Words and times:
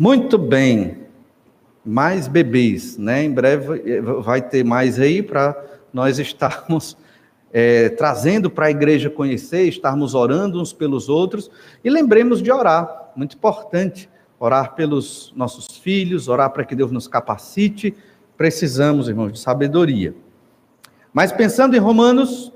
Muito 0.00 0.38
bem. 0.38 0.96
Mais 1.84 2.26
bebês, 2.26 2.96
né? 2.96 3.22
Em 3.22 3.30
breve 3.30 4.00
vai 4.22 4.40
ter 4.40 4.64
mais 4.64 4.98
aí 4.98 5.22
para 5.22 5.62
nós 5.92 6.18
estarmos 6.18 6.96
é, 7.52 7.90
trazendo 7.90 8.50
para 8.50 8.64
a 8.64 8.70
igreja 8.70 9.10
conhecer, 9.10 9.64
estarmos 9.64 10.14
orando 10.14 10.58
uns 10.58 10.72
pelos 10.72 11.10
outros 11.10 11.50
e 11.84 11.90
lembremos 11.90 12.40
de 12.40 12.50
orar, 12.50 13.10
muito 13.14 13.36
importante, 13.36 14.08
orar 14.38 14.74
pelos 14.74 15.34
nossos 15.36 15.66
filhos, 15.66 16.28
orar 16.28 16.48
para 16.48 16.64
que 16.64 16.74
Deus 16.74 16.90
nos 16.90 17.06
capacite. 17.06 17.94
Precisamos, 18.38 19.06
irmãos, 19.06 19.32
de 19.32 19.38
sabedoria. 19.38 20.14
Mas 21.12 21.30
pensando 21.30 21.76
em 21.76 21.78
Romanos, 21.78 22.50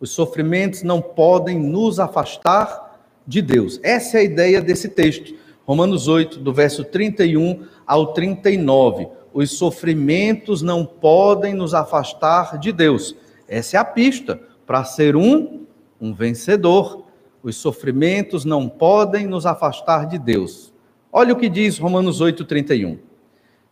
os 0.00 0.08
sofrimentos 0.08 0.82
não 0.82 1.02
podem 1.02 1.58
nos 1.58 2.00
afastar 2.00 2.98
de 3.26 3.42
Deus. 3.42 3.78
Essa 3.82 4.16
é 4.16 4.20
a 4.20 4.24
ideia 4.24 4.62
desse 4.62 4.88
texto. 4.88 5.44
Romanos 5.66 6.06
8, 6.06 6.38
do 6.38 6.52
verso 6.52 6.84
31 6.84 7.66
ao 7.84 8.12
39. 8.12 9.08
Os 9.34 9.50
sofrimentos 9.58 10.62
não 10.62 10.86
podem 10.86 11.54
nos 11.54 11.74
afastar 11.74 12.56
de 12.56 12.70
Deus. 12.70 13.16
Essa 13.48 13.76
é 13.76 13.80
a 13.80 13.84
pista 13.84 14.40
para 14.64 14.84
ser 14.84 15.16
um, 15.16 15.66
um 16.00 16.14
vencedor. 16.14 17.04
Os 17.42 17.56
sofrimentos 17.56 18.44
não 18.44 18.68
podem 18.68 19.26
nos 19.26 19.44
afastar 19.44 20.06
de 20.06 20.18
Deus. 20.18 20.72
Olha 21.12 21.32
o 21.32 21.36
que 21.36 21.48
diz 21.48 21.78
Romanos 21.78 22.20
8, 22.20 22.44
31. 22.44 22.98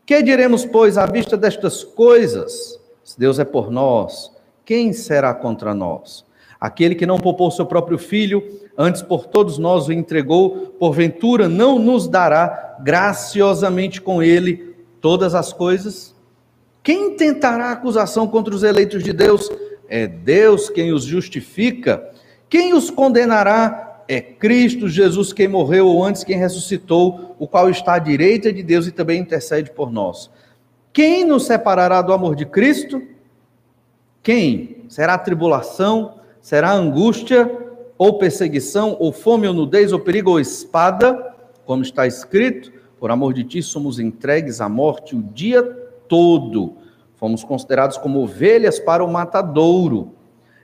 Que 0.05 0.21
diremos, 0.21 0.67
pois, 0.67 0.99
à 0.99 1.07
vista 1.07 1.37
destas 1.37 1.85
coisas? 1.85 2.81
Se 3.05 3.19
Deus 3.19 3.39
é 3.39 3.45
por 3.45 3.71
nós, 3.71 4.33
quem 4.65 4.93
será 4.93 5.33
contra 5.33 5.73
nós? 5.73 6.25
Aquele 6.65 6.95
que 6.95 7.05
não 7.05 7.19
poupou 7.19 7.51
seu 7.51 7.67
próprio 7.67 7.99
filho, 7.99 8.43
antes 8.75 9.03
por 9.03 9.27
todos 9.27 9.59
nós 9.59 9.87
o 9.87 9.93
entregou, 9.93 10.75
porventura 10.79 11.47
não 11.47 11.79
nos 11.79 12.09
dará 12.09 12.79
graciosamente 12.81 14.01
com 14.01 14.23
ele 14.23 14.75
todas 14.99 15.35
as 15.35 15.53
coisas? 15.53 16.15
Quem 16.83 17.19
tentará 17.19 17.71
acusação 17.71 18.27
contra 18.27 18.55
os 18.55 18.63
eleitos 18.63 19.05
de 19.05 19.13
Deus? 19.13 19.47
É 19.87 20.07
Deus 20.07 20.71
quem 20.71 20.91
os 20.91 21.05
justifica. 21.05 22.11
Quem 22.49 22.73
os 22.73 22.89
condenará? 22.89 24.03
É 24.09 24.23
Cristo 24.23 24.89
Jesus 24.89 25.35
quem 25.35 25.47
morreu 25.47 25.87
ou 25.87 26.03
antes 26.03 26.25
quem 26.25 26.39
ressuscitou, 26.39 27.37
o 27.39 27.47
qual 27.47 27.69
está 27.69 27.97
à 27.97 27.99
direita 27.99 28.51
de 28.51 28.63
Deus 28.63 28.87
e 28.87 28.91
também 28.91 29.21
intercede 29.21 29.71
por 29.71 29.93
nós. 29.93 30.31
Quem 30.95 31.27
nos 31.27 31.45
separará 31.45 32.01
do 32.01 32.15
amor 32.15 32.35
de 32.35 32.47
Cristo? 32.47 33.03
Quem? 34.23 34.79
Será 34.89 35.19
tribulação? 35.19 36.24
Será 36.45 36.75
angústia? 36.75 37.65
ou 37.97 38.19
perseguição, 38.19 38.97
ou 38.99 39.13
fome, 39.13 39.47
ou 39.47 39.55
nudez, 39.55 39.93
ou 39.93 40.01
perigo, 40.01 40.31
ou 40.31 40.41
espada, 40.41 41.35
como 41.65 41.83
está 41.83 42.07
escrito, 42.07 42.73
por 42.99 43.11
amor 43.11 43.33
de 43.33 43.45
ti 43.45 43.63
somos 43.63 43.99
entregues 43.99 44.61
à 44.61 44.69
morte 44.69 45.15
o 45.15 45.23
dia 45.23 45.63
todo. 46.09 46.77
Fomos 47.15 47.45
considerados 47.45 47.97
como 47.97 48.21
ovelhas 48.21 48.79
para 48.79 49.05
o 49.05 49.11
matadouro. 49.11 50.13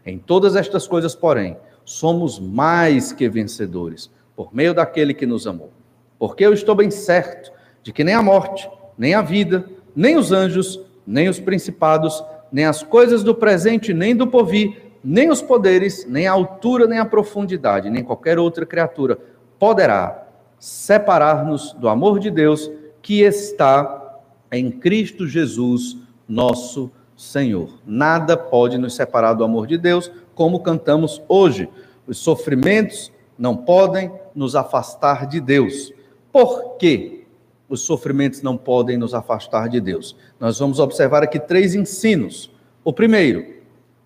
Em 0.04 0.18
todas 0.18 0.56
estas 0.56 0.86
coisas, 0.86 1.14
porém, 1.14 1.56
somos 1.84 2.38
mais 2.38 3.12
que 3.12 3.28
vencedores, 3.28 4.10
por 4.34 4.54
meio 4.54 4.74
daquele 4.74 5.14
que 5.14 5.26
nos 5.26 5.46
amou. 5.46 5.70
Porque 6.18 6.44
eu 6.44 6.52
estou 6.52 6.74
bem 6.74 6.90
certo 6.90 7.52
de 7.82 7.92
que 7.92 8.04
nem 8.04 8.14
a 8.14 8.22
morte, 8.22 8.68
nem 8.98 9.14
a 9.14 9.22
vida, 9.22 9.64
nem 9.94 10.16
os 10.16 10.32
anjos, 10.32 10.80
nem 11.06 11.28
os 11.28 11.40
principados, 11.40 12.22
nem 12.52 12.64
as 12.64 12.82
coisas 12.82 13.22
do 13.22 13.34
presente, 13.34 13.94
nem 13.94 14.14
do 14.14 14.26
porvir, 14.26 14.89
nem 15.02 15.30
os 15.30 15.40
poderes, 15.40 16.06
nem 16.06 16.26
a 16.26 16.32
altura, 16.32 16.86
nem 16.86 16.98
a 16.98 17.04
profundidade, 17.04 17.90
nem 17.90 18.04
qualquer 18.04 18.38
outra 18.38 18.66
criatura 18.66 19.18
poderá 19.58 20.26
separar-nos 20.58 21.72
do 21.72 21.88
amor 21.88 22.18
de 22.18 22.30
Deus 22.30 22.70
que 23.02 23.22
está 23.22 24.18
em 24.52 24.70
Cristo 24.70 25.26
Jesus, 25.26 25.96
nosso 26.28 26.90
Senhor. 27.16 27.78
Nada 27.86 28.36
pode 28.36 28.78
nos 28.78 28.94
separar 28.94 29.34
do 29.34 29.44
amor 29.44 29.66
de 29.66 29.78
Deus, 29.78 30.10
como 30.34 30.60
cantamos 30.60 31.22
hoje. 31.28 31.68
Os 32.06 32.18
sofrimentos 32.18 33.12
não 33.38 33.56
podem 33.56 34.12
nos 34.34 34.54
afastar 34.54 35.26
de 35.26 35.40
Deus. 35.40 35.92
Por 36.32 36.76
quê? 36.76 37.24
Os 37.68 37.82
sofrimentos 37.82 38.42
não 38.42 38.56
podem 38.56 38.96
nos 38.96 39.14
afastar 39.14 39.68
de 39.68 39.80
Deus. 39.80 40.16
Nós 40.38 40.58
vamos 40.58 40.78
observar 40.78 41.22
aqui 41.22 41.38
três 41.38 41.74
ensinos. 41.74 42.50
O 42.82 42.92
primeiro, 42.92 43.59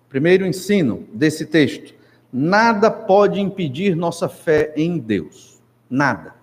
Primeiro 0.09 0.45
ensino 0.45 1.07
desse 1.13 1.45
texto: 1.45 1.93
nada 2.31 2.89
pode 2.89 3.39
impedir 3.39 3.95
nossa 3.95 4.29
fé 4.29 4.73
em 4.75 4.97
Deus. 4.97 5.61
Nada. 5.89 6.35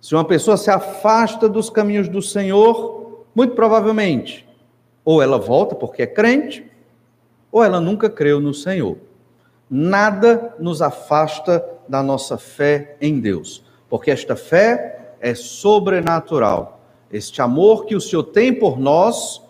Se 0.00 0.14
uma 0.14 0.24
pessoa 0.24 0.56
se 0.56 0.70
afasta 0.70 1.48
dos 1.48 1.68
caminhos 1.68 2.08
do 2.08 2.22
Senhor, 2.22 3.24
muito 3.34 3.54
provavelmente, 3.54 4.46
ou 5.04 5.22
ela 5.22 5.38
volta 5.38 5.74
porque 5.74 6.02
é 6.02 6.06
crente, 6.06 6.70
ou 7.50 7.62
ela 7.62 7.80
nunca 7.80 8.08
creu 8.08 8.40
no 8.40 8.54
Senhor. 8.54 8.98
Nada 9.68 10.54
nos 10.58 10.80
afasta 10.80 11.64
da 11.88 12.02
nossa 12.02 12.38
fé 12.38 12.96
em 13.00 13.18
Deus, 13.20 13.64
porque 13.88 14.10
esta 14.10 14.36
fé 14.36 15.14
é 15.20 15.34
sobrenatural. 15.34 16.80
Este 17.10 17.40
amor 17.40 17.84
que 17.84 17.96
o 17.96 18.00
Senhor 18.00 18.24
tem 18.24 18.52
por 18.52 18.78
nós 18.78 19.42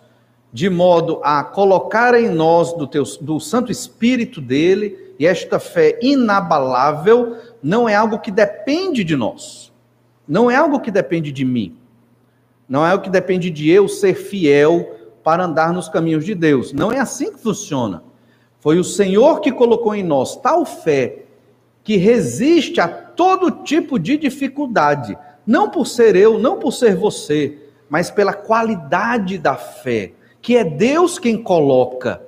de 0.51 0.69
modo 0.69 1.19
a 1.23 1.43
colocar 1.43 2.13
em 2.13 2.29
nós 2.29 2.73
do, 2.73 2.87
teu, 2.87 3.03
do 3.21 3.39
Santo 3.39 3.71
Espírito 3.71 4.41
dele, 4.41 5.13
e 5.19 5.25
esta 5.25 5.59
fé 5.59 5.97
inabalável 6.01 7.37
não 7.61 7.89
é 7.89 7.95
algo 7.95 8.19
que 8.19 8.31
depende 8.31 9.03
de 9.03 9.15
nós, 9.15 9.73
não 10.27 10.49
é 10.49 10.55
algo 10.55 10.79
que 10.79 10.91
depende 10.91 11.31
de 11.31 11.43
mim, 11.43 11.75
não 12.67 12.85
é 12.85 12.91
algo 12.91 13.03
que 13.03 13.09
depende 13.09 13.49
de 13.49 13.69
eu 13.69 13.87
ser 13.87 14.13
fiel 14.15 14.95
para 15.23 15.45
andar 15.45 15.73
nos 15.73 15.89
caminhos 15.89 16.23
de 16.23 16.35
Deus. 16.35 16.71
Não 16.71 16.91
é 16.91 16.99
assim 16.99 17.33
que 17.33 17.39
funciona. 17.39 18.03
Foi 18.59 18.79
o 18.79 18.83
Senhor 18.83 19.39
que 19.41 19.51
colocou 19.51 19.93
em 19.93 20.03
nós 20.03 20.35
tal 20.37 20.65
fé 20.65 21.23
que 21.83 21.95
resiste 21.95 22.81
a 22.81 22.87
todo 22.87 23.63
tipo 23.63 23.97
de 23.97 24.17
dificuldade, 24.17 25.17
não 25.45 25.69
por 25.69 25.87
ser 25.87 26.15
eu, 26.15 26.37
não 26.37 26.57
por 26.59 26.73
ser 26.73 26.95
você, 26.95 27.57
mas 27.89 28.11
pela 28.11 28.33
qualidade 28.33 29.37
da 29.37 29.55
fé 29.55 30.11
que 30.47 30.55
é 30.55 30.63
Deus 30.63 31.19
quem 31.19 31.43
coloca, 31.43 32.21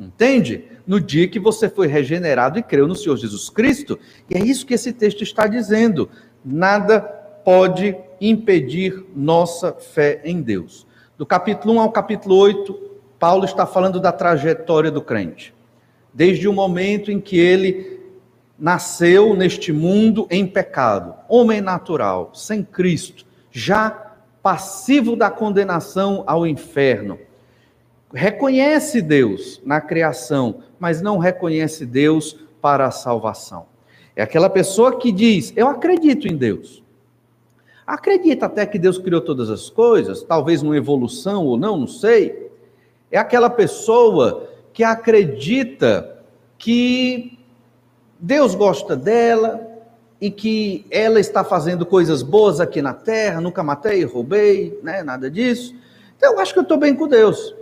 entende? 0.00 0.64
No 0.86 0.98
dia 0.98 1.28
que 1.28 1.38
você 1.38 1.68
foi 1.68 1.86
regenerado 1.86 2.58
e 2.58 2.62
creu 2.62 2.88
no 2.88 2.94
Senhor 2.94 3.18
Jesus 3.18 3.50
Cristo. 3.50 3.98
E 4.30 4.38
é 4.38 4.40
isso 4.40 4.64
que 4.64 4.72
esse 4.72 4.90
texto 4.90 5.22
está 5.22 5.46
dizendo. 5.46 6.08
Nada 6.42 6.98
pode 6.98 7.94
impedir 8.22 9.04
nossa 9.14 9.74
fé 9.74 10.22
em 10.24 10.40
Deus. 10.40 10.86
Do 11.18 11.26
capítulo 11.26 11.74
1 11.74 11.80
ao 11.80 11.92
capítulo 11.92 12.36
8, 12.36 12.74
Paulo 13.18 13.44
está 13.44 13.66
falando 13.66 14.00
da 14.00 14.12
trajetória 14.12 14.90
do 14.90 15.02
crente. 15.02 15.52
Desde 16.14 16.48
o 16.48 16.54
momento 16.54 17.12
em 17.12 17.20
que 17.20 17.38
ele 17.38 18.00
nasceu 18.58 19.36
neste 19.36 19.74
mundo 19.74 20.26
em 20.30 20.46
pecado, 20.46 21.14
homem 21.28 21.60
natural, 21.60 22.30
sem 22.32 22.64
Cristo, 22.64 23.26
já 23.50 24.14
passivo 24.42 25.14
da 25.14 25.28
condenação 25.28 26.24
ao 26.26 26.46
inferno, 26.46 27.27
reconhece 28.12 29.02
Deus 29.02 29.60
na 29.64 29.80
criação, 29.80 30.62
mas 30.78 31.02
não 31.02 31.18
reconhece 31.18 31.84
Deus 31.84 32.38
para 32.60 32.86
a 32.86 32.90
salvação. 32.90 33.66
É 34.16 34.22
aquela 34.22 34.50
pessoa 34.50 34.98
que 34.98 35.12
diz: 35.12 35.52
Eu 35.56 35.68
acredito 35.68 36.26
em 36.26 36.36
Deus. 36.36 36.82
Acredita 37.86 38.46
até 38.46 38.66
que 38.66 38.78
Deus 38.78 38.98
criou 38.98 39.20
todas 39.20 39.48
as 39.48 39.70
coisas, 39.70 40.22
talvez 40.22 40.62
uma 40.62 40.76
evolução 40.76 41.46
ou 41.46 41.56
não, 41.56 41.76
não 41.78 41.86
sei. 41.86 42.50
É 43.10 43.16
aquela 43.16 43.48
pessoa 43.48 44.48
que 44.74 44.84
acredita 44.84 46.18
que 46.58 47.38
Deus 48.18 48.54
gosta 48.54 48.94
dela 48.94 49.66
e 50.20 50.30
que 50.30 50.84
ela 50.90 51.18
está 51.18 51.42
fazendo 51.44 51.86
coisas 51.86 52.22
boas 52.22 52.60
aqui 52.60 52.82
na 52.82 52.92
terra, 52.92 53.40
nunca 53.40 53.62
matei, 53.62 54.04
roubei, 54.04 54.78
né, 54.82 55.02
nada 55.02 55.30
disso. 55.30 55.74
Então 56.16 56.34
eu 56.34 56.40
acho 56.40 56.52
que 56.52 56.58
eu 56.58 56.64
estou 56.64 56.76
bem 56.76 56.94
com 56.94 57.06
Deus. 57.06 57.54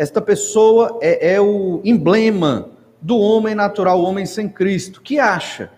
Esta 0.00 0.22
pessoa 0.22 0.98
é, 1.02 1.34
é 1.34 1.40
o 1.42 1.82
emblema 1.84 2.70
do 3.02 3.18
homem 3.18 3.54
natural, 3.54 4.00
o 4.00 4.04
homem 4.04 4.24
sem 4.24 4.48
Cristo, 4.48 5.02
que 5.02 5.18
acha 5.18 5.70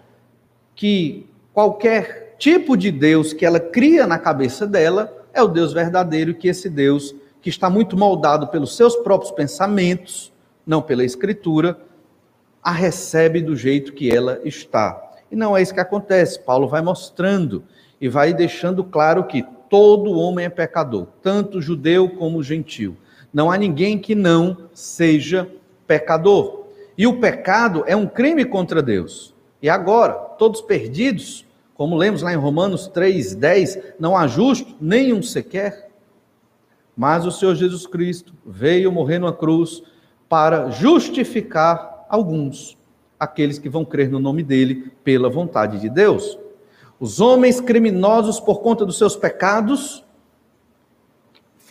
que 0.76 1.28
qualquer 1.52 2.36
tipo 2.38 2.76
de 2.76 2.92
Deus 2.92 3.32
que 3.32 3.44
ela 3.44 3.58
cria 3.58 4.06
na 4.06 4.20
cabeça 4.20 4.64
dela 4.64 5.12
é 5.34 5.42
o 5.42 5.48
Deus 5.48 5.72
verdadeiro, 5.72 6.36
que 6.36 6.46
esse 6.46 6.70
Deus, 6.70 7.12
que 7.40 7.50
está 7.50 7.68
muito 7.68 7.96
moldado 7.96 8.46
pelos 8.46 8.76
seus 8.76 8.94
próprios 8.94 9.32
pensamentos, 9.32 10.32
não 10.64 10.80
pela 10.80 11.02
Escritura, 11.02 11.76
a 12.62 12.70
recebe 12.70 13.42
do 13.42 13.56
jeito 13.56 13.92
que 13.92 14.08
ela 14.08 14.40
está. 14.44 15.02
E 15.32 15.34
não 15.34 15.56
é 15.56 15.62
isso 15.62 15.74
que 15.74 15.80
acontece. 15.80 16.38
Paulo 16.38 16.68
vai 16.68 16.80
mostrando 16.80 17.64
e 18.00 18.08
vai 18.08 18.32
deixando 18.32 18.84
claro 18.84 19.24
que 19.24 19.44
todo 19.68 20.16
homem 20.16 20.44
é 20.44 20.48
pecador, 20.48 21.08
tanto 21.20 21.60
judeu 21.60 22.08
como 22.08 22.40
gentil. 22.40 22.96
Não 23.32 23.50
há 23.50 23.56
ninguém 23.56 23.98
que 23.98 24.14
não 24.14 24.68
seja 24.74 25.48
pecador. 25.86 26.66
E 26.96 27.06
o 27.06 27.18
pecado 27.18 27.84
é 27.86 27.96
um 27.96 28.06
crime 28.06 28.44
contra 28.44 28.82
Deus. 28.82 29.34
E 29.60 29.68
agora, 29.70 30.12
todos 30.12 30.60
perdidos, 30.60 31.46
Como 31.74 31.96
lemos 31.96 32.22
lá 32.22 32.32
em 32.32 32.36
Romanos 32.36 32.86
3:10, 32.86 33.94
não 33.98 34.16
há 34.16 34.26
justo 34.26 34.74
nenhum 34.80 35.22
sequer. 35.22 35.90
Mas 36.96 37.24
o 37.24 37.30
Senhor 37.32 37.54
Jesus 37.54 37.86
Cristo 37.86 38.34
veio 38.44 38.92
morrer 38.92 39.18
numa 39.18 39.32
cruz 39.32 39.82
para 40.28 40.70
justificar 40.70 42.06
alguns, 42.08 42.76
aqueles 43.18 43.58
que 43.58 43.68
vão 43.68 43.84
crer 43.84 44.10
no 44.10 44.20
nome 44.20 44.42
dele 44.42 44.92
pela 45.02 45.28
vontade 45.30 45.80
de 45.80 45.88
Deus. 45.88 46.38
Os 47.00 47.20
homens 47.20 47.60
criminosos 47.60 48.38
por 48.38 48.60
conta 48.60 48.84
dos 48.84 48.98
seus 48.98 49.16
pecados 49.16 50.04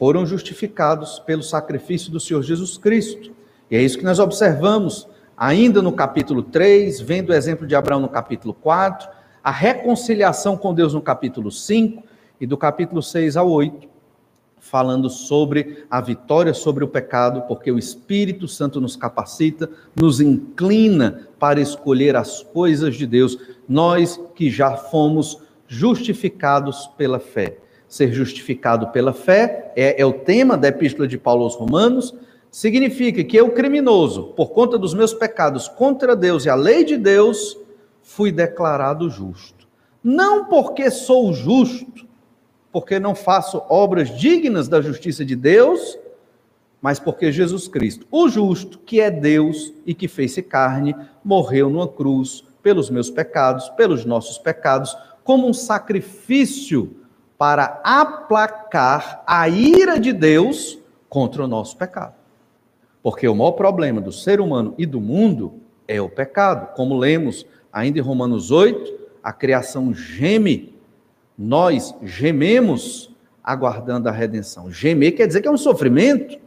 foram 0.02 0.26
justificados 0.26 1.20
pelo 1.20 1.44
sacrifício 1.44 2.12
do 2.12 2.20
Senhor 2.20 2.42
Jesus 2.42 2.76
Cristo. 2.76 3.32
E 3.70 3.76
é 3.76 3.84
isso 3.84 4.00
que 4.00 4.04
nós 4.04 4.18
observamos 4.18 5.08
ainda 5.38 5.80
no 5.80 5.92
capítulo 5.92 6.42
3, 6.42 7.00
vendo 7.02 7.30
o 7.30 7.34
exemplo 7.36 7.68
de 7.68 7.76
Abraão 7.76 8.02
no 8.02 8.10
capítulo 8.10 8.52
4, 8.52 9.08
a 9.44 9.52
reconciliação 9.52 10.58
com 10.58 10.74
Deus 10.74 10.96
no 10.96 11.04
capítulo 11.04 11.52
5 11.52 12.02
e 12.40 12.48
do 12.48 12.58
capítulo 12.58 13.04
6 13.04 13.38
ao 13.38 13.48
8, 13.48 13.88
falando 14.58 15.08
sobre 15.08 15.86
a 15.88 16.02
vitória 16.02 16.56
sobre 16.56 16.84
o 16.84 16.88
pecado, 16.88 17.44
porque 17.44 17.72
o 17.72 17.78
Espírito 17.78 18.48
Santo 18.48 18.82
nos 18.82 18.96
capacita, 18.96 19.70
nos 19.96 20.20
inclina 20.20 21.30
para 21.38 21.62
escolher 21.62 22.16
as 22.16 22.42
coisas 22.42 22.96
de 22.96 23.06
Deus, 23.06 23.38
nós 23.70 24.20
que 24.34 24.50
já 24.50 24.76
fomos 24.76 25.44
justificados 25.68 26.88
pela 26.98 27.20
fé. 27.20 27.61
Ser 27.92 28.14
justificado 28.14 28.88
pela 28.88 29.12
fé 29.12 29.74
é, 29.76 30.02
é 30.02 30.06
o 30.06 30.14
tema 30.14 30.56
da 30.56 30.70
Epístola 30.70 31.06
de 31.06 31.18
Paulo 31.18 31.44
aos 31.44 31.56
Romanos, 31.56 32.16
significa 32.50 33.22
que 33.22 33.36
eu, 33.36 33.52
criminoso, 33.52 34.32
por 34.34 34.52
conta 34.52 34.78
dos 34.78 34.94
meus 34.94 35.14
pecados 35.14 35.68
contra 35.68 36.16
Deus 36.16 36.46
e 36.46 36.50
a 36.50 36.56
lei 36.56 36.86
de 36.86 36.96
Deus, 36.96 37.60
fui 38.02 38.32
declarado 38.32 39.10
justo. 39.10 39.68
Não 40.02 40.46
porque 40.46 40.90
sou 40.90 41.34
justo, 41.34 42.08
porque 42.72 42.98
não 42.98 43.14
faço 43.14 43.62
obras 43.68 44.18
dignas 44.18 44.70
da 44.70 44.80
justiça 44.80 45.26
de 45.26 45.36
Deus, 45.36 46.00
mas 46.82 46.98
porque 46.98 47.30
Jesus 47.30 47.68
Cristo, 47.68 48.08
o 48.10 48.30
justo, 48.30 48.80
que 48.80 49.02
é 49.02 49.12
Deus 49.12 49.74
e 49.86 49.94
que 49.94 50.08
fez-se 50.08 50.42
carne, 50.42 50.96
morreu 51.22 51.70
numa 51.70 51.90
cruz 51.90 52.46
pelos 52.64 52.90
meus 52.90 53.10
pecados, 53.10 53.68
pelos 53.72 54.06
nossos 54.06 54.38
pecados, 54.38 54.96
como 55.26 55.46
um 55.46 55.54
sacrifício 55.54 57.01
para 57.42 57.82
aplacar 57.84 59.24
a 59.26 59.50
ira 59.50 60.00
de 60.00 60.14
Deus 60.14 60.78
contra 61.10 61.44
o 61.44 61.48
nosso 61.48 61.76
pecado. 61.76 62.14
Porque 63.02 63.28
o 63.28 63.34
maior 63.34 63.54
problema 63.54 64.00
do 64.00 64.12
ser 64.12 64.40
humano 64.40 64.76
e 64.78 64.86
do 64.86 65.02
mundo 65.02 65.56
é 65.88 66.00
o 66.00 66.08
pecado. 66.08 66.76
Como 66.76 66.96
lemos 66.96 67.44
ainda 67.74 67.98
em 67.98 68.02
Romanos 68.04 68.52
8, 68.52 68.94
a 69.24 69.34
criação 69.34 69.92
geme, 69.92 70.76
nós 71.36 71.96
gememos 72.04 73.12
aguardando 73.44 74.08
a 74.08 74.12
redenção. 74.12 74.72
Gemer 74.72 75.16
quer 75.16 75.26
dizer 75.26 75.42
que 75.42 75.48
é 75.48 75.52
um 75.52 75.58
sofrimento. 75.58 76.38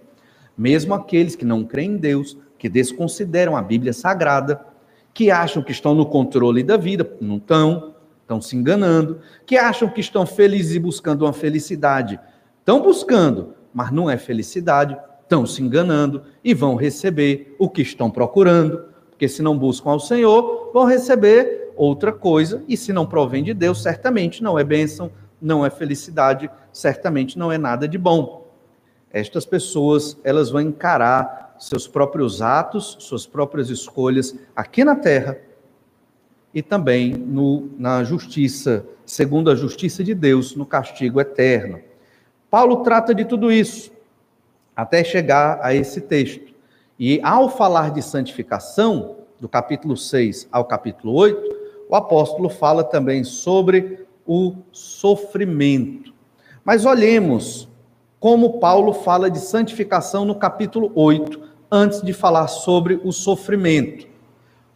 Mesmo 0.56 0.94
aqueles 0.94 1.34
que 1.34 1.44
não 1.44 1.64
creem 1.64 1.94
em 1.94 1.96
Deus, 1.96 2.38
que 2.56 2.68
desconsideram 2.68 3.56
a 3.56 3.62
Bíblia 3.62 3.92
Sagrada, 3.92 4.64
que 5.12 5.28
acham 5.28 5.60
que 5.60 5.72
estão 5.72 5.92
no 5.92 6.06
controle 6.06 6.62
da 6.62 6.76
vida, 6.76 7.16
não 7.20 7.38
estão, 7.38 7.93
estão 8.24 8.40
se 8.40 8.56
enganando, 8.56 9.20
que 9.46 9.56
acham 9.56 9.88
que 9.88 10.00
estão 10.00 10.26
felizes 10.26 10.74
e 10.74 10.78
buscando 10.78 11.24
uma 11.24 11.32
felicidade, 11.32 12.18
estão 12.58 12.80
buscando, 12.82 13.54
mas 13.72 13.92
não 13.92 14.10
é 14.10 14.16
felicidade, 14.16 14.96
estão 15.22 15.46
se 15.46 15.62
enganando 15.62 16.22
e 16.42 16.54
vão 16.54 16.74
receber 16.74 17.54
o 17.58 17.68
que 17.68 17.82
estão 17.82 18.10
procurando, 18.10 18.86
porque 19.10 19.28
se 19.28 19.42
não 19.42 19.56
buscam 19.56 19.90
ao 19.90 20.00
Senhor, 20.00 20.70
vão 20.72 20.84
receber 20.84 21.72
outra 21.76 22.12
coisa, 22.12 22.64
e 22.66 22.76
se 22.76 22.92
não 22.92 23.06
provém 23.06 23.44
de 23.44 23.52
Deus, 23.52 23.82
certamente 23.82 24.42
não 24.42 24.58
é 24.58 24.64
bênção, 24.64 25.10
não 25.40 25.64
é 25.64 25.70
felicidade, 25.70 26.50
certamente 26.72 27.38
não 27.38 27.52
é 27.52 27.58
nada 27.58 27.86
de 27.86 27.98
bom. 27.98 28.50
Estas 29.12 29.44
pessoas, 29.44 30.16
elas 30.24 30.50
vão 30.50 30.60
encarar 30.60 31.54
seus 31.58 31.86
próprios 31.86 32.40
atos, 32.40 32.96
suas 33.00 33.26
próprias 33.26 33.70
escolhas 33.70 34.34
aqui 34.56 34.82
na 34.82 34.96
terra 34.96 35.38
e 36.54 36.62
também 36.62 37.12
no, 37.12 37.68
na 37.76 38.04
justiça, 38.04 38.86
segundo 39.04 39.50
a 39.50 39.56
justiça 39.56 40.04
de 40.04 40.14
Deus, 40.14 40.54
no 40.54 40.64
castigo 40.64 41.20
eterno. 41.20 41.80
Paulo 42.48 42.84
trata 42.84 43.14
de 43.14 43.24
tudo 43.24 43.50
isso 43.50 43.92
até 44.76 45.02
chegar 45.02 45.58
a 45.62 45.74
esse 45.74 46.00
texto. 46.00 46.54
E 46.98 47.20
ao 47.22 47.48
falar 47.48 47.90
de 47.90 48.00
santificação, 48.00 49.16
do 49.40 49.48
capítulo 49.48 49.96
6 49.96 50.48
ao 50.50 50.64
capítulo 50.64 51.12
8, 51.12 51.56
o 51.88 51.94
apóstolo 51.94 52.48
fala 52.48 52.82
também 52.82 53.24
sobre 53.24 54.06
o 54.26 54.54
sofrimento. 54.72 56.14
Mas 56.64 56.86
olhemos 56.86 57.68
como 58.18 58.58
Paulo 58.58 58.94
fala 58.94 59.30
de 59.30 59.38
santificação 59.38 60.24
no 60.24 60.34
capítulo 60.34 60.90
8, 60.94 61.40
antes 61.70 62.00
de 62.00 62.12
falar 62.12 62.48
sobre 62.48 62.98
o 63.04 63.12
sofrimento. 63.12 64.06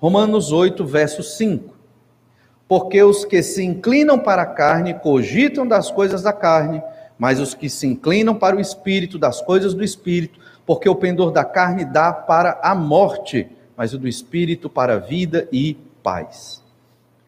Romanos 0.00 0.52
8, 0.52 0.84
verso 0.84 1.22
5. 1.22 1.74
Porque 2.68 3.02
os 3.02 3.24
que 3.24 3.42
se 3.42 3.64
inclinam 3.64 4.18
para 4.18 4.42
a 4.42 4.46
carne 4.46 4.94
cogitam 4.94 5.66
das 5.66 5.90
coisas 5.90 6.22
da 6.22 6.32
carne, 6.32 6.82
mas 7.18 7.40
os 7.40 7.54
que 7.54 7.68
se 7.68 7.86
inclinam 7.86 8.34
para 8.34 8.56
o 8.56 8.60
espírito, 8.60 9.18
das 9.18 9.40
coisas 9.40 9.74
do 9.74 9.82
espírito, 9.82 10.38
porque 10.64 10.88
o 10.88 10.94
pendor 10.94 11.32
da 11.32 11.44
carne 11.44 11.84
dá 11.84 12.12
para 12.12 12.60
a 12.62 12.74
morte, 12.74 13.48
mas 13.76 13.92
o 13.92 13.98
do 13.98 14.06
espírito 14.06 14.68
para 14.68 14.94
a 14.94 14.98
vida 14.98 15.48
e 15.50 15.76
paz. 16.02 16.62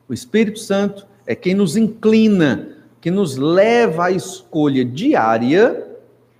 O 0.08 0.12
Espírito 0.12 0.58
Santo 0.58 1.06
é 1.26 1.34
quem 1.34 1.54
nos 1.54 1.76
inclina, 1.76 2.76
que 3.00 3.10
nos 3.10 3.36
leva 3.36 4.06
à 4.06 4.10
escolha 4.10 4.84
diária 4.84 5.86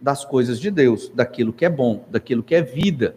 das 0.01 0.25
coisas 0.25 0.59
de 0.59 0.71
Deus, 0.71 1.11
daquilo 1.15 1.53
que 1.53 1.65
é 1.65 1.71
bom, 1.71 2.05
daquilo 2.11 2.43
que 2.43 2.55
é 2.55 2.63
vida. 2.63 3.15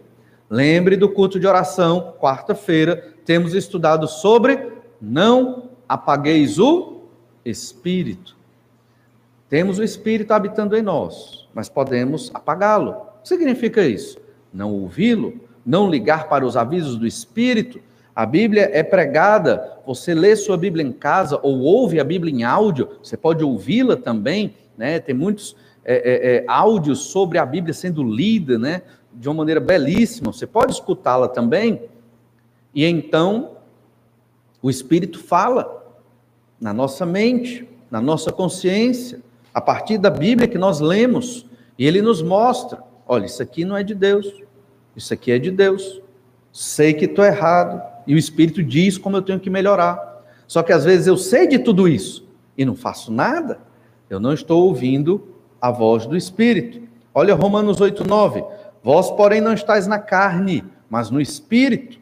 Lembre 0.48 0.96
do 0.96 1.08
culto 1.08 1.40
de 1.40 1.46
oração, 1.46 2.14
quarta-feira, 2.20 3.14
temos 3.24 3.54
estudado 3.54 4.06
sobre 4.06 4.72
não 5.00 5.70
apagueis 5.88 6.58
o 6.58 7.02
espírito. 7.44 8.36
Temos 9.48 9.78
o 9.78 9.84
Espírito 9.84 10.32
habitando 10.32 10.76
em 10.76 10.82
nós, 10.82 11.48
mas 11.54 11.68
podemos 11.68 12.30
apagá-lo. 12.34 12.90
O 12.90 13.22
que 13.22 13.28
significa 13.28 13.86
isso? 13.86 14.18
Não 14.52 14.72
ouvi-lo, 14.72 15.40
não 15.64 15.88
ligar 15.88 16.28
para 16.28 16.44
os 16.44 16.56
avisos 16.56 16.96
do 16.96 17.06
Espírito. 17.06 17.78
A 18.16 18.26
Bíblia 18.26 18.70
é 18.72 18.82
pregada, 18.82 19.78
você 19.86 20.14
lê 20.14 20.34
sua 20.34 20.56
Bíblia 20.56 20.84
em 20.84 20.90
casa 20.90 21.38
ou 21.42 21.60
ouve 21.60 22.00
a 22.00 22.04
Bíblia 22.04 22.34
em 22.34 22.42
áudio, 22.42 22.88
você 23.02 23.16
pode 23.16 23.44
ouvi-la 23.44 23.96
também, 23.96 24.54
né? 24.76 24.98
Tem 24.98 25.14
muitos 25.14 25.54
é, 25.84 25.94
é, 25.94 26.36
é, 26.36 26.44
áudios 26.48 27.00
sobre 27.00 27.38
a 27.38 27.46
Bíblia 27.46 27.74
sendo 27.74 28.02
lida, 28.02 28.58
né? 28.58 28.82
De 29.14 29.28
uma 29.28 29.34
maneira 29.34 29.60
belíssima, 29.60 30.32
você 30.32 30.46
pode 30.46 30.72
escutá-la 30.72 31.28
também. 31.28 31.82
E 32.74 32.84
então, 32.84 33.52
o 34.60 34.68
Espírito 34.68 35.18
fala 35.18 35.84
na 36.60 36.72
nossa 36.72 37.06
mente, 37.06 37.68
na 37.90 38.00
nossa 38.00 38.32
consciência 38.32 39.22
a 39.54 39.60
partir 39.60 39.98
da 39.98 40.10
Bíblia 40.10 40.48
que 40.48 40.58
nós 40.58 40.80
lemos, 40.80 41.46
e 41.78 41.86
ele 41.86 42.02
nos 42.02 42.20
mostra: 42.20 42.82
olha, 43.06 43.26
isso 43.26 43.40
aqui 43.40 43.64
não 43.64 43.76
é 43.76 43.84
de 43.84 43.94
Deus, 43.94 44.42
isso 44.96 45.14
aqui 45.14 45.30
é 45.30 45.38
de 45.38 45.52
Deus. 45.52 46.02
Sei 46.52 46.92
que 46.92 47.04
estou 47.04 47.24
errado, 47.24 47.80
e 48.06 48.14
o 48.14 48.18
Espírito 48.18 48.62
diz 48.62 48.98
como 48.98 49.16
eu 49.16 49.22
tenho 49.22 49.38
que 49.38 49.48
melhorar. 49.48 50.24
Só 50.46 50.62
que 50.62 50.72
às 50.72 50.84
vezes 50.84 51.06
eu 51.06 51.16
sei 51.16 51.46
de 51.46 51.58
tudo 51.58 51.88
isso 51.88 52.26
e 52.58 52.64
não 52.64 52.74
faço 52.74 53.12
nada, 53.12 53.60
eu 54.10 54.20
não 54.20 54.32
estou 54.32 54.64
ouvindo 54.64 55.28
a 55.60 55.70
voz 55.70 56.04
do 56.06 56.16
Espírito. 56.16 56.82
Olha 57.14 57.34
Romanos 57.34 57.78
8,9: 57.78 58.44
Vós, 58.84 59.10
porém, 59.10 59.40
não 59.40 59.54
estáis 59.54 59.86
na 59.86 59.98
carne, 59.98 60.62
mas 60.90 61.10
no 61.10 61.18
Espírito. 61.18 61.98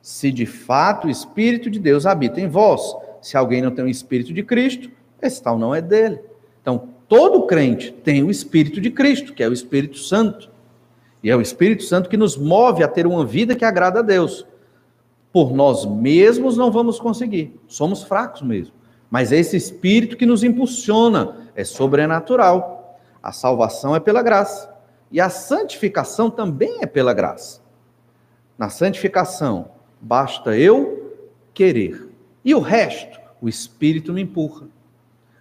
Se 0.00 0.32
de 0.32 0.46
fato 0.46 1.06
o 1.06 1.10
Espírito 1.10 1.68
de 1.68 1.78
Deus 1.78 2.06
habita 2.06 2.40
em 2.40 2.48
vós, 2.48 2.96
se 3.20 3.36
alguém 3.36 3.60
não 3.60 3.70
tem 3.70 3.84
o 3.84 3.88
Espírito 3.88 4.32
de 4.32 4.42
Cristo, 4.42 4.90
esse 5.20 5.42
tal 5.42 5.58
não 5.58 5.74
é 5.74 5.82
dele. 5.82 6.20
Então, 6.62 6.88
todo 7.06 7.46
crente 7.46 7.92
tem 7.92 8.22
o 8.22 8.30
Espírito 8.30 8.80
de 8.80 8.90
Cristo, 8.90 9.34
que 9.34 9.42
é 9.42 9.48
o 9.48 9.52
Espírito 9.52 9.98
Santo. 9.98 10.50
E 11.22 11.30
é 11.30 11.36
o 11.36 11.40
Espírito 11.42 11.82
Santo 11.84 12.08
que 12.08 12.16
nos 12.16 12.38
move 12.38 12.82
a 12.82 12.88
ter 12.88 13.06
uma 13.06 13.26
vida 13.26 13.54
que 13.54 13.64
agrada 13.64 14.00
a 14.00 14.02
Deus. 14.02 14.46
Por 15.30 15.52
nós 15.52 15.84
mesmos 15.84 16.56
não 16.56 16.72
vamos 16.72 16.98
conseguir, 16.98 17.60
somos 17.68 18.02
fracos 18.02 18.40
mesmo. 18.40 18.74
Mas 19.10 19.32
é 19.32 19.38
esse 19.38 19.54
Espírito 19.54 20.16
que 20.16 20.24
nos 20.24 20.42
impulsiona, 20.42 21.36
é 21.54 21.62
sobrenatural. 21.62 22.98
A 23.22 23.32
salvação 23.32 23.94
é 23.94 24.00
pela 24.00 24.22
graça. 24.22 24.71
E 25.12 25.20
a 25.20 25.28
santificação 25.28 26.30
também 26.30 26.78
é 26.80 26.86
pela 26.86 27.12
graça. 27.12 27.60
Na 28.56 28.70
santificação, 28.70 29.70
basta 30.00 30.56
eu 30.56 31.14
querer. 31.52 32.08
E 32.42 32.54
o 32.54 32.60
resto, 32.60 33.20
o 33.40 33.48
Espírito 33.48 34.12
me 34.12 34.22
empurra. 34.22 34.66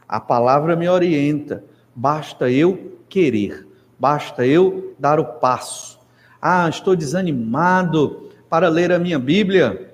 A 0.08 0.20
palavra 0.20 0.76
me 0.76 0.90
orienta, 0.90 1.64
basta 1.96 2.52
eu 2.52 3.00
querer, 3.08 3.66
basta 3.98 4.46
eu 4.46 4.94
dar 5.00 5.20
o 5.20 5.26
passo. 5.26 6.00
Ah, 6.42 6.68
estou 6.68 6.96
desanimado 6.96 8.30
para 8.50 8.68
ler 8.68 8.92
a 8.92 9.00
minha 9.00 9.18
Bíblia. 9.18 9.90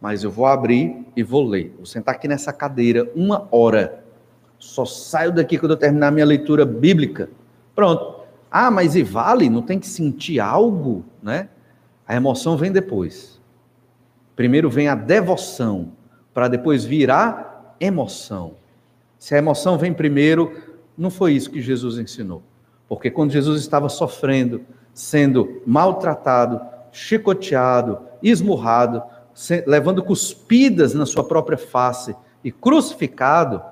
mas 0.00 0.24
eu 0.24 0.30
vou 0.32 0.46
abrir 0.46 1.06
e 1.14 1.22
vou 1.22 1.46
ler. 1.46 1.72
Vou 1.76 1.86
sentar 1.86 2.16
aqui 2.16 2.26
nessa 2.26 2.52
cadeira 2.52 3.08
uma 3.14 3.46
hora. 3.52 4.02
Só 4.58 4.84
saio 4.84 5.30
daqui 5.30 5.56
quando 5.56 5.72
eu 5.72 5.76
terminar 5.76 6.10
minha 6.10 6.26
leitura 6.26 6.66
bíblica. 6.66 7.30
Pronto. 7.72 8.21
Ah, 8.52 8.70
mas 8.70 8.94
e 8.94 9.02
vale? 9.02 9.48
Não 9.48 9.62
tem 9.62 9.78
que 9.78 9.86
sentir 9.86 10.38
algo, 10.38 11.02
né? 11.22 11.48
A 12.06 12.14
emoção 12.14 12.54
vem 12.54 12.70
depois. 12.70 13.40
Primeiro 14.36 14.68
vem 14.68 14.88
a 14.88 14.94
devoção, 14.94 15.92
para 16.34 16.48
depois 16.48 16.84
virar 16.84 17.76
emoção. 17.80 18.56
Se 19.18 19.34
a 19.34 19.38
emoção 19.38 19.78
vem 19.78 19.94
primeiro, 19.94 20.52
não 20.98 21.10
foi 21.10 21.32
isso 21.32 21.50
que 21.50 21.62
Jesus 21.62 21.96
ensinou. 21.96 22.42
Porque 22.86 23.10
quando 23.10 23.30
Jesus 23.30 23.58
estava 23.58 23.88
sofrendo, 23.88 24.60
sendo 24.92 25.62
maltratado, 25.64 26.60
chicoteado, 26.90 28.00
esmurrado, 28.22 29.02
levando 29.66 30.02
cuspidas 30.02 30.92
na 30.92 31.06
sua 31.06 31.24
própria 31.24 31.56
face 31.56 32.14
e 32.44 32.52
crucificado, 32.52 33.62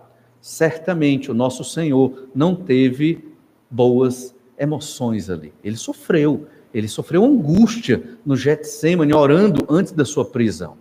certamente 0.40 1.30
o 1.30 1.34
nosso 1.34 1.64
Senhor 1.64 2.28
não 2.34 2.54
teve 2.54 3.28
boas 3.70 4.34
emoções 4.60 5.30
ali. 5.30 5.52
Ele 5.64 5.76
sofreu, 5.76 6.46
ele 6.72 6.86
sofreu 6.86 7.24
angústia 7.24 8.02
no 8.24 8.36
Getsemane, 8.36 9.14
orando 9.14 9.64
antes 9.68 9.92
da 9.92 10.04
sua 10.04 10.24
prisão. 10.24 10.76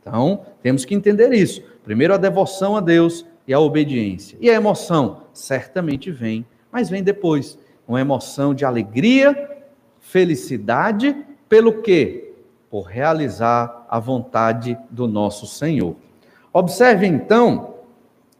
Então, 0.00 0.46
temos 0.62 0.86
que 0.86 0.94
entender 0.94 1.32
isso. 1.32 1.62
Primeiro, 1.84 2.14
a 2.14 2.16
devoção 2.16 2.74
a 2.76 2.80
Deus 2.80 3.26
e 3.46 3.52
a 3.52 3.60
obediência. 3.60 4.38
E 4.40 4.48
a 4.48 4.54
emoção? 4.54 5.24
Certamente 5.32 6.10
vem, 6.10 6.46
mas 6.72 6.88
vem 6.88 7.02
depois. 7.02 7.58
Uma 7.86 8.00
emoção 8.00 8.54
de 8.54 8.64
alegria, 8.64 9.58
felicidade, 10.00 11.14
pelo 11.48 11.82
quê? 11.82 12.32
Por 12.70 12.82
realizar 12.82 13.86
a 13.88 13.98
vontade 13.98 14.78
do 14.90 15.06
nosso 15.06 15.46
Senhor. 15.46 15.94
Observe 16.52 17.06
então 17.06 17.74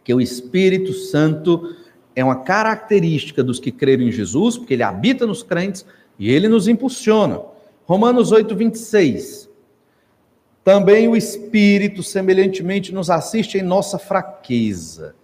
que 0.03 0.13
o 0.15 0.21
Espírito 0.21 0.93
Santo 0.93 1.77
é 2.19 2.25
uma 2.25 2.35
característica 2.35 3.45
dos 3.45 3.61
que 3.61 3.71
creram 3.71 4.03
em 4.03 4.11
Jesus, 4.11 4.59
porque 4.59 4.75
ele 4.75 4.83
habita 4.83 5.25
nos 5.25 5.45
crentes 5.45 5.87
e 6.19 6.29
ele 6.29 6.49
nos 6.49 6.67
impulsiona. 6.67 7.41
Romanos 7.87 8.33
8, 8.33 8.57
26. 8.57 9.49
Também 10.65 11.07
o 11.07 11.15
Espírito, 11.15 12.03
semelhantemente, 12.03 12.93
nos 12.93 13.09
assiste 13.09 13.57
em 13.57 13.63
nossa 13.63 14.01
fraqueza. 14.01 15.15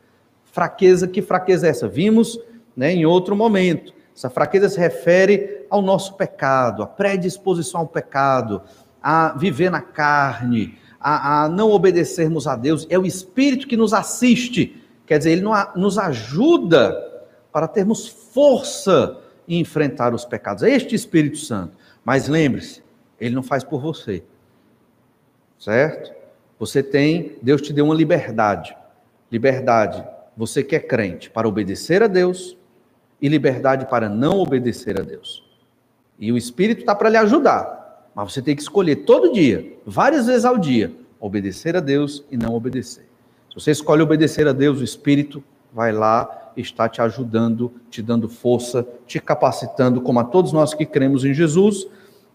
Fraqueza, 0.45 1.09
que 1.09 1.21
fraqueza 1.21 1.67
é 1.67 1.71
essa? 1.71 1.89
Vimos 1.89 2.39
né, 2.77 2.93
em 2.93 3.05
outro 3.05 3.35
momento. 3.35 3.93
Essa 4.17 4.31
fraqueza 4.31 4.69
se 4.69 4.79
refere 4.79 5.67
ao 5.69 5.83
nosso 5.83 6.15
pecado, 6.15 6.81
à 6.81 6.87
predisposição 6.87 7.81
ao 7.81 7.89
pecado, 7.89 8.63
a 9.03 9.37
viver 9.37 9.69
na 9.69 9.81
carne, 9.81 10.79
a, 11.01 11.43
a 11.43 11.49
não 11.49 11.73
obedecermos 11.73 12.47
a 12.47 12.55
Deus. 12.55 12.87
É 12.89 12.97
o 12.97 13.05
Espírito 13.05 13.67
que 13.67 13.77
nos 13.77 13.93
assiste 13.93 14.84
Quer 15.07 15.19
dizer, 15.19 15.33
ele 15.33 15.45
nos 15.77 15.99
ajuda 15.99 17.25
para 17.53 17.69
termos 17.69 18.09
força 18.09 19.21
em 19.47 19.61
enfrentar 19.61 20.15
os 20.15 20.25
pecados. 20.25 20.63
É 20.63 20.71
este 20.71 20.95
Espírito 20.95 21.39
Santo. 21.39 21.77
Mas 22.05 22.29
lembre-se, 22.29 22.83
ele 23.21 23.35
não 23.35 23.43
faz 23.43 23.63
por 23.63 23.81
você. 23.81 24.23
Certo? 25.59 26.13
Você 26.59 26.83
tem, 26.83 27.37
Deus 27.43 27.63
te 27.63 27.73
deu 27.73 27.85
uma 27.85 27.95
liberdade. 27.95 28.77
Liberdade, 29.31 30.05
você 30.37 30.63
que 30.63 30.77
é 30.77 30.81
crente, 30.81 31.31
para 31.31 31.49
obedecer 31.49 32.03
a 32.03 32.07
Deus 32.07 32.57
e 33.21 33.29
liberdade 33.29 33.87
para 33.87 34.09
não 34.09 34.39
obedecer 34.39 35.01
a 35.01 35.03
Deus. 35.03 35.45
E 36.19 36.31
o 36.31 36.37
Espírito 36.37 36.81
está 36.81 36.95
para 36.95 37.09
lhe 37.09 37.17
ajudar. 37.17 38.11
Mas 38.15 38.33
você 38.33 38.43
tem 38.43 38.55
que 38.55 38.63
escolher 38.63 38.97
todo 38.97 39.33
dia, 39.33 39.77
várias 39.85 40.27
vezes 40.27 40.45
ao 40.45 40.57
dia, 40.57 40.95
obedecer 41.19 41.77
a 41.77 41.81
Deus 41.81 42.25
e 42.31 42.37
não 42.37 42.55
obedecer. 42.55 43.07
Se 43.55 43.61
você 43.61 43.71
escolhe 43.71 44.03
obedecer 44.03 44.49
a 44.49 44.53
Deus, 44.53 44.81
o 44.81 44.85
Espírito 44.85 45.43
vai 45.73 45.93
lá 45.93 46.45
está 46.57 46.89
te 46.89 47.01
ajudando, 47.01 47.73
te 47.91 48.03
dando 48.03 48.29
força, 48.29 48.85
te 49.07 49.21
capacitando, 49.21 50.01
como 50.01 50.21
a 50.21 50.25
todos 50.25 50.53
nós 50.53 50.75
que 50.75 50.85
cremos 50.85 51.25
em 51.25 51.33
Jesus. 51.33 51.87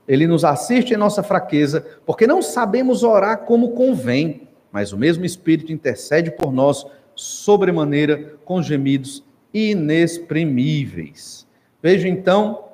Ele 0.08 0.28
nos 0.28 0.46
assiste 0.46 0.94
em 0.94 0.98
nossa 0.98 1.22
fraqueza, 1.22 1.86
porque 2.06 2.26
não 2.26 2.42
sabemos 2.42 3.04
orar 3.04 3.40
como 3.40 3.72
convém, 3.72 4.48
mas 4.72 4.92
o 4.92 4.98
mesmo 4.98 5.26
Espírito 5.26 5.72
intercede 5.72 6.32
por 6.32 6.52
nós 6.52 6.86
sobremaneira 7.16 8.36
com 8.46 8.62
gemidos 8.62 9.24
inexprimíveis. 9.54 11.46
Veja 11.82 12.08
então 12.08 12.66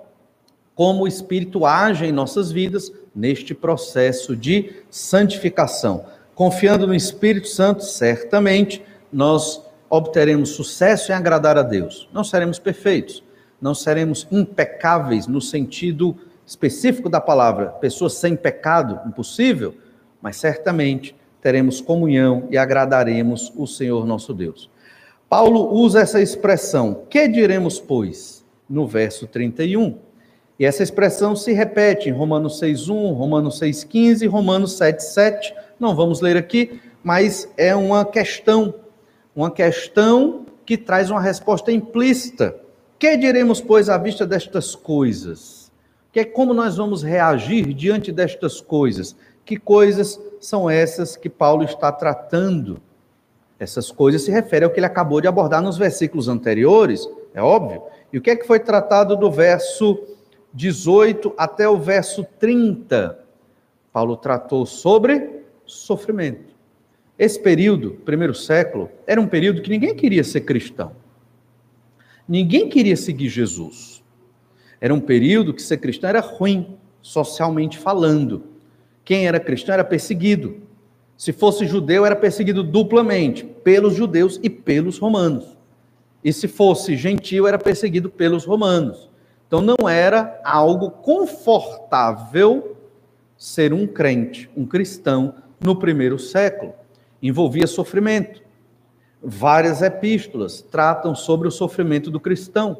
como 0.73 1.03
o 1.03 1.07
Espírito 1.07 1.65
age 1.65 2.05
em 2.05 2.11
nossas 2.11 2.51
vidas 2.51 2.91
neste 3.15 3.55
processo 3.55 4.35
de 4.35 4.83
santificação. 4.89 6.05
Confiando 6.35 6.85
no 6.85 6.93
Espírito 6.93 7.47
Santo, 7.47 7.85
certamente 7.85 8.83
nós 9.11 9.61
obteremos 9.89 10.49
sucesso 10.49 11.13
em 11.13 11.15
agradar 11.15 11.57
a 11.57 11.63
Deus. 11.63 12.09
Não 12.11 12.25
seremos 12.25 12.59
perfeitos, 12.59 13.23
não 13.61 13.73
seremos 13.73 14.27
impecáveis 14.29 15.27
no 15.27 15.39
sentido 15.39 16.13
específico 16.45 17.07
da 17.07 17.21
palavra, 17.21 17.67
pessoas 17.67 18.15
sem 18.15 18.35
pecado, 18.35 18.99
impossível, 19.07 19.75
mas 20.21 20.35
certamente 20.35 21.15
teremos 21.41 21.79
comunhão 21.79 22.47
e 22.51 22.57
agradaremos 22.57 23.53
o 23.55 23.65
Senhor 23.65 24.05
nosso 24.05 24.33
Deus. 24.33 24.69
Paulo 25.29 25.73
usa 25.73 26.01
essa 26.01 26.21
expressão, 26.21 27.05
que 27.09 27.27
diremos, 27.29 27.79
pois, 27.79 28.45
no 28.69 28.85
verso 28.85 29.25
31. 29.25 29.97
E 30.57 30.65
essa 30.65 30.83
expressão 30.83 31.35
se 31.35 31.51
repete 31.51 32.09
em 32.09 32.13
Romanos 32.13 32.59
6:1, 32.59 33.13
Romanos 33.13 33.59
6:15, 33.59 34.25
Romanos 34.27 34.77
7:7. 34.77 35.53
Não 35.79 35.95
vamos 35.95 36.21
ler 36.21 36.37
aqui, 36.37 36.79
mas 37.03 37.49
é 37.57 37.75
uma 37.75 38.05
questão, 38.05 38.73
uma 39.35 39.51
questão 39.51 40.45
que 40.65 40.77
traz 40.77 41.09
uma 41.11 41.21
resposta 41.21 41.71
implícita. 41.71 42.55
Que 42.97 43.17
diremos, 43.17 43.59
pois, 43.59 43.89
à 43.89 43.97
vista 43.97 44.25
destas 44.25 44.73
coisas? 44.73 45.71
Que 46.11 46.21
é 46.21 46.25
como 46.25 46.53
nós 46.53 46.77
vamos 46.77 47.03
reagir 47.03 47.73
diante 47.73 48.11
destas 48.11 48.61
coisas? 48.61 49.15
Que 49.43 49.57
coisas 49.57 50.19
são 50.39 50.69
essas 50.69 51.17
que 51.17 51.29
Paulo 51.29 51.63
está 51.63 51.91
tratando? 51.91 52.81
Essas 53.59 53.91
coisas 53.91 54.21
se 54.21 54.31
referem 54.31 54.65
ao 54.65 54.71
que 54.71 54.79
ele 54.79 54.85
acabou 54.85 55.19
de 55.19 55.27
abordar 55.27 55.61
nos 55.61 55.77
versículos 55.77 56.27
anteriores, 56.29 57.07
é 57.33 57.41
óbvio. 57.41 57.83
E 58.11 58.17
o 58.17 58.21
que 58.21 58.29
é 58.29 58.35
que 58.35 58.47
foi 58.47 58.59
tratado 58.59 59.15
do 59.17 59.29
verso 59.29 60.14
18 60.55 61.33
até 61.37 61.67
o 61.67 61.77
verso 61.77 62.25
30? 62.39 63.19
Paulo 63.91 64.15
tratou 64.15 64.65
sobre 64.65 65.41
sofrimento. 65.65 66.55
Esse 67.19 67.39
período, 67.39 67.91
primeiro 68.05 68.33
século, 68.33 68.89
era 69.05 69.19
um 69.19 69.27
período 69.27 69.61
que 69.61 69.69
ninguém 69.69 69.93
queria 69.95 70.23
ser 70.23 70.41
cristão. 70.41 70.93
Ninguém 72.27 72.69
queria 72.69 72.95
seguir 72.95 73.29
Jesus. 73.29 74.03
Era 74.79 74.93
um 74.93 74.99
período 74.99 75.53
que 75.53 75.61
ser 75.61 75.77
cristão 75.77 76.09
era 76.09 76.19
ruim, 76.19 76.77
socialmente 77.01 77.77
falando. 77.77 78.43
Quem 79.03 79.27
era 79.27 79.39
cristão 79.39 79.73
era 79.73 79.83
perseguido. 79.83 80.61
Se 81.17 81.31
fosse 81.31 81.65
judeu, 81.65 82.05
era 82.05 82.15
perseguido 82.15 82.63
duplamente, 82.63 83.45
pelos 83.45 83.93
judeus 83.95 84.39
e 84.41 84.49
pelos 84.49 84.97
romanos. 84.97 85.57
E 86.23 86.33
se 86.33 86.47
fosse 86.47 86.95
gentil, 86.97 87.47
era 87.47 87.59
perseguido 87.59 88.09
pelos 88.09 88.45
romanos. 88.45 89.09
Então 89.47 89.61
não 89.61 89.87
era 89.87 90.39
algo 90.43 90.89
confortável 90.89 92.75
ser 93.37 93.73
um 93.73 93.85
crente, 93.85 94.49
um 94.55 94.65
cristão 94.65 95.35
no 95.59 95.75
primeiro 95.75 96.17
século. 96.17 96.73
Envolvia 97.21 97.67
sofrimento. 97.67 98.41
Várias 99.21 99.81
epístolas 99.81 100.61
tratam 100.61 101.15
sobre 101.15 101.47
o 101.47 101.51
sofrimento 101.51 102.11
do 102.11 102.19
cristão. 102.19 102.77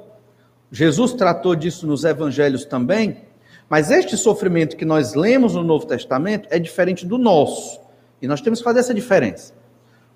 Jesus 0.72 1.14
tratou 1.14 1.56
disso 1.56 1.88
nos 1.88 2.04
evangelhos 2.04 2.66
também, 2.66 3.24
mas 3.70 3.92
este 3.92 4.18
sofrimento 4.18 4.76
que 4.76 4.86
nós 4.86 5.14
lemos 5.14 5.56
no 5.56 5.64
Novo 5.64 5.86
Testamento 5.86 6.48
é 6.52 6.60
diferente 6.60 7.06
do 7.06 7.18
nosso. 7.18 7.80
E 8.22 8.28
nós 8.28 8.42
temos 8.42 8.60
que 8.60 8.64
fazer 8.64 8.80
essa 8.80 8.94
diferença. 8.94 9.54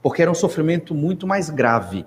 Porque 0.02 0.22
era 0.22 0.32
um 0.32 0.36
sofrimento 0.36 0.94
muito 0.94 1.28
mais 1.28 1.50
grave. 1.50 2.06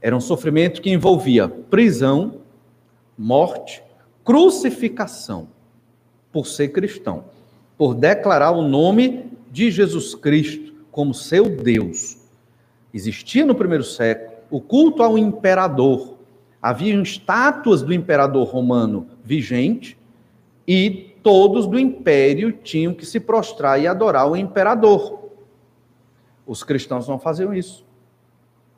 Era 0.00 0.16
um 0.16 0.20
sofrimento 0.20 0.80
que 0.80 0.90
envolvia 0.90 1.48
prisão, 1.48 2.39
morte, 3.20 3.82
crucificação, 4.24 5.48
por 6.32 6.46
ser 6.46 6.68
cristão, 6.68 7.24
por 7.76 7.94
declarar 7.94 8.52
o 8.52 8.62
nome 8.62 9.30
de 9.50 9.70
Jesus 9.70 10.14
Cristo 10.14 10.72
como 10.90 11.12
seu 11.12 11.44
Deus. 11.44 12.16
Existia 12.94 13.44
no 13.44 13.54
primeiro 13.54 13.84
século 13.84 14.38
o 14.50 14.58
culto 14.58 15.02
ao 15.02 15.18
imperador. 15.18 16.16
Havia 16.62 16.94
estátuas 17.02 17.82
do 17.82 17.92
imperador 17.92 18.48
romano 18.48 19.06
vigente 19.22 19.98
e 20.66 21.14
todos 21.22 21.66
do 21.66 21.78
império 21.78 22.52
tinham 22.52 22.94
que 22.94 23.04
se 23.04 23.20
prostrar 23.20 23.78
e 23.78 23.86
adorar 23.86 24.30
o 24.30 24.36
imperador. 24.36 25.28
Os 26.46 26.64
cristãos 26.64 27.06
não 27.06 27.18
faziam 27.18 27.52
isso. 27.52 27.84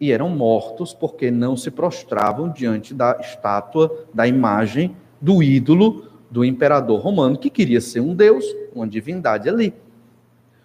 E 0.02 0.10
eram 0.10 0.28
mortos 0.28 0.92
porque 0.92 1.30
não 1.30 1.56
se 1.56 1.70
prostravam 1.70 2.50
diante 2.50 2.92
da 2.92 3.20
estátua, 3.20 4.04
da 4.12 4.26
imagem, 4.26 4.96
do 5.20 5.40
ídolo 5.40 6.08
do 6.28 6.44
imperador 6.44 6.98
romano, 6.98 7.38
que 7.38 7.48
queria 7.48 7.80
ser 7.80 8.00
um 8.00 8.12
deus, 8.12 8.44
uma 8.74 8.84
divindade 8.84 9.48
ali. 9.48 9.72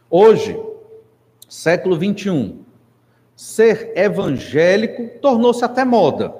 Hoje, 0.09 0.59
século 1.47 1.95
21, 1.95 2.61
ser 3.35 3.91
evangélico 3.95 5.07
tornou-se 5.21 5.63
até 5.63 5.85
moda, 5.85 6.33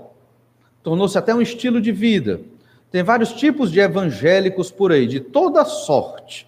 tornou-se 0.82 1.20
até 1.20 1.36
um 1.36 1.42
estilo 1.42 1.80
de 1.80 1.92
vida. 1.92 2.42
Tem 2.90 3.04
vários 3.04 3.32
tipos 3.32 3.72
de 3.72 3.80
evangélicos 3.80 4.72
por 4.72 4.92
aí, 4.92 5.06
de 5.06 5.20
toda 5.20 5.64
sorte. 5.66 6.48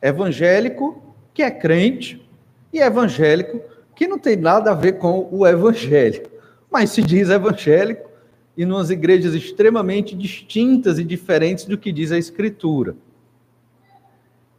Evangélico 0.00 1.02
que 1.34 1.42
é 1.42 1.50
crente 1.50 2.24
e 2.72 2.78
evangélico 2.78 3.60
que 3.98 4.06
não 4.06 4.16
tem 4.16 4.36
nada 4.36 4.70
a 4.70 4.74
ver 4.74 4.92
com 4.92 5.28
o 5.28 5.44
evangelho, 5.44 6.22
mas 6.70 6.90
se 6.90 7.02
diz 7.02 7.30
evangélico 7.30 8.08
e 8.56 8.64
nas 8.64 8.90
igrejas 8.90 9.34
extremamente 9.34 10.14
distintas 10.14 11.00
e 11.00 11.04
diferentes 11.04 11.64
do 11.64 11.76
que 11.76 11.90
diz 11.90 12.12
a 12.12 12.18
Escritura. 12.18 12.94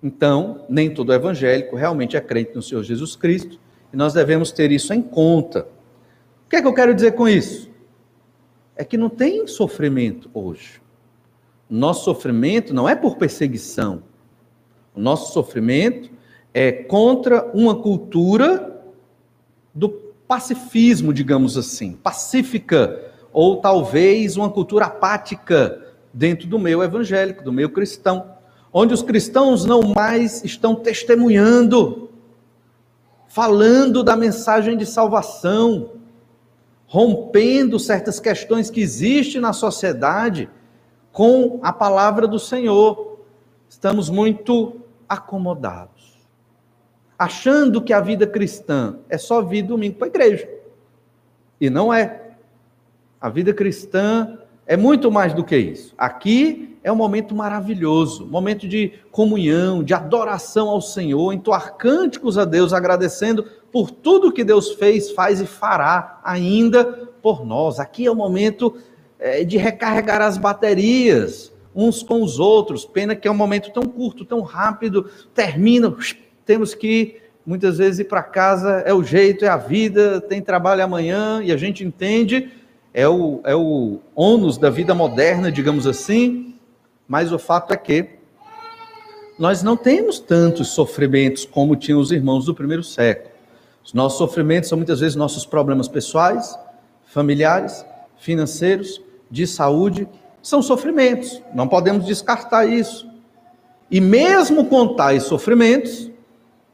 Então, 0.03 0.65
nem 0.67 0.93
todo 0.93 1.13
evangélico 1.13 1.77
realmente 1.77 2.17
é 2.17 2.22
crente 2.22 2.53
no 2.53 2.62
Senhor 2.62 2.84
Jesus 2.84 3.15
Cristo, 3.15 3.58
e 3.93 3.96
nós 3.96 4.12
devemos 4.12 4.51
ter 4.51 4.74
isso 4.74 4.93
em 4.93 5.01
conta. 5.01 5.69
O 6.46 6.50
que 6.50 6.58
é 6.58 6.62
que 6.62 6.67
eu 6.67 6.74
quero 6.74 6.93
dizer 6.93 7.13
com 7.13 7.25
isso? 7.25 7.72
É 8.75 8.84
que 8.84 8.98
não 8.98 9.10
tem 9.10 9.48
sofrimento 9.48 10.29
hoje. 10.34 10.81
Nosso 11.69 12.03
sofrimento 12.03 12.74
não 12.74 12.89
é 12.89 12.96
por 12.96 13.15
perseguição. 13.15 14.03
O 14.93 15.00
nosso 15.00 15.31
sofrimento 15.31 16.12
é 16.53 16.74
contra 16.74 17.50
uma 17.53 17.81
cultura 17.81 18.69
do 19.79 19.89
pacifismo, 20.27 21.13
digamos 21.13 21.57
assim, 21.57 21.93
pacífica, 21.93 23.12
ou 23.31 23.62
talvez 23.62 24.36
uma 24.36 24.50
cultura 24.50 24.86
apática 24.86 25.81
dentro 26.13 26.48
do 26.48 26.59
meio 26.59 26.83
evangélico, 26.83 27.43
do 27.43 27.53
meio 27.53 27.69
cristão, 27.69 28.33
onde 28.74 28.93
os 28.93 29.01
cristãos 29.01 29.65
não 29.65 29.81
mais 29.95 30.43
estão 30.43 30.75
testemunhando, 30.75 32.09
falando 33.27 34.03
da 34.03 34.15
mensagem 34.15 34.75
de 34.77 34.86
salvação, 34.86 35.93
rompendo 36.86 37.79
certas 37.79 38.19
questões 38.19 38.69
que 38.69 38.81
existem 38.81 39.39
na 39.39 39.53
sociedade 39.53 40.50
com 41.12 41.59
a 41.63 41.71
palavra 41.71 42.27
do 42.27 42.39
Senhor. 42.39 43.19
Estamos 43.69 44.09
muito 44.09 44.81
acomodados, 45.07 45.99
achando 47.19 47.81
que 47.81 47.91
a 47.91 47.99
vida 47.99 48.25
cristã 48.25 48.95
é 49.09 49.17
só 49.17 49.41
vir 49.41 49.63
domingo 49.63 49.95
para 49.95 50.07
a 50.07 50.09
igreja. 50.09 50.49
E 51.59 51.69
não 51.69 51.93
é. 51.93 52.29
A 53.19 53.27
vida 53.27 53.53
cristã 53.53 54.39
é 54.65 54.77
muito 54.77 55.11
mais 55.11 55.33
do 55.33 55.43
que 55.43 55.57
isso. 55.57 55.93
Aqui 55.97 56.77
é 56.81 56.89
um 56.89 56.95
momento 56.95 57.35
maravilhoso, 57.35 58.25
momento 58.25 58.65
de 58.65 58.93
comunhão, 59.11 59.83
de 59.83 59.93
adoração 59.93 60.69
ao 60.69 60.79
Senhor, 60.79 61.33
entoar 61.33 61.75
cânticos 61.75 62.38
a 62.38 62.45
Deus, 62.45 62.71
agradecendo 62.71 63.45
por 63.69 63.91
tudo 63.91 64.31
que 64.31 64.45
Deus 64.45 64.71
fez, 64.75 65.11
faz 65.11 65.41
e 65.41 65.45
fará 65.45 66.21
ainda 66.23 66.85
por 67.21 67.45
nós. 67.45 67.81
Aqui 67.81 68.05
é 68.05 68.11
o 68.11 68.15
momento 68.15 68.77
é, 69.19 69.43
de 69.43 69.57
recarregar 69.57 70.21
as 70.21 70.38
baterias 70.38 71.51
uns 71.75 72.01
com 72.01 72.23
os 72.23 72.39
outros. 72.39 72.85
Pena 72.85 73.13
que 73.13 73.27
é 73.27 73.31
um 73.31 73.35
momento 73.35 73.71
tão 73.73 73.83
curto, 73.83 74.23
tão 74.23 74.39
rápido, 74.39 75.09
termina, 75.33 75.93
temos 76.50 76.74
que 76.74 77.22
muitas 77.46 77.77
vezes 77.77 78.00
ir 78.00 78.06
para 78.06 78.24
casa, 78.24 78.82
é 78.84 78.91
o 78.91 79.03
jeito, 79.03 79.46
é 79.46 79.48
a 79.48 79.56
vida, 79.56 80.20
tem 80.20 80.41
trabalho 80.41 80.84
amanhã 80.84 81.44
e 81.44 81.51
a 81.51 81.58
gente 81.58 81.84
entende, 81.84 82.50
é 82.91 83.08
o, 83.08 83.39
é 83.44 83.56
o 83.56 84.00
ônus 84.15 84.58
da 84.58 84.68
vida 84.72 84.96
moderna, 84.96 85.51
digamos 85.51 85.86
assim, 85.86 86.56
mas 87.08 87.32
o 87.32 87.38
fato 87.38 87.72
é 87.72 87.77
que 87.77 88.18
nós 89.38 89.62
não 89.62 89.77
temos 89.77 90.18
tantos 90.18 90.70
sofrimentos 90.70 91.46
como 91.46 91.75
tinham 91.75 92.00
os 92.00 92.12
irmãos 92.12 92.46
do 92.46 92.56
primeiro 92.56 92.84
século. 92.84 93.29
Os 93.86 93.94
nossos 93.94 94.18
sofrimentos 94.18 94.70
são 94.70 94.77
muitas 94.79 95.01
vezes 95.01 95.15
nossos 95.15 95.46
problemas 95.46 95.88
pessoais, 95.88 96.58
familiares, 97.06 97.86
financeiros, 98.18 99.00
de 99.29 99.46
saúde, 99.46 100.10
são 100.41 100.63
sofrimentos. 100.63 101.43
Não 101.54 101.67
podemos 101.67 102.08
descartar 102.08 102.65
isso. 102.65 103.08
E 103.91 104.00
mesmo 104.00 104.65
com 104.65 104.95
tais 104.95 105.23
sofrimentos, 105.23 106.09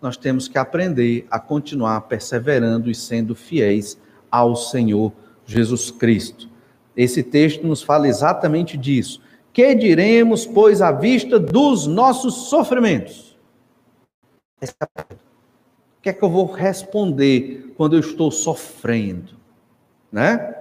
nós 0.05 0.15
temos 0.15 0.47
que 0.47 0.59
aprender 0.59 1.25
a 1.31 1.39
continuar 1.39 2.01
perseverando 2.01 2.91
e 2.91 2.95
sendo 2.95 3.33
fiéis 3.33 3.99
ao 4.29 4.55
Senhor 4.55 5.11
Jesus 5.47 5.89
Cristo. 5.89 6.47
Esse 6.95 7.23
texto 7.23 7.65
nos 7.65 7.81
fala 7.81 8.07
exatamente 8.07 8.77
disso. 8.77 9.19
Que 9.51 9.73
diremos, 9.73 10.45
pois, 10.45 10.79
à 10.79 10.91
vista 10.91 11.39
dos 11.39 11.87
nossos 11.87 12.49
sofrimentos? 12.49 13.35
É 14.61 14.67
o 14.67 16.01
que 16.03 16.09
é 16.09 16.13
que 16.13 16.23
eu 16.23 16.29
vou 16.29 16.45
responder 16.45 17.73
quando 17.75 17.95
eu 17.95 17.99
estou 17.99 18.29
sofrendo? 18.29 19.33
Né? 20.11 20.55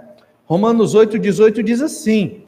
Romanos 0.47 0.95
8, 0.95 1.19
18 1.19 1.63
diz 1.63 1.83
assim: 1.83 2.45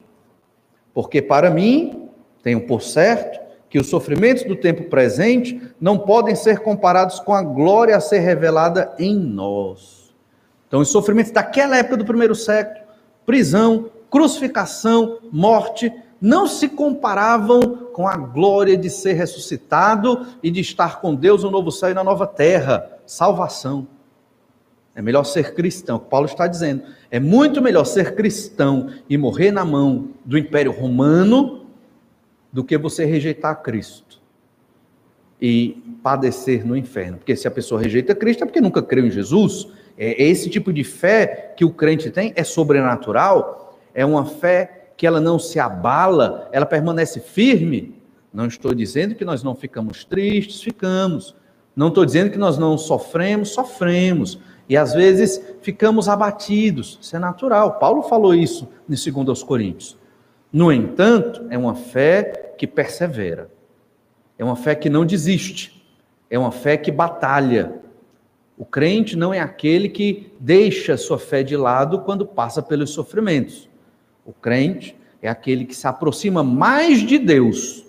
Porque 0.95 1.21
para 1.21 1.51
mim, 1.51 2.09
tenho 2.41 2.65
por 2.65 2.81
certo, 2.81 3.39
que 3.69 3.79
os 3.79 3.87
sofrimentos 3.87 4.43
do 4.43 4.55
tempo 4.55 4.89
presente 4.89 5.61
não 5.79 5.97
podem 5.97 6.35
ser 6.35 6.59
comparados 6.59 7.19
com 7.19 7.33
a 7.33 7.41
glória 7.41 7.95
a 7.95 8.01
ser 8.01 8.19
revelada 8.19 8.93
em 8.97 9.15
nós. 9.15 10.13
Então, 10.67 10.79
os 10.79 10.89
sofrimentos 10.89 11.31
daquela 11.31 11.77
época 11.77 11.97
do 11.97 12.05
primeiro 12.05 12.35
século, 12.35 12.85
prisão, 13.25 13.89
crucificação, 14.09 15.19
morte, 15.31 15.91
não 16.19 16.47
se 16.47 16.67
comparavam 16.67 17.59
com 17.93 18.07
a 18.07 18.15
glória 18.15 18.75
de 18.75 18.89
ser 18.89 19.13
ressuscitado 19.13 20.25
e 20.41 20.49
de 20.49 20.61
estar 20.61 20.99
com 20.99 21.13
Deus 21.13 21.43
no 21.43 21.51
novo 21.51 21.71
céu 21.71 21.91
e 21.91 21.93
na 21.93 22.03
nova 22.03 22.25
terra, 22.25 22.89
salvação. 23.05 23.87
É 24.95 25.01
melhor 25.01 25.25
ser 25.25 25.53
cristão, 25.53 25.99
que 25.99 26.09
Paulo 26.09 26.25
está 26.25 26.47
dizendo. 26.47 26.83
É 27.11 27.19
muito 27.19 27.61
melhor 27.61 27.85
ser 27.85 28.15
cristão 28.15 28.89
e 29.07 29.15
morrer 29.15 29.51
na 29.51 29.63
mão 29.63 30.09
do 30.25 30.37
Império 30.37 30.71
Romano 30.71 31.66
do 32.51 32.63
que 32.63 32.77
você 32.77 33.05
rejeitar 33.05 33.61
Cristo 33.61 34.21
e 35.41 35.83
padecer 36.01 36.65
no 36.65 36.75
inferno. 36.75 37.17
Porque 37.17 37.35
se 37.35 37.47
a 37.47 37.51
pessoa 37.51 37.81
rejeita 37.81 38.15
Cristo 38.15 38.43
é 38.43 38.45
porque 38.45 38.61
nunca 38.61 38.81
creu 38.81 39.05
em 39.05 39.11
Jesus. 39.11 39.67
É 39.97 40.23
esse 40.23 40.49
tipo 40.49 40.71
de 40.71 40.83
fé 40.83 41.53
que 41.55 41.65
o 41.65 41.71
crente 41.71 42.09
tem 42.09 42.33
é 42.35 42.43
sobrenatural, 42.43 43.79
é 43.93 44.05
uma 44.05 44.25
fé 44.25 44.91
que 44.95 45.05
ela 45.05 45.19
não 45.19 45.37
se 45.37 45.59
abala, 45.59 46.49
ela 46.51 46.65
permanece 46.65 47.19
firme. 47.19 47.95
Não 48.33 48.47
estou 48.47 48.73
dizendo 48.73 49.15
que 49.15 49.25
nós 49.25 49.43
não 49.43 49.55
ficamos 49.55 50.03
tristes, 50.03 50.61
ficamos. 50.61 51.35
Não 51.75 51.89
estou 51.89 52.05
dizendo 52.05 52.31
que 52.31 52.37
nós 52.37 52.57
não 52.57 52.77
sofremos, 52.77 53.49
sofremos. 53.49 54.39
E 54.69 54.75
às 54.75 54.93
vezes 54.93 55.41
ficamos 55.61 56.09
abatidos, 56.09 56.99
isso 57.01 57.15
é 57.15 57.19
natural. 57.19 57.79
Paulo 57.79 58.03
falou 58.03 58.35
isso 58.35 58.67
em 58.89 59.23
2 59.23 59.43
Coríntios. 59.43 59.97
No 60.51 60.71
entanto, 60.71 61.45
é 61.49 61.57
uma 61.57 61.75
fé 61.75 62.53
que 62.57 62.65
persevera, 62.65 63.49
é 64.37 64.43
uma 64.43 64.55
fé 64.55 64.75
que 64.75 64.89
não 64.89 65.05
desiste, 65.05 65.85
é 66.29 66.39
uma 66.39 66.51
fé 66.51 66.77
que 66.77 66.91
batalha. 66.91 67.73
O 68.57 68.65
crente 68.65 69.15
não 69.15 69.33
é 69.33 69.39
aquele 69.39 69.89
que 69.89 70.31
deixa 70.39 70.97
sua 70.97 71.19
fé 71.19 71.43
de 71.43 71.55
lado 71.55 71.99
quando 71.99 72.25
passa 72.25 72.61
pelos 72.61 72.91
sofrimentos. 72.91 73.69
O 74.25 74.33
crente 74.33 74.95
é 75.21 75.29
aquele 75.29 75.65
que 75.65 75.75
se 75.75 75.87
aproxima 75.87 76.43
mais 76.43 76.99
de 76.99 77.17
Deus 77.17 77.85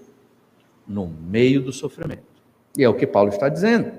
no 0.86 1.06
meio 1.06 1.62
do 1.62 1.72
sofrimento. 1.72 2.22
E 2.76 2.84
é 2.84 2.88
o 2.88 2.94
que 2.94 3.06
Paulo 3.06 3.30
está 3.30 3.48
dizendo. 3.48 3.92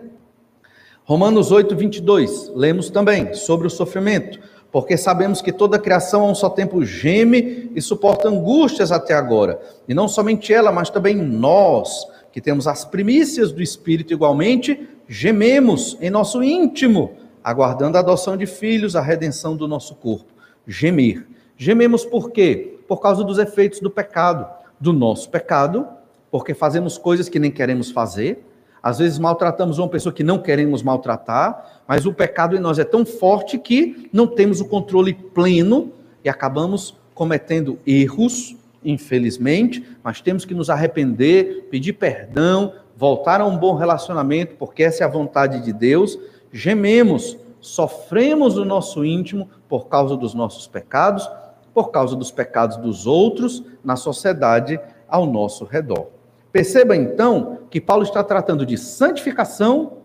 Romanos 1.04 1.52
8, 1.52 1.76
22, 1.76 2.52
lemos 2.56 2.89
também 2.89 3.34
sobre 3.34 3.65
o 3.65 3.69
sofrimento, 3.69 4.39
porque 4.71 4.97
sabemos 4.97 5.41
que 5.41 5.51
toda 5.51 5.77
a 5.77 5.79
criação 5.79 6.21
a 6.21 6.32
um 6.32 6.36
só 6.36 6.49
tempo 6.49 6.86
geme 6.86 7.71
e 7.75 7.82
suporta 7.82 8.27
angústias 8.27 8.91
até 8.91 9.13
agora. 9.13 9.60
E 9.88 9.93
não 9.93 10.08
somente 10.08 10.53
ela, 10.53 10.71
mas 10.71 10.89
também 10.89 11.15
nós, 11.15 12.05
que 12.32 12.39
temos 12.39 12.67
as 12.67 12.86
primícias 12.86 13.51
do 13.51 13.63
Espírito 13.63 14.13
igualmente, 14.13 14.88
gememos 15.08 15.97
em 15.99 16.12
nosso 16.12 16.43
íntimo, 16.43 17.13
aguardando 17.43 17.97
a 17.97 18.01
adoção 18.01 18.38
de 18.38 18.45
filhos, 18.45 18.95
a 18.95 19.01
redenção 19.01 19.55
do 19.55 19.67
nosso 19.67 19.95
corpo. 19.95 20.32
Gemer. 20.67 21.25
Gememos 21.58 22.05
por 22.05 22.32
quê? 22.32 22.77
Por 22.88 22.97
causa 22.97 23.23
dos 23.23 23.39
efeitos 23.39 23.79
do 23.79 23.89
pecado, 23.89 24.47
do 24.79 24.93
nosso 24.93 25.29
pecado, 25.29 25.88
porque 26.29 26.53
fazemos 26.53 26.97
coisas 26.97 27.27
que 27.27 27.39
nem 27.39 27.49
queremos 27.49 27.89
fazer, 27.89 28.45
às 28.81 28.99
vezes 28.99 29.19
maltratamos 29.19 29.77
uma 29.77 29.87
pessoa 29.87 30.13
que 30.13 30.23
não 30.23 30.39
queremos 30.39 30.81
maltratar, 30.81 31.81
mas 31.87 32.05
o 32.05 32.13
pecado 32.13 32.55
em 32.55 32.59
nós 32.59 32.79
é 32.79 32.83
tão 32.83 33.05
forte 33.05 33.57
que 33.57 34.09
não 34.11 34.27
temos 34.27 34.61
o 34.61 34.65
controle 34.65 35.13
pleno 35.13 35.91
e 36.23 36.29
acabamos 36.29 36.95
cometendo 37.13 37.77
erros, 37.85 38.55
infelizmente, 38.83 39.85
mas 40.03 40.21
temos 40.21 40.45
que 40.45 40.53
nos 40.53 40.69
arrepender, 40.69 41.67
pedir 41.69 41.93
perdão, 41.93 42.73
voltar 42.95 43.41
a 43.41 43.45
um 43.45 43.57
bom 43.57 43.75
relacionamento, 43.75 44.55
porque 44.55 44.83
essa 44.83 45.03
é 45.03 45.05
a 45.05 45.09
vontade 45.09 45.63
de 45.63 45.73
Deus. 45.73 46.17
Gememos, 46.51 47.37
sofremos 47.59 48.57
o 48.57 48.63
nosso 48.63 49.03
íntimo 49.03 49.49
por 49.67 49.87
causa 49.87 50.15
dos 50.15 50.33
nossos 50.33 50.67
pecados, 50.67 51.29
por 51.73 51.91
causa 51.91 52.15
dos 52.15 52.31
pecados 52.31 52.77
dos 52.77 53.05
outros 53.05 53.63
na 53.83 53.95
sociedade 53.95 54.79
ao 55.07 55.25
nosso 55.25 55.65
redor. 55.65 56.18
Perceba 56.51 56.95
então 56.95 57.59
que 57.69 57.79
Paulo 57.79 58.03
está 58.03 58.23
tratando 58.23 58.65
de 58.65 58.77
santificação 58.77 59.99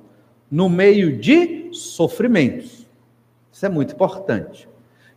no 0.51 0.69
meio 0.69 1.17
de 1.19 1.71
sofrimentos. 1.73 2.87
Isso 3.51 3.65
é 3.65 3.69
muito 3.69 3.95
importante. 3.95 4.69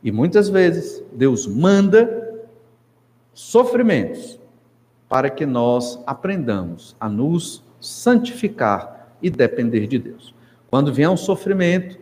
E 0.03 0.11
muitas 0.11 0.47
vezes 0.47 1.03
Deus 1.11 1.45
manda 1.45 2.45
sofrimentos 3.33 4.39
para 5.09 5.29
que 5.29 5.45
nós 5.45 6.01
aprendamos 6.05 6.95
a 6.99 7.09
nos 7.09 7.63
santificar 7.79 9.15
e 9.21 9.29
depender 9.29 9.87
de 9.87 9.99
Deus. 9.99 10.33
Quando 10.69 10.93
vier 10.93 11.09
um 11.09 11.17
sofrimento, 11.17 11.97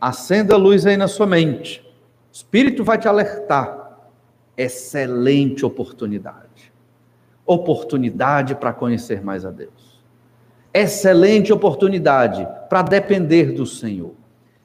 acenda 0.00 0.54
a 0.54 0.58
luz 0.58 0.86
aí 0.86 0.96
na 0.96 1.08
sua 1.08 1.26
mente. 1.26 1.80
O 1.80 2.34
Espírito 2.34 2.84
vai 2.84 2.98
te 2.98 3.08
alertar. 3.08 3.98
Excelente 4.56 5.64
oportunidade. 5.64 6.43
Oportunidade 7.46 8.54
para 8.54 8.72
conhecer 8.72 9.22
mais 9.22 9.44
a 9.44 9.50
Deus. 9.50 10.02
Excelente 10.72 11.52
oportunidade 11.52 12.46
para 12.68 12.82
depender 12.82 13.52
do 13.52 13.64
Senhor. 13.64 14.12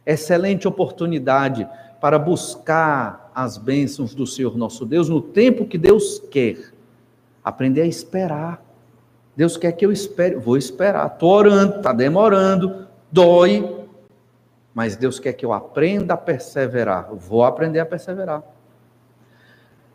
Excelente 0.05 0.67
oportunidade 0.67 1.67
para 2.01 2.17
buscar 2.17 3.31
as 3.35 3.57
bênçãos 3.57 4.15
do 4.15 4.25
Senhor 4.25 4.57
nosso 4.57 4.85
Deus 4.85 5.07
no 5.07 5.21
tempo 5.21 5.65
que 5.65 5.77
Deus 5.77 6.19
quer. 6.31 6.73
Aprender 7.43 7.81
a 7.81 7.85
esperar. 7.85 8.63
Deus 9.35 9.55
quer 9.55 9.71
que 9.73 9.85
eu 9.85 9.91
espere, 9.91 10.35
vou 10.35 10.57
esperar. 10.57 11.07
Estou 11.07 11.29
orando, 11.29 11.77
está 11.77 11.93
demorando, 11.93 12.87
dói, 13.11 13.85
mas 14.73 14.95
Deus 14.95 15.19
quer 15.19 15.33
que 15.33 15.45
eu 15.45 15.53
aprenda 15.53 16.15
a 16.15 16.17
perseverar. 16.17 17.09
Vou 17.13 17.43
aprender 17.43 17.79
a 17.79 17.85
perseverar. 17.85 18.43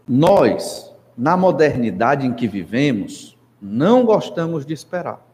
Nós, 0.07 0.94
na 1.17 1.37
modernidade 1.37 2.27
em 2.27 2.33
que 2.33 2.49
vivemos, 2.49 3.39
não 3.61 4.05
gostamos 4.05 4.67
de 4.67 4.75
esperar. 4.75 5.25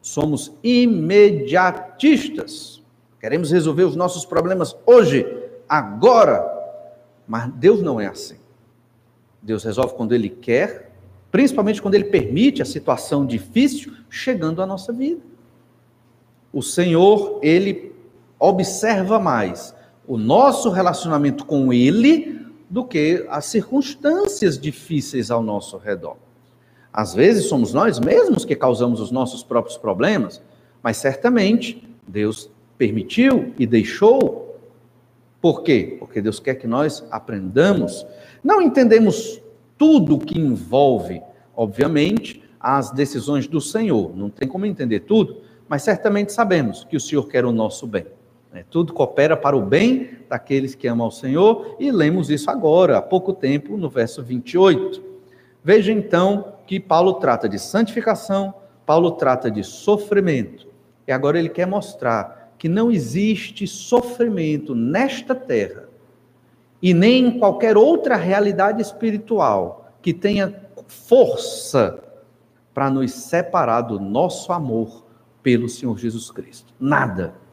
Somos 0.00 0.52
imediatistas. 0.62 2.82
Queremos 3.18 3.50
resolver 3.50 3.84
os 3.84 3.96
nossos 3.96 4.26
problemas 4.26 4.76
hoje, 4.84 5.26
agora. 5.68 6.52
Mas 7.26 7.50
Deus 7.54 7.80
não 7.80 7.98
é 7.98 8.06
assim. 8.06 8.36
Deus 9.42 9.64
resolve 9.64 9.94
quando 9.94 10.14
Ele 10.14 10.28
quer, 10.28 10.92
principalmente 11.30 11.80
quando 11.80 11.94
Ele 11.94 12.04
permite 12.04 12.60
a 12.60 12.66
situação 12.66 13.24
difícil 13.24 13.94
chegando 14.10 14.60
à 14.62 14.66
nossa 14.66 14.92
vida. 14.92 15.22
O 16.52 16.60
Senhor, 16.62 17.38
Ele 17.42 17.94
observa 18.38 19.18
mais 19.18 19.74
o 20.06 20.18
nosso 20.18 20.68
relacionamento 20.70 21.46
com 21.46 21.72
Ele 21.72 22.43
do 22.68 22.84
que 22.84 23.26
as 23.28 23.46
circunstâncias 23.46 24.58
difíceis 24.58 25.30
ao 25.30 25.42
nosso 25.42 25.76
redor. 25.76 26.16
Às 26.92 27.14
vezes 27.14 27.46
somos 27.46 27.72
nós 27.72 27.98
mesmos 27.98 28.44
que 28.44 28.54
causamos 28.54 29.00
os 29.00 29.10
nossos 29.10 29.42
próprios 29.42 29.76
problemas, 29.76 30.40
mas 30.82 30.96
certamente 30.96 31.82
Deus 32.06 32.50
permitiu 32.78 33.52
e 33.58 33.66
deixou. 33.66 34.60
Por 35.40 35.62
quê? 35.62 35.96
Porque 35.98 36.22
Deus 36.22 36.38
quer 36.38 36.54
que 36.54 36.66
nós 36.66 37.04
aprendamos. 37.10 38.06
Não 38.42 38.62
entendemos 38.62 39.40
tudo 39.76 40.18
que 40.18 40.38
envolve, 40.38 41.20
obviamente, 41.56 42.42
as 42.60 42.90
decisões 42.90 43.46
do 43.46 43.60
Senhor. 43.60 44.16
Não 44.16 44.30
tem 44.30 44.48
como 44.48 44.64
entender 44.64 45.00
tudo, 45.00 45.42
mas 45.68 45.82
certamente 45.82 46.32
sabemos 46.32 46.84
que 46.84 46.96
o 46.96 47.00
Senhor 47.00 47.26
quer 47.28 47.44
o 47.44 47.52
nosso 47.52 47.86
bem. 47.86 48.06
Né? 48.54 48.64
Tudo 48.70 48.92
coopera 48.92 49.36
para 49.36 49.56
o 49.56 49.60
bem 49.60 50.18
daqueles 50.28 50.76
que 50.76 50.86
amam 50.86 51.06
ao 51.06 51.10
Senhor, 51.10 51.76
e 51.80 51.90
lemos 51.90 52.30
isso 52.30 52.48
agora, 52.48 52.98
há 52.98 53.02
pouco 53.02 53.32
tempo, 53.32 53.76
no 53.76 53.90
verso 53.90 54.22
28. 54.22 55.02
Veja 55.62 55.90
então 55.90 56.54
que 56.64 56.78
Paulo 56.78 57.14
trata 57.14 57.48
de 57.48 57.58
santificação, 57.58 58.54
Paulo 58.86 59.10
trata 59.10 59.50
de 59.50 59.64
sofrimento, 59.64 60.68
e 61.06 61.10
agora 61.10 61.36
ele 61.36 61.48
quer 61.48 61.66
mostrar 61.66 62.54
que 62.56 62.68
não 62.68 62.92
existe 62.92 63.66
sofrimento 63.66 64.72
nesta 64.74 65.34
terra 65.34 65.88
e 66.80 66.94
nem 66.94 67.26
em 67.26 67.38
qualquer 67.38 67.76
outra 67.76 68.14
realidade 68.14 68.80
espiritual 68.80 69.92
que 70.00 70.14
tenha 70.14 70.54
força 70.86 72.02
para 72.72 72.88
nos 72.88 73.10
separar 73.12 73.82
do 73.82 73.98
nosso 73.98 74.52
amor 74.52 75.04
pelo 75.42 75.68
Senhor 75.68 75.98
Jesus 75.98 76.30
Cristo. 76.30 76.72
Nada. 76.78 77.43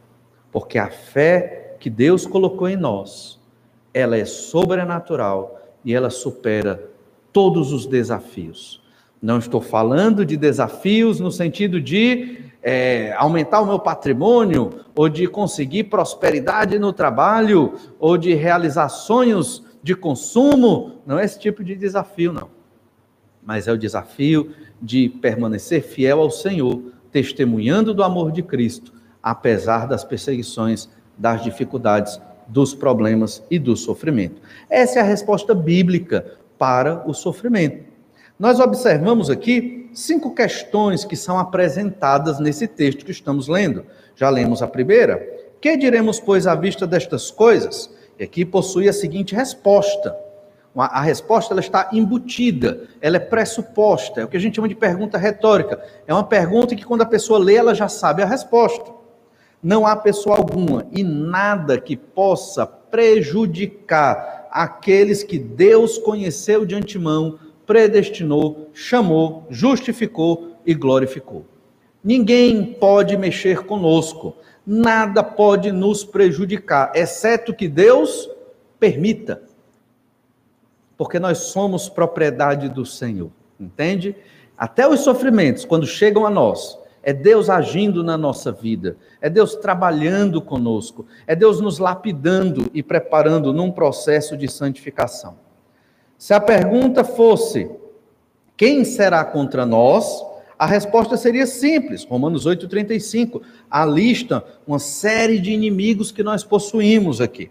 Porque 0.52 0.78
a 0.78 0.90
fé 0.90 1.76
que 1.80 1.90
Deus 1.90 2.26
colocou 2.26 2.68
em 2.68 2.76
nós, 2.76 3.40
ela 3.94 4.18
é 4.18 4.26
sobrenatural 4.26 5.60
e 5.84 5.94
ela 5.94 6.10
supera 6.10 6.90
todos 7.32 7.72
os 7.72 7.86
desafios. 7.86 8.82
Não 9.22 9.38
estou 9.38 9.62
falando 9.62 10.26
de 10.26 10.36
desafios 10.36 11.20
no 11.20 11.32
sentido 11.32 11.80
de 11.80 12.52
é, 12.62 13.14
aumentar 13.14 13.62
o 13.62 13.66
meu 13.66 13.80
patrimônio, 13.80 14.82
ou 14.96 15.10
de 15.10 15.28
conseguir 15.28 15.86
prosperidade 15.86 16.78
no 16.78 16.94
trabalho, 16.94 17.74
ou 18.00 18.18
de 18.18 18.34
realizar 18.34 18.90
sonhos 18.90 19.64
de 19.82 19.96
consumo. 19.96 21.02
Não 21.06 21.18
é 21.18 21.26
esse 21.26 21.40
tipo 21.40 21.64
de 21.64 21.76
desafio, 21.76 22.34
não. 22.34 22.50
Mas 23.44 23.68
é 23.68 23.72
o 23.72 23.78
desafio 23.78 24.52
de 24.80 25.10
permanecer 25.10 25.82
fiel 25.82 26.20
ao 26.20 26.30
Senhor, 26.30 26.82
testemunhando 27.12 27.94
do 27.94 28.04
amor 28.04 28.32
de 28.32 28.44
Cristo 28.44 29.01
apesar 29.22 29.88
das 29.88 30.04
perseguições, 30.04 30.90
das 31.18 31.44
dificuldades, 31.44 32.20
dos 32.48 32.74
problemas 32.74 33.44
e 33.50 33.58
do 33.58 33.76
sofrimento. 33.76 34.42
Essa 34.70 35.00
é 35.00 35.02
a 35.02 35.06
resposta 35.06 35.56
bíblica 35.56 36.26
para 36.58 37.08
o 37.08 37.14
sofrimento. 37.14 37.86
Nós 38.38 38.60
observamos 38.60 39.30
aqui 39.30 39.90
cinco 39.94 40.34
questões 40.34 41.06
que 41.06 41.16
são 41.16 41.38
apresentadas 41.38 42.40
nesse 42.40 42.68
texto 42.68 43.06
que 43.06 43.12
estamos 43.12 43.48
lendo. 43.48 43.86
Já 44.16 44.30
lemos 44.30 44.62
a 44.62 44.68
primeira. 44.68 45.18
Que 45.62 45.78
diremos, 45.78 46.20
pois, 46.20 46.48
à 46.48 46.56
vista 46.56 46.88
destas 46.88 47.30
coisas? 47.30 47.90
E 48.18 48.24
aqui 48.24 48.44
possui 48.44 48.90
a 48.90 48.94
seguinte 48.94 49.36
resposta. 49.36 50.16
A 50.76 51.02
resposta 51.02 51.54
ela 51.54 51.60
está 51.60 51.90
embutida, 51.92 52.88
ela 53.02 53.18
é 53.18 53.20
pressuposta, 53.20 54.22
é 54.22 54.24
o 54.24 54.28
que 54.28 54.38
a 54.38 54.40
gente 54.40 54.56
chama 54.56 54.70
de 54.70 54.76
pergunta 54.76 55.18
retórica. 55.18 55.84
É 56.08 56.14
uma 56.14 56.24
pergunta 56.24 56.76
que, 56.76 56.86
quando 56.86 57.02
a 57.02 57.06
pessoa 57.06 57.38
lê, 57.38 57.56
ela 57.56 57.76
já 57.76 57.90
sabe 57.90 58.24
a 58.24 58.26
resposta. 58.26 59.01
Não 59.62 59.86
há 59.86 59.96
pessoa 59.96 60.38
alguma 60.38 60.88
e 60.92 61.04
nada 61.04 61.80
que 61.80 61.96
possa 61.96 62.66
prejudicar 62.66 64.48
aqueles 64.52 65.24
que 65.24 65.38
Deus 65.38 65.98
conheceu 65.98 66.66
de 66.66 66.76
antemão, 66.76 67.40
predestinou, 67.66 68.70
chamou, 68.74 69.46
justificou 69.50 70.58
e 70.66 70.74
glorificou. 70.74 71.46
Ninguém 72.04 72.74
pode 72.74 73.16
mexer 73.16 73.64
conosco, 73.66 74.36
nada 74.66 75.24
pode 75.24 75.72
nos 75.72 76.04
prejudicar, 76.04 76.92
exceto 76.96 77.54
que 77.54 77.68
Deus 77.68 78.30
permita. 78.80 79.44
Porque 80.98 81.20
nós 81.20 81.38
somos 81.38 81.88
propriedade 81.88 82.68
do 82.68 82.86
Senhor, 82.86 83.30
entende? 83.60 84.16
Até 84.58 84.88
os 84.88 85.02
sofrimentos, 85.02 85.66
quando 85.66 85.86
chegam 85.86 86.26
a 86.26 86.30
nós, 86.30 86.78
é 87.04 87.14
Deus 87.14 87.50
agindo 87.50 88.04
na 88.04 88.18
nossa 88.18 88.52
vida, 88.52 88.98
é 89.20 89.30
Deus 89.30 89.56
trabalhando 89.56 90.42
conosco, 90.42 91.06
é 91.26 91.36
Deus 91.36 91.60
nos 91.60 91.80
lapidando 91.80 92.70
e 92.74 92.84
preparando 92.84 93.52
num 93.52 93.72
processo 93.72 94.38
de 94.38 94.48
santificação. 94.48 95.36
Se 96.18 96.34
a 96.34 96.40
pergunta 96.40 97.04
fosse: 97.04 97.70
quem 98.56 98.86
será 98.86 99.26
contra 99.26 99.66
nós? 99.66 100.24
A 100.58 100.68
resposta 100.68 101.18
seria 101.18 101.48
simples, 101.48 102.06
Romanos 102.06 102.46
8,35. 102.46 103.42
A 103.70 103.84
lista, 103.84 104.46
uma 104.68 104.78
série 104.78 105.40
de 105.40 105.52
inimigos 105.52 106.12
que 106.12 106.22
nós 106.22 106.44
possuímos 106.44 107.20
aqui. 107.20 107.50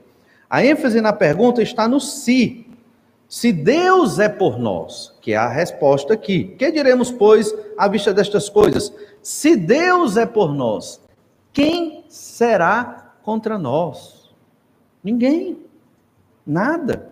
A 0.48 0.64
ênfase 0.64 1.00
na 1.00 1.12
pergunta 1.12 1.60
está 1.60 1.88
no 1.88 1.98
se. 1.98 2.69
Se 3.30 3.52
Deus 3.52 4.18
é 4.18 4.28
por 4.28 4.58
nós, 4.58 5.14
que 5.20 5.34
é 5.34 5.36
a 5.36 5.48
resposta 5.48 6.12
aqui, 6.12 6.46
que 6.58 6.72
diremos, 6.72 7.12
pois, 7.12 7.54
à 7.78 7.86
vista 7.86 8.12
destas 8.12 8.48
coisas? 8.48 8.92
Se 9.22 9.54
Deus 9.54 10.16
é 10.16 10.26
por 10.26 10.52
nós, 10.52 11.00
quem 11.52 12.04
será 12.08 13.14
contra 13.22 13.56
nós? 13.56 14.34
Ninguém. 15.02 15.60
Nada. 16.44 17.08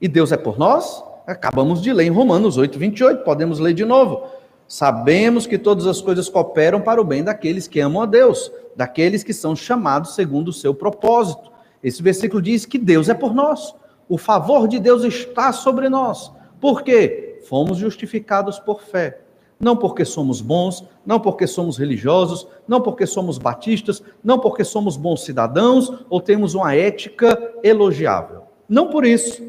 E 0.00 0.08
Deus 0.08 0.32
é 0.32 0.38
por 0.38 0.58
nós? 0.58 1.04
Acabamos 1.26 1.82
de 1.82 1.92
ler 1.92 2.06
em 2.06 2.10
Romanos 2.10 2.56
8, 2.56 2.78
28, 2.78 3.22
podemos 3.22 3.58
ler 3.58 3.74
de 3.74 3.84
novo. 3.84 4.26
Sabemos 4.66 5.46
que 5.46 5.58
todas 5.58 5.86
as 5.86 6.00
coisas 6.00 6.30
cooperam 6.30 6.80
para 6.80 6.98
o 6.98 7.04
bem 7.04 7.22
daqueles 7.22 7.68
que 7.68 7.78
amam 7.78 8.00
a 8.00 8.06
Deus, 8.06 8.50
daqueles 8.74 9.22
que 9.22 9.34
são 9.34 9.54
chamados 9.54 10.14
segundo 10.14 10.48
o 10.48 10.52
seu 10.52 10.72
propósito. 10.72 11.52
Esse 11.84 12.02
versículo 12.02 12.40
diz 12.40 12.64
que 12.64 12.78
Deus 12.78 13.10
é 13.10 13.14
por 13.14 13.34
nós. 13.34 13.74
O 14.08 14.16
favor 14.16 14.66
de 14.66 14.78
Deus 14.78 15.04
está 15.04 15.52
sobre 15.52 15.88
nós. 15.88 16.32
Por 16.60 16.82
quê? 16.82 17.40
Fomos 17.48 17.78
justificados 17.78 18.58
por 18.58 18.82
fé 18.82 19.20
não 19.60 19.76
porque 19.76 20.04
somos 20.04 20.40
bons, 20.40 20.84
não 21.04 21.18
porque 21.18 21.46
somos 21.46 21.76
religiosos, 21.76 22.46
não 22.66 22.80
porque 22.80 23.06
somos 23.06 23.38
batistas, 23.38 24.02
não 24.22 24.38
porque 24.38 24.64
somos 24.64 24.96
bons 24.96 25.24
cidadãos 25.24 25.92
ou 26.08 26.20
temos 26.20 26.54
uma 26.54 26.74
ética 26.74 27.54
elogiável. 27.62 28.42
Não 28.68 28.88
por 28.88 29.04
isso, 29.04 29.42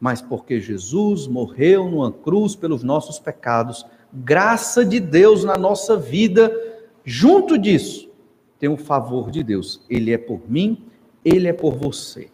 mas 0.00 0.20
porque 0.20 0.60
Jesus 0.60 1.28
morreu 1.28 1.88
numa 1.88 2.10
cruz 2.10 2.56
pelos 2.56 2.82
nossos 2.82 3.20
pecados, 3.20 3.86
graça 4.12 4.84
de 4.84 4.98
Deus 4.98 5.44
na 5.44 5.56
nossa 5.56 5.96
vida. 5.96 6.52
Junto 7.04 7.56
disso, 7.56 8.10
tem 8.58 8.68
o 8.68 8.76
favor 8.76 9.30
de 9.30 9.44
Deus. 9.44 9.84
Ele 9.88 10.12
é 10.12 10.18
por 10.18 10.40
mim, 10.50 10.84
ele 11.24 11.46
é 11.46 11.52
por 11.52 11.74
você. 11.74 12.31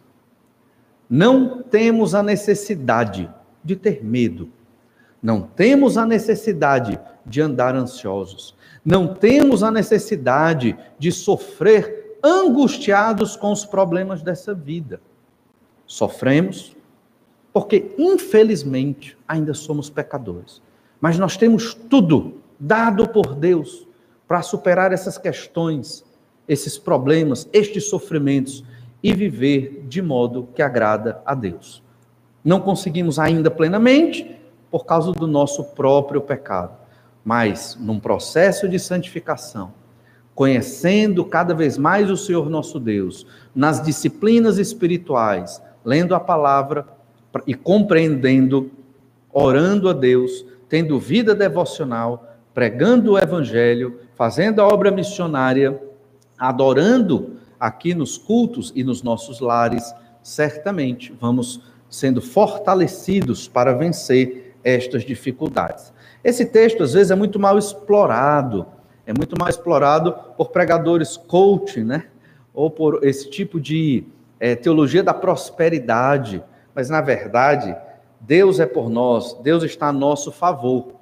Não 1.09 1.63
temos 1.63 2.13
a 2.13 2.21
necessidade 2.21 3.29
de 3.63 3.75
ter 3.75 4.03
medo. 4.03 4.49
Não 5.21 5.41
temos 5.41 5.97
a 5.97 6.05
necessidade 6.05 6.99
de 7.25 7.41
andar 7.41 7.75
ansiosos. 7.75 8.55
Não 8.85 9.13
temos 9.13 9.63
a 9.63 9.71
necessidade 9.71 10.77
de 10.97 11.11
sofrer 11.11 12.17
angustiados 12.23 13.35
com 13.35 13.51
os 13.51 13.65
problemas 13.65 14.21
dessa 14.21 14.53
vida. 14.53 15.01
Sofremos 15.85 16.75
porque, 17.51 17.95
infelizmente, 17.97 19.17
ainda 19.27 19.53
somos 19.53 19.89
pecadores. 19.89 20.61
Mas 21.01 21.17
nós 21.17 21.35
temos 21.35 21.73
tudo 21.73 22.35
dado 22.59 23.07
por 23.07 23.33
Deus 23.33 23.87
para 24.27 24.41
superar 24.41 24.91
essas 24.91 25.17
questões, 25.17 26.05
esses 26.47 26.77
problemas, 26.77 27.49
estes 27.51 27.85
sofrimentos 27.85 28.63
e 29.01 29.13
viver 29.13 29.85
de 29.87 30.01
modo 30.01 30.49
que 30.53 30.61
agrada 30.61 31.21
a 31.25 31.33
Deus. 31.33 31.81
Não 32.43 32.59
conseguimos 32.59 33.19
ainda 33.19 33.49
plenamente 33.49 34.39
por 34.71 34.85
causa 34.85 35.11
do 35.11 35.27
nosso 35.27 35.63
próprio 35.63 36.21
pecado, 36.21 36.77
mas 37.23 37.77
num 37.79 37.99
processo 37.99 38.67
de 38.67 38.79
santificação, 38.79 39.73
conhecendo 40.35 41.25
cada 41.25 41.53
vez 41.53 41.77
mais 41.77 42.09
o 42.09 42.17
Senhor 42.17 42.49
nosso 42.49 42.79
Deus, 42.79 43.25
nas 43.53 43.81
disciplinas 43.81 44.57
espirituais, 44.57 45.61
lendo 45.83 46.15
a 46.15 46.19
palavra 46.19 46.85
e 47.45 47.53
compreendendo, 47.53 48.71
orando 49.31 49.89
a 49.89 49.93
Deus, 49.93 50.45
tendo 50.67 50.99
vida 50.99 51.35
devocional, 51.35 52.35
pregando 52.53 53.13
o 53.13 53.17
evangelho, 53.17 53.99
fazendo 54.15 54.61
a 54.61 54.67
obra 54.67 54.91
missionária, 54.91 55.79
adorando 56.37 57.37
aqui 57.59 57.93
nos 57.93 58.17
cultos 58.17 58.71
e 58.75 58.83
nos 58.83 59.03
nossos 59.03 59.39
lares, 59.39 59.93
certamente 60.21 61.13
vamos 61.19 61.61
sendo 61.89 62.21
fortalecidos 62.21 63.47
para 63.47 63.73
vencer 63.73 64.55
estas 64.63 65.03
dificuldades. 65.03 65.91
Esse 66.23 66.45
texto, 66.45 66.83
às 66.83 66.93
vezes, 66.93 67.11
é 67.11 67.15
muito 67.15 67.39
mal 67.39 67.57
explorado, 67.57 68.65
é 69.05 69.13
muito 69.13 69.37
mal 69.39 69.49
explorado 69.49 70.13
por 70.37 70.49
pregadores 70.49 71.17
coaching, 71.17 71.83
né? 71.83 72.05
Ou 72.53 72.69
por 72.69 73.03
esse 73.03 73.29
tipo 73.29 73.59
de 73.59 74.03
é, 74.39 74.55
teologia 74.55 75.01
da 75.01 75.13
prosperidade. 75.13 76.43
Mas, 76.75 76.89
na 76.89 77.01
verdade, 77.01 77.75
Deus 78.19 78.59
é 78.59 78.65
por 78.65 78.89
nós, 78.89 79.33
Deus 79.41 79.63
está 79.63 79.87
a 79.87 79.93
nosso 79.93 80.31
favor. 80.31 80.99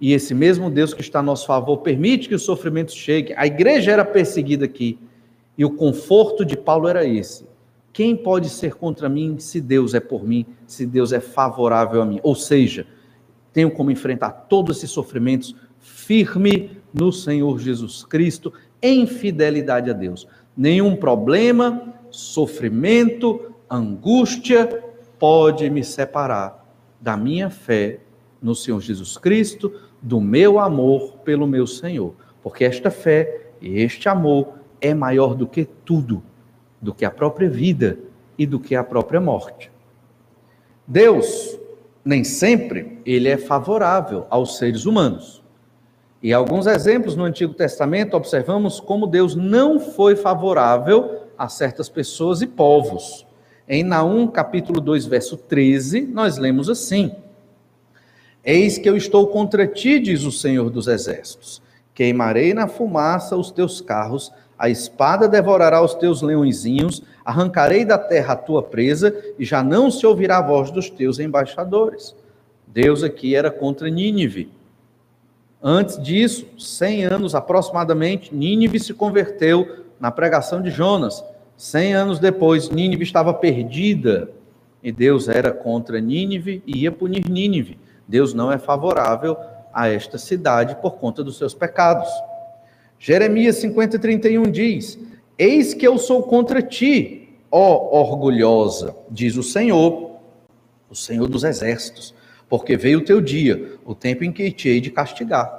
E 0.00 0.12
esse 0.12 0.34
mesmo 0.34 0.70
Deus 0.70 0.94
que 0.94 1.00
está 1.00 1.20
a 1.20 1.22
nosso 1.22 1.46
favor 1.46 1.78
permite 1.78 2.28
que 2.28 2.34
os 2.34 2.42
sofrimentos 2.42 2.94
cheguem. 2.94 3.36
A 3.36 3.46
igreja 3.46 3.92
era 3.92 4.04
perseguida 4.04 4.64
aqui. 4.64 4.98
E 5.62 5.64
o 5.64 5.70
conforto 5.70 6.44
de 6.44 6.56
Paulo 6.56 6.88
era 6.88 7.06
esse. 7.06 7.46
Quem 7.92 8.16
pode 8.16 8.48
ser 8.48 8.74
contra 8.74 9.08
mim 9.08 9.38
se 9.38 9.60
Deus 9.60 9.94
é 9.94 10.00
por 10.00 10.26
mim, 10.26 10.44
se 10.66 10.84
Deus 10.84 11.12
é 11.12 11.20
favorável 11.20 12.02
a 12.02 12.04
mim? 12.04 12.18
Ou 12.24 12.34
seja, 12.34 12.84
tenho 13.52 13.70
como 13.70 13.88
enfrentar 13.88 14.32
todos 14.48 14.78
esses 14.78 14.90
sofrimentos 14.90 15.54
firme 15.78 16.78
no 16.92 17.12
Senhor 17.12 17.60
Jesus 17.60 18.04
Cristo, 18.04 18.52
em 18.82 19.06
fidelidade 19.06 19.88
a 19.88 19.92
Deus. 19.92 20.26
Nenhum 20.56 20.96
problema, 20.96 21.94
sofrimento, 22.10 23.54
angústia 23.70 24.82
pode 25.16 25.70
me 25.70 25.84
separar 25.84 26.74
da 27.00 27.16
minha 27.16 27.50
fé 27.50 28.00
no 28.42 28.56
Senhor 28.56 28.80
Jesus 28.80 29.16
Cristo, 29.16 29.72
do 30.02 30.20
meu 30.20 30.58
amor 30.58 31.18
pelo 31.18 31.46
meu 31.46 31.68
Senhor, 31.68 32.16
porque 32.42 32.64
esta 32.64 32.90
fé 32.90 33.52
e 33.60 33.80
este 33.80 34.08
amor 34.08 34.60
é 34.82 34.92
maior 34.92 35.34
do 35.34 35.46
que 35.46 35.64
tudo, 35.64 36.22
do 36.80 36.92
que 36.92 37.04
a 37.04 37.10
própria 37.10 37.48
vida 37.48 37.98
e 38.36 38.44
do 38.44 38.58
que 38.58 38.74
a 38.74 38.82
própria 38.82 39.20
morte. 39.20 39.70
Deus, 40.86 41.56
nem 42.04 42.24
sempre, 42.24 43.00
ele 43.06 43.28
é 43.28 43.36
favorável 43.36 44.26
aos 44.28 44.58
seres 44.58 44.84
humanos. 44.84 45.40
E 46.20 46.32
alguns 46.32 46.66
exemplos 46.66 47.16
no 47.16 47.24
Antigo 47.24 47.54
Testamento 47.54 48.16
observamos 48.16 48.80
como 48.80 49.06
Deus 49.06 49.34
não 49.34 49.78
foi 49.78 50.16
favorável 50.16 51.22
a 51.38 51.48
certas 51.48 51.88
pessoas 51.88 52.42
e 52.42 52.46
povos. 52.46 53.26
Em 53.68 53.84
Naum, 53.84 54.26
capítulo 54.26 54.80
2, 54.80 55.06
verso 55.06 55.36
13, 55.36 56.02
nós 56.02 56.36
lemos 56.36 56.68
assim: 56.68 57.12
Eis 58.44 58.78
que 58.78 58.88
eu 58.88 58.96
estou 58.96 59.28
contra 59.28 59.66
ti, 59.66 60.00
diz 60.00 60.24
o 60.24 60.32
Senhor 60.32 60.68
dos 60.68 60.88
Exércitos. 60.88 61.62
Queimarei 61.94 62.54
na 62.54 62.66
fumaça 62.66 63.36
os 63.36 63.50
teus 63.50 63.80
carros 63.80 64.32
a 64.62 64.70
espada 64.70 65.26
devorará 65.26 65.82
os 65.82 65.92
teus 65.92 66.22
leõezinhos, 66.22 67.02
arrancarei 67.24 67.84
da 67.84 67.98
terra 67.98 68.34
a 68.34 68.36
tua 68.36 68.62
presa, 68.62 69.12
e 69.36 69.44
já 69.44 69.60
não 69.60 69.90
se 69.90 70.06
ouvirá 70.06 70.38
a 70.38 70.40
voz 70.40 70.70
dos 70.70 70.88
teus 70.88 71.18
embaixadores. 71.18 72.14
Deus 72.64 73.02
aqui 73.02 73.34
era 73.34 73.50
contra 73.50 73.90
Nínive. 73.90 74.52
Antes 75.60 76.00
disso, 76.00 76.46
100 76.56 77.06
anos 77.06 77.34
aproximadamente, 77.34 78.32
Nínive 78.32 78.78
se 78.78 78.94
converteu 78.94 79.84
na 79.98 80.12
pregação 80.12 80.62
de 80.62 80.70
Jonas. 80.70 81.24
100 81.56 81.94
anos 81.94 82.18
depois, 82.20 82.70
Nínive 82.70 83.02
estava 83.02 83.34
perdida 83.34 84.30
e 84.80 84.92
Deus 84.92 85.28
era 85.28 85.50
contra 85.50 86.00
Nínive 86.00 86.62
e 86.64 86.82
ia 86.82 86.92
punir 86.92 87.28
Nínive. 87.28 87.80
Deus 88.06 88.32
não 88.32 88.52
é 88.52 88.58
favorável 88.58 89.36
a 89.74 89.88
esta 89.88 90.18
cidade 90.18 90.76
por 90.76 90.98
conta 90.98 91.24
dos 91.24 91.36
seus 91.36 91.52
pecados. 91.52 92.08
Jeremias 93.04 93.56
50, 93.56 93.98
31 93.98 94.44
diz: 94.44 94.96
Eis 95.36 95.74
que 95.74 95.84
eu 95.84 95.98
sou 95.98 96.22
contra 96.22 96.62
ti, 96.62 97.36
ó 97.50 97.98
orgulhosa, 98.00 98.94
diz 99.10 99.36
o 99.36 99.42
Senhor, 99.42 100.20
o 100.88 100.94
Senhor 100.94 101.26
dos 101.26 101.42
exércitos, 101.42 102.14
porque 102.48 102.76
veio 102.76 103.00
o 103.00 103.04
teu 103.04 103.20
dia, 103.20 103.72
o 103.84 103.92
tempo 103.92 104.22
em 104.22 104.30
que 104.30 104.52
te 104.52 104.68
hei 104.68 104.80
de 104.80 104.92
castigar. 104.92 105.52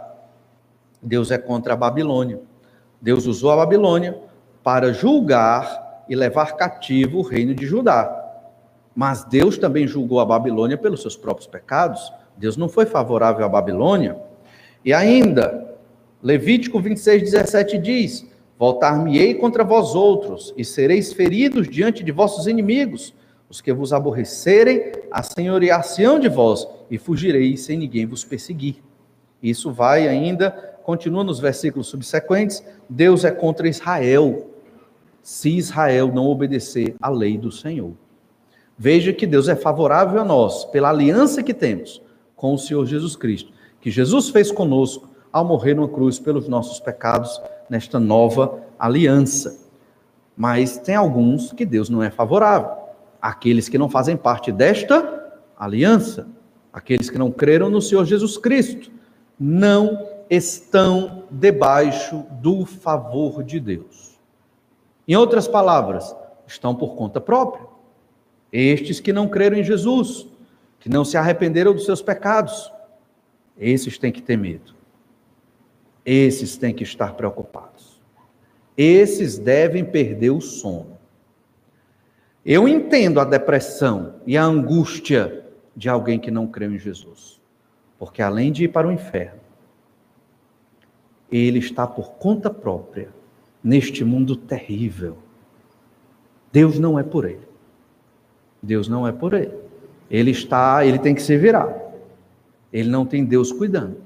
Deus 1.02 1.32
é 1.32 1.38
contra 1.38 1.74
a 1.74 1.76
Babilônia. 1.76 2.40
Deus 3.02 3.26
usou 3.26 3.52
a 3.52 3.58
Babilônia 3.58 4.18
para 4.64 4.94
julgar 4.94 6.06
e 6.08 6.16
levar 6.16 6.56
cativo 6.56 7.20
o 7.20 7.24
reino 7.24 7.54
de 7.54 7.66
Judá. 7.66 8.22
Mas 8.96 9.26
Deus 9.26 9.58
também 9.58 9.86
julgou 9.86 10.22
a 10.22 10.26
Babilônia 10.26 10.78
pelos 10.78 11.02
seus 11.02 11.18
próprios 11.18 11.48
pecados. 11.48 12.10
Deus 12.38 12.56
não 12.56 12.70
foi 12.70 12.86
favorável 12.86 13.46
à 13.46 13.50
Babilônia. 13.50 14.16
E 14.86 14.94
ainda, 14.94 15.73
Levítico 16.24 16.80
26, 16.80 17.22
17 17.32 17.78
diz: 17.78 18.26
Voltar-me-ei 18.58 19.34
contra 19.36 19.62
vós 19.62 19.94
outros, 19.94 20.54
e 20.56 20.64
sereis 20.64 21.12
feridos 21.12 21.68
diante 21.68 22.02
de 22.02 22.14
vossos 22.14 22.48
inimigos. 22.48 23.14
Os 23.50 23.60
que 23.60 23.74
vos 23.74 23.92
aborrecerem, 23.92 24.94
assenhorear-se-ão 25.12 26.20
de 26.20 26.30
vós, 26.30 26.66
e 26.90 26.98
fugireis 26.98 27.62
sem 27.62 27.78
ninguém 27.78 28.06
vos 28.06 28.24
perseguir. 28.24 28.82
Isso 29.44 29.70
vai 29.70 30.08
ainda, 30.08 30.50
continua 30.84 31.26
nos 31.26 31.42
versículos 31.42 31.88
subsequentes: 31.88 32.64
Deus 32.88 33.26
é 33.26 33.32
contra 33.32 33.68
Israel, 33.68 34.50
se 35.22 35.50
Israel 35.58 36.08
não 36.08 36.28
obedecer 36.28 36.96
à 37.02 37.10
lei 37.10 37.38
do 37.38 37.52
Senhor. 37.52 37.92
Veja 38.78 39.12
que 39.12 39.28
Deus 39.28 39.50
é 39.50 39.58
favorável 39.58 40.22
a 40.22 40.26
nós, 40.26 40.64
pela 40.66 40.90
aliança 40.90 41.44
que 41.44 41.54
temos 41.54 42.02
com 42.34 42.54
o 42.54 42.58
Senhor 42.58 42.86
Jesus 42.86 43.18
Cristo, 43.18 43.52
que 43.82 43.92
Jesus 43.92 44.30
fez 44.30 44.54
conosco 44.54 45.13
ao 45.34 45.44
morrer 45.44 45.74
numa 45.74 45.90
cruz 45.90 46.20
pelos 46.20 46.48
nossos 46.48 46.80
pecados 46.80 47.42
nesta 47.68 48.00
nova 48.00 48.62
aliança. 48.78 49.60
Mas 50.38 50.78
tem 50.78 50.96
alguns 50.96 51.52
que 51.52 51.66
Deus 51.66 51.90
não 51.90 52.04
é 52.04 52.12
favorável. 52.12 52.72
Aqueles 53.20 53.68
que 53.68 53.78
não 53.78 53.90
fazem 53.90 54.16
parte 54.16 54.52
desta 54.52 55.32
aliança, 55.58 56.28
aqueles 56.72 57.10
que 57.10 57.18
não 57.18 57.32
creram 57.32 57.70
no 57.70 57.82
Senhor 57.82 58.06
Jesus 58.06 58.38
Cristo, 58.38 58.92
não 59.40 60.08
estão 60.30 61.24
debaixo 61.32 62.26
do 62.34 62.66
favor 62.66 63.44
de 63.44 63.60
Deus. 63.60 64.20
Em 65.08 65.16
outras 65.16 65.48
palavras, 65.48 66.16
estão 66.46 66.76
por 66.76 66.96
conta 66.96 67.20
própria. 67.20 67.66
Estes 68.52 69.00
que 69.00 69.12
não 69.12 69.28
creram 69.28 69.58
em 69.58 69.64
Jesus, 69.64 70.28
que 70.80 70.90
não 70.90 71.04
se 71.04 71.18
arrependeram 71.18 71.74
dos 71.74 71.86
seus 71.86 72.02
pecados, 72.02 72.72
esses 73.58 73.98
têm 73.98 74.12
que 74.12 74.22
ter 74.22 74.38
medo. 74.38 74.83
Esses 76.06 76.58
têm 76.58 76.74
que 76.74 76.84
estar 76.84 77.14
preocupados. 77.14 78.02
Esses 78.76 79.38
devem 79.38 79.86
perder 79.86 80.32
o 80.32 80.42
sono. 80.42 80.98
Eu 82.46 82.68
entendo 82.68 83.20
a 83.20 83.24
depressão 83.24 84.16
e 84.26 84.36
a 84.36 84.44
angústia 84.44 85.46
de 85.76 85.88
alguém 85.88 86.20
que 86.20 86.30
não 86.32 86.48
creu 86.48 86.74
em 86.74 86.80
Jesus. 86.80 87.42
Porque 87.98 88.22
além 88.22 88.52
de 88.52 88.66
ir 88.66 88.68
para 88.68 88.88
o 88.88 88.92
inferno, 88.92 89.40
ele 91.32 91.60
está 91.60 91.88
por 91.88 92.14
conta 92.14 92.50
própria 92.50 93.10
neste 93.64 94.04
mundo 94.04 94.36
terrível. 94.36 95.18
Deus 96.52 96.78
não 96.78 97.00
é 97.00 97.04
por 97.04 97.26
ele. 97.26 97.48
Deus 98.62 98.88
não 98.88 99.08
é 99.08 99.12
por 99.12 99.34
ele. 99.34 99.54
Ele 100.12 100.32
está, 100.32 100.86
ele 100.86 101.00
tem 101.00 101.16
que 101.16 101.22
se 101.22 101.38
virar. 101.38 101.74
Ele 102.72 102.90
não 102.90 103.06
tem 103.06 103.24
Deus 103.24 103.52
cuidando 103.52 104.03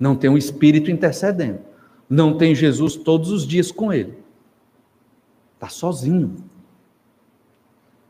não 0.00 0.16
tem 0.16 0.30
um 0.30 0.38
espírito 0.38 0.90
intercedendo. 0.90 1.60
não 2.08 2.36
tem 2.36 2.56
Jesus 2.56 2.96
todos 2.96 3.30
os 3.30 3.46
dias 3.46 3.70
com 3.70 3.92
ele. 3.92 4.18
Está 5.54 5.68
sozinho. 5.68 6.38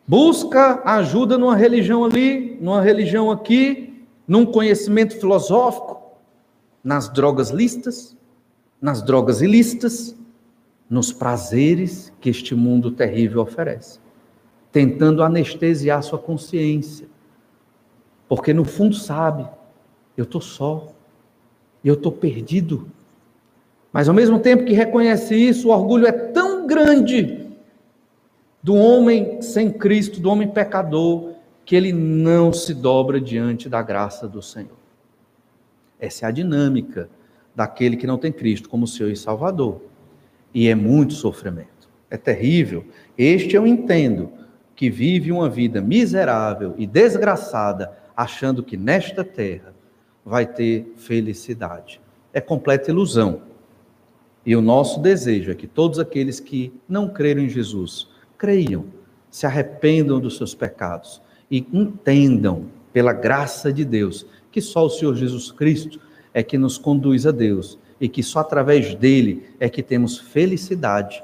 Busca 0.06 0.80
ajuda 0.84 1.36
numa 1.36 1.54
religião 1.54 2.04
ali, 2.04 2.56
numa 2.62 2.80
religião 2.80 3.30
aqui, 3.30 4.06
num 4.26 4.46
conhecimento 4.46 5.18
filosófico, 5.18 6.00
nas 6.82 7.10
drogas 7.10 7.50
listas, 7.50 8.16
nas 8.80 9.02
drogas 9.02 9.42
ilícitas, 9.42 10.16
nos 10.88 11.12
prazeres 11.12 12.10
que 12.20 12.30
este 12.30 12.54
mundo 12.54 12.90
terrível 12.90 13.42
oferece, 13.42 14.00
tentando 14.72 15.22
anestesiar 15.22 16.02
sua 16.02 16.18
consciência, 16.18 17.06
porque 18.26 18.54
no 18.54 18.64
fundo 18.64 18.94
sabe, 18.96 19.46
eu 20.16 20.24
estou 20.24 20.40
só, 20.40 20.88
eu 21.88 21.94
estou 21.94 22.12
perdido. 22.12 22.86
Mas 23.92 24.08
ao 24.08 24.14
mesmo 24.14 24.38
tempo 24.38 24.64
que 24.64 24.72
reconhece 24.72 25.34
isso, 25.34 25.68
o 25.68 25.72
orgulho 25.72 26.06
é 26.06 26.12
tão 26.12 26.66
grande 26.66 27.48
do 28.62 28.74
homem 28.74 29.40
sem 29.40 29.70
Cristo, 29.70 30.20
do 30.20 30.30
homem 30.30 30.48
pecador, 30.48 31.34
que 31.64 31.74
ele 31.74 31.92
não 31.92 32.52
se 32.52 32.74
dobra 32.74 33.20
diante 33.20 33.68
da 33.68 33.82
graça 33.82 34.28
do 34.28 34.42
Senhor. 34.42 34.78
Essa 35.98 36.26
é 36.26 36.28
a 36.28 36.32
dinâmica 36.32 37.08
daquele 37.54 37.96
que 37.96 38.06
não 38.06 38.18
tem 38.18 38.32
Cristo 38.32 38.68
como 38.68 38.86
Senhor 38.86 39.10
e 39.10 39.16
Salvador. 39.16 39.82
E 40.52 40.68
é 40.68 40.74
muito 40.74 41.14
sofrimento. 41.14 41.88
É 42.10 42.16
terrível. 42.16 42.84
Este 43.16 43.54
eu 43.54 43.66
entendo 43.66 44.32
que 44.74 44.90
vive 44.90 45.30
uma 45.30 45.48
vida 45.48 45.80
miserável 45.80 46.74
e 46.78 46.86
desgraçada, 46.86 47.92
achando 48.16 48.62
que 48.62 48.76
nesta 48.76 49.22
terra 49.22 49.69
vai 50.24 50.46
ter 50.46 50.92
felicidade. 50.96 52.00
É 52.32 52.40
completa 52.40 52.90
ilusão. 52.90 53.42
E 54.44 54.56
o 54.56 54.60
nosso 54.60 55.00
desejo 55.00 55.50
é 55.50 55.54
que 55.54 55.66
todos 55.66 55.98
aqueles 55.98 56.40
que 56.40 56.72
não 56.88 57.08
creram 57.08 57.42
em 57.42 57.48
Jesus 57.48 58.08
creiam, 58.38 58.86
se 59.30 59.46
arrependam 59.46 60.18
dos 60.18 60.36
seus 60.36 60.54
pecados 60.54 61.20
e 61.50 61.66
entendam, 61.72 62.66
pela 62.92 63.12
graça 63.12 63.72
de 63.72 63.84
Deus, 63.84 64.26
que 64.50 64.60
só 64.60 64.86
o 64.86 64.90
Senhor 64.90 65.14
Jesus 65.14 65.52
Cristo 65.52 66.00
é 66.34 66.42
que 66.42 66.58
nos 66.58 66.76
conduz 66.76 67.26
a 67.26 67.30
Deus 67.30 67.78
e 68.00 68.08
que 68.08 68.22
só 68.22 68.40
através 68.40 68.94
dele 68.94 69.44
é 69.60 69.68
que 69.68 69.82
temos 69.82 70.18
felicidade, 70.18 71.22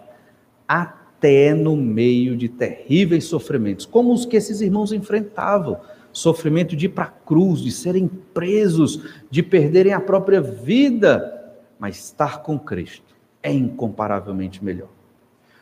até 0.68 1.54
no 1.54 1.76
meio 1.76 2.37
de 2.37 2.48
terríveis 2.48 3.24
sofrimentos, 3.24 3.87
como 3.87 4.12
os 4.12 4.26
que 4.26 4.37
esses 4.37 4.61
irmãos 4.61 4.92
enfrentavam 4.92 5.80
sofrimento 6.16 6.74
de 6.74 6.87
ir 6.87 6.88
para 6.88 7.05
a 7.05 7.09
cruz, 7.09 7.61
de 7.61 7.70
serem 7.70 8.09
presos, 8.09 9.02
de 9.31 9.42
perderem 9.42 9.92
a 9.92 10.00
própria 10.00 10.40
vida, 10.40 11.55
mas 11.79 11.96
estar 11.96 12.42
com 12.42 12.59
Cristo 12.59 13.14
é 13.42 13.52
incomparavelmente 13.52 14.64
melhor. 14.64 14.88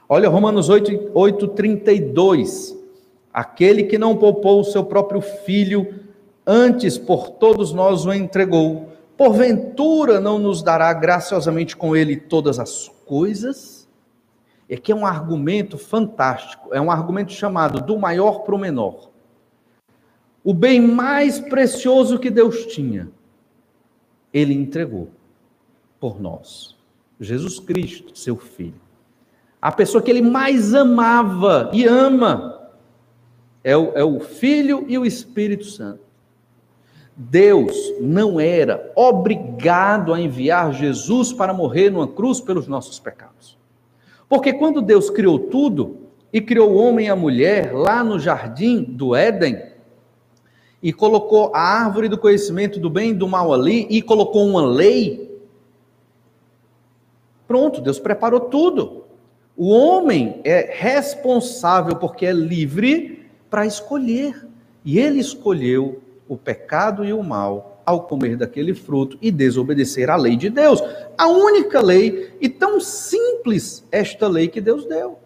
Olha 0.09 0.29
Romanos 0.29 0.69
8, 0.69 1.11
8 1.13 1.49
32. 1.49 2.79
Aquele 3.33 3.83
que 3.83 3.99
não 3.99 4.17
poupou 4.17 4.61
o 4.61 4.65
seu 4.65 4.85
próprio 4.85 5.21
filho, 5.21 5.93
antes 6.47 6.97
por 6.97 7.31
todos 7.31 7.73
nós 7.73 8.07
o 8.07 8.13
entregou, 8.13 8.91
porventura 9.17 10.21
não 10.21 10.39
nos 10.39 10.63
dará 10.63 10.93
graciosamente 10.93 11.77
com 11.77 11.97
ele 11.97 12.17
todas 12.17 12.61
as 12.61 12.89
coisas? 13.05 13.89
E 14.69 14.75
aqui 14.75 14.93
é 14.93 14.95
um 14.95 15.05
argumento 15.05 15.77
fantástico, 15.77 16.73
é 16.73 16.81
um 16.81 16.93
argumento 16.93 17.33
chamado 17.33 17.81
do 17.81 17.99
maior 17.99 18.45
para 18.45 18.55
o 18.55 18.59
menor. 18.59 19.14
O 20.45 20.53
bem 20.53 20.81
mais 20.81 21.41
precioso 21.41 22.19
que 22.19 22.31
Deus 22.31 22.67
tinha, 22.67 23.09
ele 24.33 24.53
entregou 24.53 25.09
por 25.99 26.21
nós. 26.21 26.77
Jesus 27.19 27.59
Cristo, 27.59 28.17
seu 28.17 28.37
filho. 28.37 28.81
A 29.61 29.73
pessoa 29.73 30.03
que 30.03 30.11
ele 30.11 30.21
mais 30.21 30.75
amava 30.75 31.71
e 31.73 31.87
ama 31.87 32.71
é 33.63 33.75
o, 33.75 33.93
é 33.95 34.05
o 34.05 34.21
Filho 34.21 34.85
e 34.87 34.99
o 34.99 35.07
Espírito 35.07 35.65
Santo. 35.65 36.05
Deus 37.17 37.75
não 38.01 38.39
era 38.39 38.93
obrigado 38.95 40.13
a 40.13 40.21
enviar 40.21 40.75
Jesus 40.75 41.33
para 41.33 41.55
morrer 41.55 41.89
numa 41.89 42.09
cruz 42.09 42.41
pelos 42.41 42.69
nossos 42.69 42.99
pecados. 42.99 43.57
Porque 44.29 44.53
quando 44.53 44.83
Deus 44.83 45.09
criou 45.09 45.39
tudo, 45.39 46.05
e 46.35 46.41
criou 46.41 46.73
o 46.73 46.77
homem 46.77 47.07
e 47.07 47.09
a 47.09 47.15
mulher 47.15 47.73
lá 47.73 48.03
no 48.03 48.19
jardim 48.19 48.83
do 48.83 49.15
Éden, 49.15 49.57
e 50.85 50.93
colocou 50.93 51.51
a 51.55 51.61
árvore 51.61 52.11
do 52.11 52.19
conhecimento 52.19 52.79
do 52.79 52.91
bem 52.91 53.13
e 53.13 53.15
do 53.15 53.27
mal 53.27 53.55
ali, 53.55 53.87
e 53.89 54.03
colocou 54.03 54.47
uma 54.47 54.67
lei, 54.67 55.35
pronto, 57.49 57.81
Deus 57.81 57.99
preparou 57.99 58.39
tudo. 58.39 59.05
O 59.57 59.71
homem 59.71 60.43
é 60.45 60.71
responsável 60.77 61.97
porque 61.97 62.27
é 62.27 62.33
livre 62.33 63.25
para 63.49 63.65
escolher. 63.65 64.47
E 64.85 64.99
ele 64.99 65.21
escolheu 65.21 66.03
o 66.29 66.37
pecado 66.37 67.03
e 67.03 67.15
o 67.15 67.23
mal 67.23 67.81
ao 67.87 68.03
comer 68.03 68.37
daquele 68.37 68.75
fruto 68.75 69.17
e 69.23 69.31
desobedecer 69.31 70.11
à 70.11 70.17
lei 70.17 70.37
de 70.37 70.51
Deus. 70.51 70.83
A 71.17 71.27
única 71.29 71.81
lei, 71.81 72.37
e 72.43 72.49
tão 72.49 72.79
simples 72.79 73.83
esta 73.91 74.29
lei 74.29 74.49
que 74.49 74.61
Deus 74.61 74.85
deu. 74.85 75.19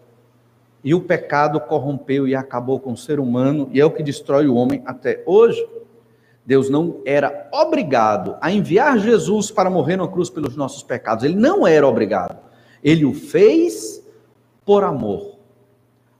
E 0.83 0.93
o 0.93 1.01
pecado 1.01 1.59
corrompeu 1.59 2.27
e 2.27 2.35
acabou 2.35 2.79
com 2.79 2.93
o 2.93 2.97
ser 2.97 3.19
humano, 3.19 3.69
e 3.71 3.79
é 3.79 3.85
o 3.85 3.91
que 3.91 4.01
destrói 4.01 4.47
o 4.47 4.55
homem 4.55 4.81
até 4.85 5.21
hoje. 5.25 5.67
Deus 6.45 6.69
não 6.69 7.01
era 7.05 7.47
obrigado 7.53 8.35
a 8.41 8.51
enviar 8.51 8.97
Jesus 8.97 9.51
para 9.51 9.69
morrer 9.69 9.97
na 9.97 10.07
cruz 10.07 10.29
pelos 10.29 10.55
nossos 10.55 10.81
pecados. 10.81 11.23
Ele 11.23 11.35
não 11.35 11.67
era 11.67 11.87
obrigado. 11.87 12.37
Ele 12.83 13.05
o 13.05 13.13
fez 13.13 14.03
por 14.65 14.83
amor. 14.83 15.37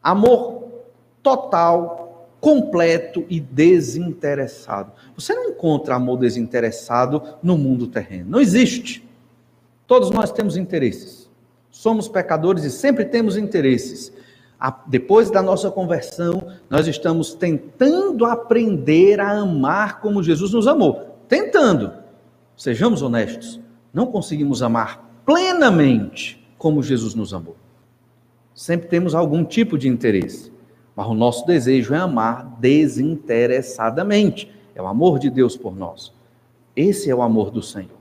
Amor 0.03 0.69
total, 1.23 2.29
completo 2.39 3.25
e 3.29 3.39
desinteressado. 3.39 4.91
Você 5.15 5.33
não 5.33 5.49
encontra 5.49 5.95
amor 5.95 6.17
desinteressado 6.17 7.21
no 7.41 7.57
mundo 7.57 7.87
terreno. 7.87 8.29
Não 8.29 8.41
existe. 8.41 9.07
Todos 9.87 10.11
nós 10.11 10.31
temos 10.31 10.55
interesses. 10.55 11.29
Somos 11.71 12.07
pecadores 12.07 12.63
e 12.63 12.69
sempre 12.69 13.05
temos 13.05 13.35
interesses. 13.37 14.13
Depois 14.87 15.31
da 15.31 15.41
nossa 15.41 15.71
conversão, 15.71 16.47
nós 16.69 16.87
estamos 16.87 17.33
tentando 17.33 18.25
aprender 18.25 19.19
a 19.19 19.39
amar 19.39 20.01
como 20.01 20.21
Jesus 20.21 20.51
nos 20.53 20.67
amou. 20.67 21.17
Tentando. 21.27 21.93
Sejamos 22.57 23.01
honestos. 23.01 23.59
Não 23.93 24.07
conseguimos 24.07 24.61
amar 24.61 25.21
plenamente 25.25 26.45
como 26.57 26.83
Jesus 26.83 27.15
nos 27.15 27.33
amou 27.33 27.55
sempre 28.59 28.89
temos 28.89 29.15
algum 29.15 29.45
tipo 29.45 29.77
de 29.77 29.87
interesse. 29.87 30.51
Mas 30.93 31.07
o 31.07 31.13
nosso 31.13 31.45
desejo 31.45 31.93
é 31.93 31.97
amar 31.97 32.57
desinteressadamente. 32.59 34.51
É 34.75 34.81
o 34.81 34.87
amor 34.87 35.17
de 35.17 35.29
Deus 35.29 35.55
por 35.55 35.73
nós. 35.73 36.11
Esse 36.75 37.09
é 37.09 37.15
o 37.15 37.21
amor 37.21 37.51
do 37.51 37.61
Senhor. 37.61 37.97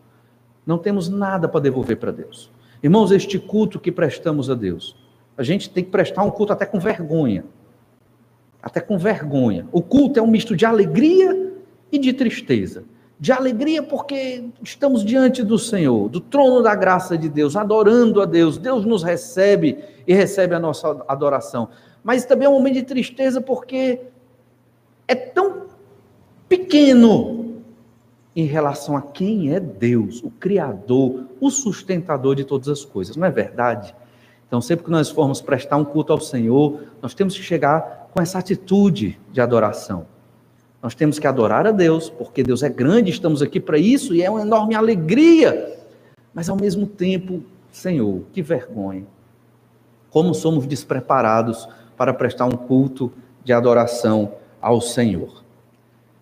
Não 0.66 0.76
temos 0.76 1.08
nada 1.08 1.46
para 1.48 1.60
devolver 1.60 1.96
para 1.96 2.10
Deus. 2.10 2.50
Irmãos, 2.82 3.12
este 3.12 3.38
culto 3.38 3.78
que 3.78 3.92
prestamos 3.92 4.50
a 4.50 4.54
Deus, 4.54 4.96
a 5.38 5.42
gente 5.42 5.70
tem 5.70 5.82
que 5.82 5.90
prestar 5.90 6.22
um 6.24 6.30
culto 6.30 6.52
até 6.52 6.66
com 6.66 6.78
vergonha. 6.78 7.44
Até 8.62 8.80
com 8.80 8.98
vergonha. 8.98 9.66
O 9.72 9.80
culto 9.80 10.18
é 10.18 10.22
um 10.22 10.26
misto 10.26 10.54
de 10.54 10.66
alegria 10.66 11.54
e 11.90 11.98
de 11.98 12.12
tristeza 12.12 12.84
de 13.20 13.32
alegria 13.32 13.82
porque 13.82 14.44
estamos 14.62 15.04
diante 15.04 15.42
do 15.42 15.58
Senhor, 15.58 16.08
do 16.08 16.20
trono 16.20 16.62
da 16.62 16.74
graça 16.74 17.18
de 17.18 17.28
Deus, 17.28 17.56
adorando 17.56 18.22
a 18.22 18.24
Deus. 18.24 18.58
Deus 18.58 18.84
nos 18.84 19.02
recebe 19.02 19.78
e 20.06 20.14
recebe 20.14 20.54
a 20.54 20.60
nossa 20.60 21.04
adoração. 21.08 21.68
Mas 22.04 22.24
também 22.24 22.46
é 22.46 22.48
um 22.48 22.54
momento 22.54 22.74
de 22.74 22.84
tristeza 22.84 23.40
porque 23.40 24.00
é 25.08 25.14
tão 25.16 25.66
pequeno 26.48 27.56
em 28.36 28.44
relação 28.44 28.96
a 28.96 29.02
quem 29.02 29.52
é 29.52 29.58
Deus, 29.58 30.22
o 30.22 30.30
Criador, 30.30 31.24
o 31.40 31.50
sustentador 31.50 32.36
de 32.36 32.44
todas 32.44 32.68
as 32.68 32.84
coisas, 32.84 33.16
não 33.16 33.26
é 33.26 33.30
verdade? 33.32 33.92
Então, 34.48 34.60
sempre 34.60 34.86
que 34.86 34.90
nós 34.90 35.10
formos 35.10 35.40
prestar 35.40 35.76
um 35.76 35.84
culto 35.84 36.12
ao 36.12 36.20
Senhor, 36.20 36.80
nós 37.00 37.14
temos 37.14 37.36
que 37.36 37.42
chegar 37.42 38.08
com 38.12 38.20
essa 38.20 38.38
atitude 38.38 39.20
de 39.30 39.40
adoração. 39.40 40.06
Nós 40.82 40.94
temos 40.94 41.18
que 41.18 41.26
adorar 41.26 41.66
a 41.66 41.70
Deus, 41.70 42.08
porque 42.08 42.42
Deus 42.42 42.62
é 42.62 42.68
grande, 42.68 43.10
estamos 43.10 43.42
aqui 43.42 43.60
para 43.60 43.78
isso 43.78 44.14
e 44.14 44.22
é 44.22 44.30
uma 44.30 44.40
enorme 44.40 44.74
alegria. 44.74 45.78
Mas 46.32 46.48
ao 46.48 46.56
mesmo 46.56 46.86
tempo, 46.86 47.42
Senhor, 47.70 48.22
que 48.32 48.40
vergonha. 48.40 49.06
Como 50.10 50.34
somos 50.34 50.66
despreparados 50.66 51.68
para 51.96 52.14
prestar 52.14 52.46
um 52.46 52.56
culto 52.56 53.12
de 53.44 53.52
adoração 53.52 54.32
ao 54.62 54.80
Senhor. 54.80 55.44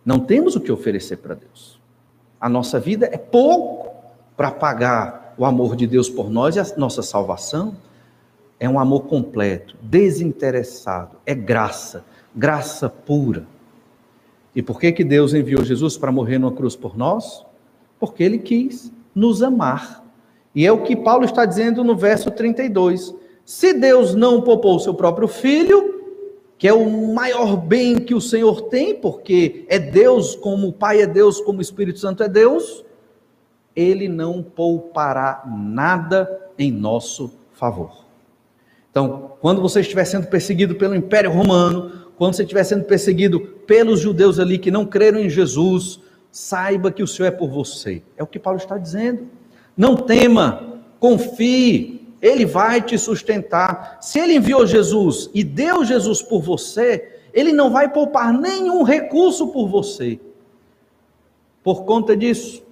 Não 0.04 0.18
temos 0.18 0.56
o 0.56 0.60
que 0.60 0.72
oferecer 0.72 1.18
para 1.18 1.34
Deus. 1.34 1.80
A 2.40 2.48
nossa 2.48 2.80
vida 2.80 3.08
é 3.12 3.18
pouco 3.18 3.94
para 4.36 4.50
pagar 4.50 5.34
o 5.38 5.44
amor 5.44 5.76
de 5.76 5.86
Deus 5.86 6.08
por 6.08 6.30
nós 6.30 6.56
e 6.56 6.60
a 6.60 6.66
nossa 6.76 7.02
salvação. 7.02 7.76
É 8.58 8.68
um 8.68 8.78
amor 8.78 9.04
completo, 9.04 9.76
desinteressado, 9.82 11.18
é 11.26 11.34
graça, 11.34 12.04
graça 12.34 12.88
pura. 12.88 13.46
E 14.54 14.62
por 14.62 14.80
que, 14.80 14.90
que 14.92 15.04
Deus 15.04 15.34
enviou 15.34 15.62
Jesus 15.62 15.98
para 15.98 16.10
morrer 16.10 16.38
numa 16.38 16.52
cruz 16.52 16.74
por 16.74 16.96
nós? 16.96 17.44
Porque 18.00 18.22
ele 18.24 18.38
quis 18.38 18.90
nos 19.14 19.42
amar. 19.42 20.02
E 20.54 20.64
é 20.64 20.72
o 20.72 20.82
que 20.82 20.96
Paulo 20.96 21.26
está 21.26 21.44
dizendo 21.44 21.84
no 21.84 21.94
verso 21.94 22.30
32. 22.30 23.14
Se 23.44 23.74
Deus 23.74 24.14
não 24.14 24.40
poupou 24.40 24.76
o 24.76 24.80
seu 24.80 24.94
próprio 24.94 25.28
filho, 25.28 25.96
que 26.56 26.66
é 26.66 26.72
o 26.72 27.12
maior 27.12 27.56
bem 27.58 27.96
que 27.96 28.14
o 28.14 28.20
Senhor 28.20 28.62
tem, 28.62 28.94
porque 28.94 29.66
é 29.68 29.78
Deus, 29.78 30.34
como 30.34 30.68
o 30.68 30.72
Pai 30.72 31.02
é 31.02 31.06
Deus, 31.06 31.40
como 31.42 31.58
o 31.58 31.62
Espírito 31.62 31.98
Santo 31.98 32.22
é 32.22 32.28
Deus, 32.28 32.82
ele 33.74 34.08
não 34.08 34.42
poupará 34.42 35.44
nada 35.46 36.50
em 36.58 36.72
nosso 36.72 37.30
favor. 37.52 38.05
Então, 38.96 39.32
quando 39.42 39.60
você 39.60 39.80
estiver 39.80 40.06
sendo 40.06 40.26
perseguido 40.26 40.74
pelo 40.74 40.94
Império 40.94 41.30
Romano, 41.30 42.06
quando 42.16 42.32
você 42.32 42.44
estiver 42.44 42.64
sendo 42.64 42.84
perseguido 42.84 43.38
pelos 43.38 44.00
judeus 44.00 44.38
ali 44.38 44.56
que 44.56 44.70
não 44.70 44.86
creram 44.86 45.20
em 45.20 45.28
Jesus, 45.28 46.00
saiba 46.32 46.90
que 46.90 47.02
o 47.02 47.06
Senhor 47.06 47.28
é 47.28 47.30
por 47.30 47.50
você. 47.50 48.02
É 48.16 48.22
o 48.22 48.26
que 48.26 48.38
Paulo 48.38 48.58
está 48.58 48.78
dizendo. 48.78 49.28
Não 49.76 49.96
tema, 49.96 50.80
confie, 50.98 52.08
ele 52.22 52.46
vai 52.46 52.80
te 52.80 52.96
sustentar. 52.96 53.98
Se 54.00 54.18
ele 54.18 54.32
enviou 54.32 54.66
Jesus 54.66 55.28
e 55.34 55.44
deu 55.44 55.84
Jesus 55.84 56.22
por 56.22 56.40
você, 56.40 57.20
ele 57.34 57.52
não 57.52 57.70
vai 57.70 57.92
poupar 57.92 58.32
nenhum 58.32 58.82
recurso 58.82 59.48
por 59.48 59.68
você. 59.68 60.18
Por 61.62 61.84
conta 61.84 62.16
disso, 62.16 62.62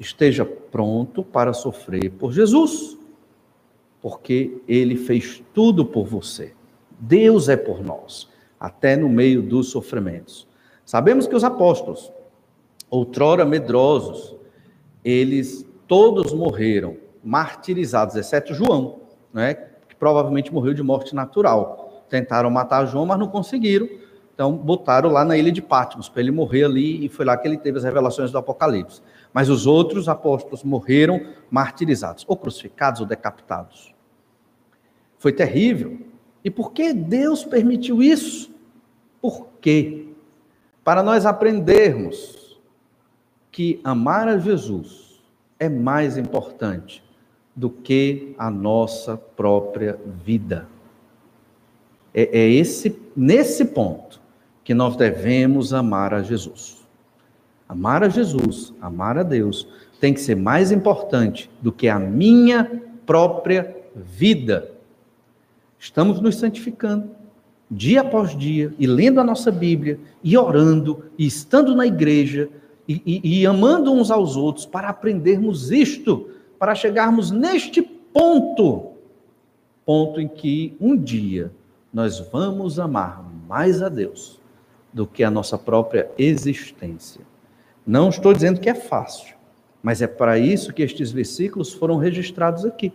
esteja 0.00 0.44
pronto 0.44 1.22
para 1.22 1.52
sofrer 1.52 2.10
por 2.10 2.32
Jesus, 2.32 2.98
porque 4.02 4.60
ele 4.66 4.96
fez 4.96 5.42
tudo 5.54 5.86
por 5.86 6.04
você. 6.04 6.52
Deus 6.98 7.48
é 7.48 7.56
por 7.56 7.82
nós, 7.82 8.28
até 8.58 8.96
no 8.96 9.08
meio 9.08 9.40
dos 9.40 9.70
sofrimentos. 9.70 10.46
Sabemos 10.84 11.28
que 11.28 11.36
os 11.36 11.44
apóstolos, 11.44 12.12
outrora 12.90 13.44
medrosos, 13.44 14.36
eles 15.04 15.64
todos 15.86 16.32
morreram 16.32 16.96
martirizados, 17.22 18.16
exceto 18.16 18.52
João, 18.52 19.00
né, 19.32 19.54
que 19.54 19.94
provavelmente 19.94 20.52
morreu 20.52 20.74
de 20.74 20.82
morte 20.82 21.14
natural. 21.14 22.04
Tentaram 22.08 22.50
matar 22.50 22.84
João, 22.86 23.06
mas 23.06 23.18
não 23.18 23.28
conseguiram. 23.28 23.88
Então 24.34 24.56
botaram 24.56 25.10
lá 25.10 25.24
na 25.24 25.36
ilha 25.36 25.52
de 25.52 25.62
Patmos 25.62 26.08
para 26.08 26.20
ele 26.20 26.30
morrer 26.30 26.64
ali 26.64 27.04
e 27.04 27.08
foi 27.08 27.24
lá 27.24 27.36
que 27.36 27.46
ele 27.46 27.56
teve 27.56 27.78
as 27.78 27.84
revelações 27.84 28.32
do 28.32 28.38
Apocalipse. 28.38 29.00
Mas 29.32 29.48
os 29.48 29.66
outros 29.66 30.08
apóstolos 30.08 30.62
morreram 30.62 31.26
martirizados, 31.50 32.24
ou 32.28 32.36
crucificados 32.36 33.00
ou 33.00 33.06
decapitados. 33.06 33.94
Foi 35.18 35.32
terrível. 35.32 35.98
E 36.44 36.50
por 36.50 36.72
que 36.72 36.92
Deus 36.92 37.44
permitiu 37.44 38.02
isso? 38.02 38.50
Por 39.20 39.48
quê? 39.60 40.08
Para 40.82 41.02
nós 41.02 41.24
aprendermos 41.24 42.60
que 43.50 43.80
amar 43.84 44.26
a 44.26 44.38
Jesus 44.38 45.22
é 45.58 45.68
mais 45.68 46.18
importante 46.18 47.04
do 47.54 47.70
que 47.70 48.34
a 48.36 48.50
nossa 48.50 49.16
própria 49.16 49.98
vida. 50.24 50.66
É, 52.12 52.40
é 52.40 52.50
esse 52.50 53.00
nesse 53.14 53.66
ponto 53.66 54.20
que 54.64 54.74
nós 54.74 54.96
devemos 54.96 55.72
amar 55.72 56.14
a 56.14 56.22
Jesus. 56.22 56.81
Amar 57.72 58.02
a 58.02 58.08
Jesus, 58.10 58.74
amar 58.82 59.16
a 59.16 59.22
Deus, 59.22 59.66
tem 59.98 60.12
que 60.12 60.20
ser 60.20 60.34
mais 60.34 60.70
importante 60.70 61.50
do 61.62 61.72
que 61.72 61.88
a 61.88 61.98
minha 61.98 62.82
própria 63.06 63.74
vida. 63.96 64.70
Estamos 65.78 66.20
nos 66.20 66.36
santificando 66.36 67.08
dia 67.70 68.02
após 68.02 68.36
dia 68.36 68.74
e 68.78 68.86
lendo 68.86 69.20
a 69.20 69.24
nossa 69.24 69.50
Bíblia 69.50 69.98
e 70.22 70.36
orando 70.36 71.06
e 71.16 71.26
estando 71.26 71.74
na 71.74 71.86
igreja 71.86 72.50
e, 72.86 73.00
e, 73.06 73.40
e 73.40 73.46
amando 73.46 73.90
uns 73.90 74.10
aos 74.10 74.36
outros 74.36 74.66
para 74.66 74.90
aprendermos 74.90 75.70
isto 75.70 76.28
para 76.58 76.74
chegarmos 76.74 77.30
neste 77.30 77.80
ponto 77.80 78.92
ponto 79.86 80.20
em 80.20 80.28
que 80.28 80.76
um 80.78 80.94
dia 80.94 81.50
nós 81.90 82.18
vamos 82.18 82.78
amar 82.78 83.24
mais 83.48 83.80
a 83.80 83.88
Deus 83.88 84.38
do 84.92 85.06
que 85.06 85.24
a 85.24 85.30
nossa 85.30 85.56
própria 85.56 86.10
existência. 86.18 87.31
Não 87.86 88.08
estou 88.08 88.32
dizendo 88.32 88.60
que 88.60 88.70
é 88.70 88.74
fácil, 88.74 89.34
mas 89.82 90.00
é 90.00 90.06
para 90.06 90.38
isso 90.38 90.72
que 90.72 90.82
estes 90.82 91.10
versículos 91.10 91.72
foram 91.72 91.96
registrados 91.96 92.64
aqui 92.64 92.92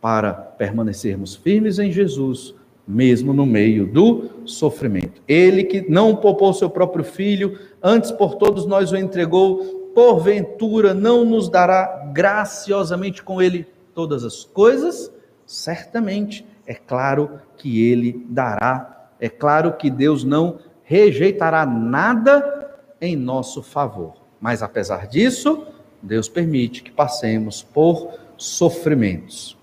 para 0.00 0.32
permanecermos 0.32 1.34
firmes 1.34 1.78
em 1.78 1.90
Jesus, 1.90 2.54
mesmo 2.86 3.32
no 3.32 3.44
meio 3.44 3.86
do 3.86 4.30
sofrimento. 4.44 5.20
Ele 5.26 5.64
que 5.64 5.90
não 5.90 6.16
poupou 6.16 6.54
seu 6.54 6.70
próprio 6.70 7.04
filho, 7.04 7.58
antes 7.82 8.10
por 8.10 8.36
todos 8.36 8.66
nós 8.66 8.92
o 8.92 8.96
entregou, 8.96 9.90
porventura 9.94 10.94
não 10.94 11.24
nos 11.24 11.48
dará 11.48 12.10
graciosamente 12.12 13.22
com 13.22 13.40
ele 13.42 13.66
todas 13.94 14.24
as 14.24 14.44
coisas? 14.44 15.10
Certamente, 15.46 16.46
é 16.66 16.74
claro 16.74 17.40
que 17.56 17.82
ele 17.90 18.24
dará. 18.28 19.08
É 19.18 19.28
claro 19.28 19.72
que 19.72 19.90
Deus 19.90 20.22
não 20.22 20.58
rejeitará 20.84 21.64
nada 21.64 22.65
em 23.00 23.16
nosso 23.16 23.62
favor. 23.62 24.14
Mas 24.40 24.62
apesar 24.62 25.06
disso, 25.06 25.66
Deus 26.02 26.28
permite 26.28 26.82
que 26.82 26.90
passemos 26.90 27.62
por 27.62 28.18
sofrimentos. 28.36 29.56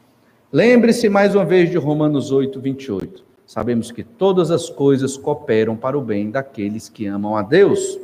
Lembre-se 0.52 1.10
mais 1.10 1.36
uma 1.36 1.46
vez 1.46 1.70
de 1.70 1.78
Romanos 1.78 2.32
8, 2.32 2.60
28. 2.60 3.26
Sabemos 3.46 3.92
que 3.92 4.04
todas 4.04 4.52
as 4.52 4.70
coisas 4.70 5.18
cooperam 5.18 5.76
para 5.76 5.98
o 5.98 6.02
bem 6.02 6.32
daqueles 6.32 6.90
que 6.90 7.06
amam 7.06 7.36
a 7.36 7.42
Deus 7.42 8.00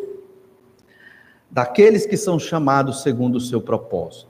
daqueles 1.49 2.05
que 2.05 2.15
são 2.15 2.37
chamados 2.37 3.01
segundo 3.01 3.35
o 3.35 3.41
seu 3.41 3.61
propósito. 3.61 4.29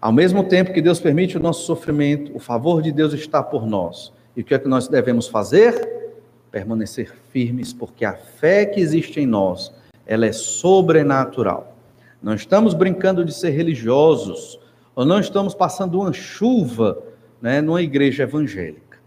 Ao 0.00 0.12
mesmo 0.12 0.44
tempo 0.44 0.72
que 0.72 0.80
Deus 0.80 1.00
permite 1.00 1.36
o 1.36 1.40
nosso 1.40 1.64
sofrimento, 1.64 2.34
o 2.34 2.38
favor 2.38 2.80
de 2.80 2.92
Deus 2.92 3.12
está 3.12 3.42
por 3.42 3.66
nós. 3.66 4.12
E 4.36 4.42
o 4.42 4.44
que 4.44 4.54
é 4.54 4.58
que 4.58 4.68
nós 4.68 4.86
devemos 4.86 5.26
fazer? 5.26 6.12
Permanecer 6.52 7.12
firmes, 7.30 7.72
porque 7.72 8.04
a 8.04 8.14
fé 8.14 8.64
que 8.64 8.80
existe 8.80 9.20
em 9.20 9.26
nós, 9.26 9.72
ela 10.08 10.26
é 10.26 10.32
sobrenatural. 10.32 11.76
Não 12.20 12.34
estamos 12.34 12.74
brincando 12.74 13.24
de 13.24 13.32
ser 13.32 13.50
religiosos, 13.50 14.58
ou 14.96 15.04
não 15.04 15.20
estamos 15.20 15.54
passando 15.54 16.00
uma 16.00 16.12
chuva 16.12 17.00
né, 17.40 17.60
numa 17.60 17.80
igreja 17.80 18.24
evangélica. 18.24 18.98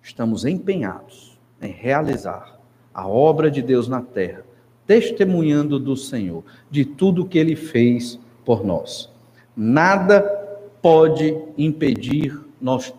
Estamos 0.00 0.44
empenhados 0.44 1.36
em 1.60 1.72
realizar 1.72 2.60
a 2.94 3.08
obra 3.08 3.50
de 3.50 3.60
Deus 3.60 3.88
na 3.88 4.00
terra 4.00 4.44
testemunhando 4.88 5.78
do 5.78 5.94
Senhor, 5.94 6.42
de 6.70 6.82
tudo 6.82 7.26
que 7.26 7.38
ele 7.38 7.54
fez 7.54 8.18
por 8.42 8.64
nós. 8.64 9.12
Nada 9.54 10.22
pode 10.80 11.36
impedir 11.58 12.40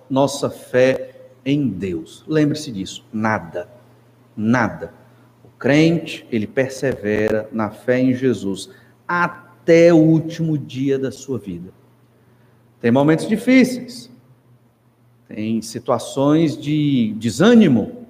nossa 0.08 0.52
fé 0.52 1.16
em 1.44 1.68
Deus. 1.68 2.24
Lembre-se 2.28 2.72
disso, 2.72 3.04
nada. 3.12 3.68
Nada. 4.38 4.94
Crente, 5.60 6.26
ele 6.32 6.48
persevera 6.48 7.48
na 7.52 7.70
fé 7.70 8.00
em 8.00 8.14
Jesus 8.14 8.72
até 9.08 9.94
o 9.94 9.98
último 9.98 10.58
dia 10.58 10.98
da 10.98 11.12
sua 11.12 11.38
vida. 11.38 11.72
Tem 12.82 12.90
momentos 12.90 13.28
difíceis, 13.28 14.10
tem 15.28 15.62
situações 15.62 16.58
de 16.58 17.14
desânimo 17.18 18.08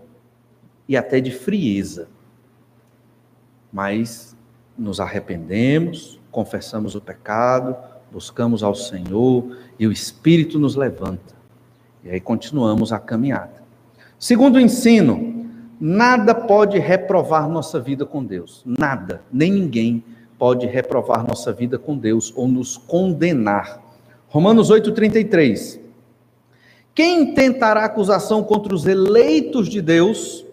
e 0.88 0.96
até 0.96 1.20
de 1.20 1.32
frieza 1.32 2.08
mas 3.72 4.36
nos 4.78 5.00
arrependemos, 5.00 6.20
confessamos 6.32 6.96
o 6.96 7.02
pecado, 7.02 7.76
buscamos 8.12 8.64
ao 8.64 8.74
Senhor 8.74 9.58
e 9.78 9.86
o 9.86 9.92
Espírito 9.92 10.58
nos 10.58 10.76
levanta. 10.76 11.36
E 12.04 12.10
aí 12.10 12.20
continuamos 12.20 12.92
a 12.92 13.00
caminhada. 13.00 13.64
Segundo 14.18 14.56
o 14.56 14.60
ensino, 14.60 15.29
nada 15.80 16.36
pode 16.36 16.78
reprovar 16.78 17.48
nossa 17.50 17.80
vida 17.80 18.06
com 18.06 18.24
Deus. 18.24 18.64
Nada, 18.66 19.22
nem 19.32 19.52
ninguém 19.52 20.04
pode 20.38 20.66
reprovar 20.66 21.26
nossa 21.28 21.52
vida 21.54 21.78
com 21.78 21.98
Deus 21.98 22.34
ou 22.36 22.48
nos 22.48 22.78
condenar. 22.78 23.82
Romanos 24.28 24.70
8,33. 24.70 25.80
Quem 26.94 27.34
tentará 27.34 27.86
acusação 27.86 28.44
contra 28.44 28.74
os 28.74 28.86
eleitos 28.86 29.70
de 29.70 29.82
Deus 29.82 30.46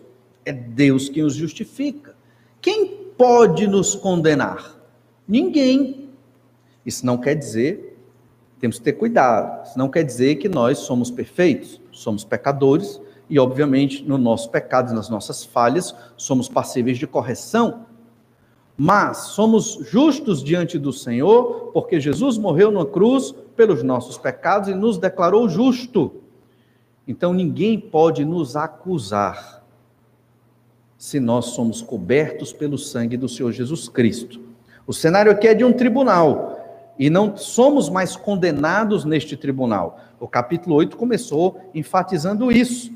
é 0.45 0.53
Deus 0.53 1.09
quem 1.09 1.25
os 1.25 1.35
justifica. 1.35 2.15
Quem 2.61 2.87
pode 3.17 3.67
nos 3.67 3.95
condenar? 3.95 4.77
Ninguém. 5.27 6.09
Isso 6.85 7.05
não 7.05 7.19
quer 7.19 7.35
dizer, 7.35 7.99
temos 8.61 8.79
que 8.79 8.85
ter 8.85 8.93
cuidado, 8.93 9.67
isso 9.67 9.77
não 9.77 9.89
quer 9.89 10.05
dizer 10.05 10.37
que 10.37 10.49
nós 10.49 10.79
somos 10.79 11.11
perfeitos, 11.11 11.81
somos 11.91 12.23
pecadores 12.23 13.01
e, 13.29 13.39
obviamente, 13.39 14.05
no 14.05 14.17
nosso 14.17 14.51
pecado, 14.51 14.95
nas 14.95 15.09
nossas 15.09 15.45
falhas, 15.45 15.95
somos 16.17 16.49
passíveis 16.49 16.99
de 16.99 17.07
correção. 17.07 17.87
Mas 18.77 19.19
somos 19.29 19.79
justos 19.91 20.45
diante 20.45 20.79
do 20.79 20.93
Senhor, 20.93 21.71
porque 21.73 21.99
Jesus 21.99 22.37
morreu 22.39 22.71
na 22.71 22.85
cruz 22.85 23.35
pelos 23.57 23.83
nossos 23.83 24.19
pecados 24.19 24.69
e 24.69 24.75
nos 24.75 24.99
declarou 24.99 25.49
justo. 25.49 26.23
Então 27.09 27.33
ninguém 27.33 27.81
pode 27.81 28.25
nos 28.25 28.55
acusar 28.55 29.65
se 30.99 31.21
nós 31.21 31.47
somos 31.47 31.83
cobertos 31.83 32.53
pelo 32.53 32.77
sangue 32.79 33.17
do 33.17 33.29
Senhor 33.29 33.53
Jesus 33.53 33.89
Cristo. 33.89 34.41
O 34.87 34.93
cenário 34.93 35.33
aqui 35.33 35.49
é 35.49 35.55
de 35.55 35.65
um 35.65 35.73
tribunal. 35.73 36.55
e 36.99 37.11
não 37.11 37.37
somos 37.37 37.91
mais 37.91 38.17
condenados 38.17 39.05
neste 39.05 39.37
tribunal. 39.37 40.01
O 40.19 40.27
capítulo 40.27 40.75
8 40.77 40.97
começou 40.97 41.61
enfatizando 41.75 42.51
isso. 42.51 42.96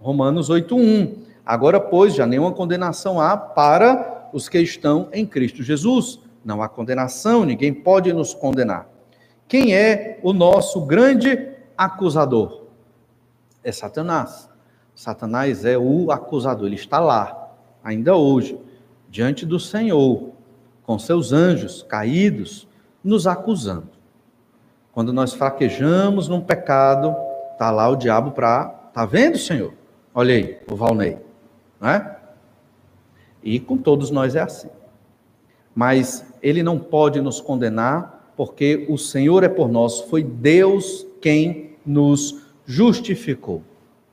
Romanos 0.00 0.48
8:1. 0.48 1.14
Agora, 1.44 1.78
pois, 1.78 2.14
já 2.14 2.26
nenhuma 2.26 2.52
condenação 2.52 3.20
há 3.20 3.36
para 3.36 4.28
os 4.32 4.48
que 4.48 4.58
estão 4.58 5.08
em 5.12 5.26
Cristo 5.26 5.62
Jesus. 5.62 6.20
Não 6.44 6.62
há 6.62 6.68
condenação, 6.68 7.44
ninguém 7.44 7.72
pode 7.72 8.12
nos 8.12 8.32
condenar. 8.32 8.88
Quem 9.46 9.74
é 9.74 10.18
o 10.22 10.32
nosso 10.32 10.80
grande 10.82 11.48
acusador? 11.76 12.62
É 13.62 13.70
Satanás. 13.72 14.48
Satanás 14.94 15.64
é 15.64 15.76
o 15.76 16.10
acusador, 16.10 16.66
ele 16.66 16.76
está 16.76 17.00
lá, 17.00 17.50
ainda 17.82 18.14
hoje, 18.16 18.58
diante 19.08 19.46
do 19.46 19.58
Senhor, 19.58 20.30
com 20.82 20.98
seus 20.98 21.32
anjos 21.32 21.82
caídos, 21.82 22.68
nos 23.02 23.26
acusando. 23.26 23.88
Quando 24.92 25.12
nós 25.12 25.32
fraquejamos 25.32 26.28
num 26.28 26.40
pecado, 26.40 27.16
está 27.52 27.70
lá 27.70 27.88
o 27.88 27.96
diabo 27.96 28.32
para. 28.32 28.66
Tá 28.92 29.06
vendo, 29.06 29.38
Senhor? 29.38 29.72
Olha 30.14 30.34
aí, 30.34 30.58
o 30.70 30.74
Valnei. 30.74 31.18
Não 31.80 31.88
é? 31.88 32.18
E 33.42 33.58
com 33.60 33.76
todos 33.76 34.10
nós 34.10 34.34
é 34.34 34.40
assim. 34.40 34.68
Mas 35.74 36.24
ele 36.42 36.62
não 36.62 36.78
pode 36.78 37.20
nos 37.20 37.40
condenar, 37.40 38.32
porque 38.36 38.86
o 38.88 38.98
Senhor 38.98 39.44
é 39.44 39.48
por 39.48 39.68
nós, 39.68 40.00
foi 40.02 40.22
Deus 40.22 41.06
quem 41.20 41.76
nos 41.86 42.42
justificou. 42.66 43.62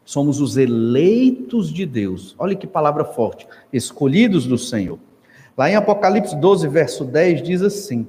Somos 0.06 0.40
os 0.40 0.56
eleitos 0.56 1.72
de 1.72 1.86
Deus. 1.86 2.34
Olha 2.40 2.56
que 2.56 2.66
palavra 2.66 3.04
forte. 3.04 3.48
Escolhidos 3.74 4.46
do 4.46 4.58
Senhor. 4.58 5.00
Lá 5.58 5.70
em 5.70 5.76
Apocalipse 5.76 6.36
12, 6.36 6.68
verso 6.68 7.04
10, 7.04 7.42
diz 7.42 7.62
assim: 7.62 8.08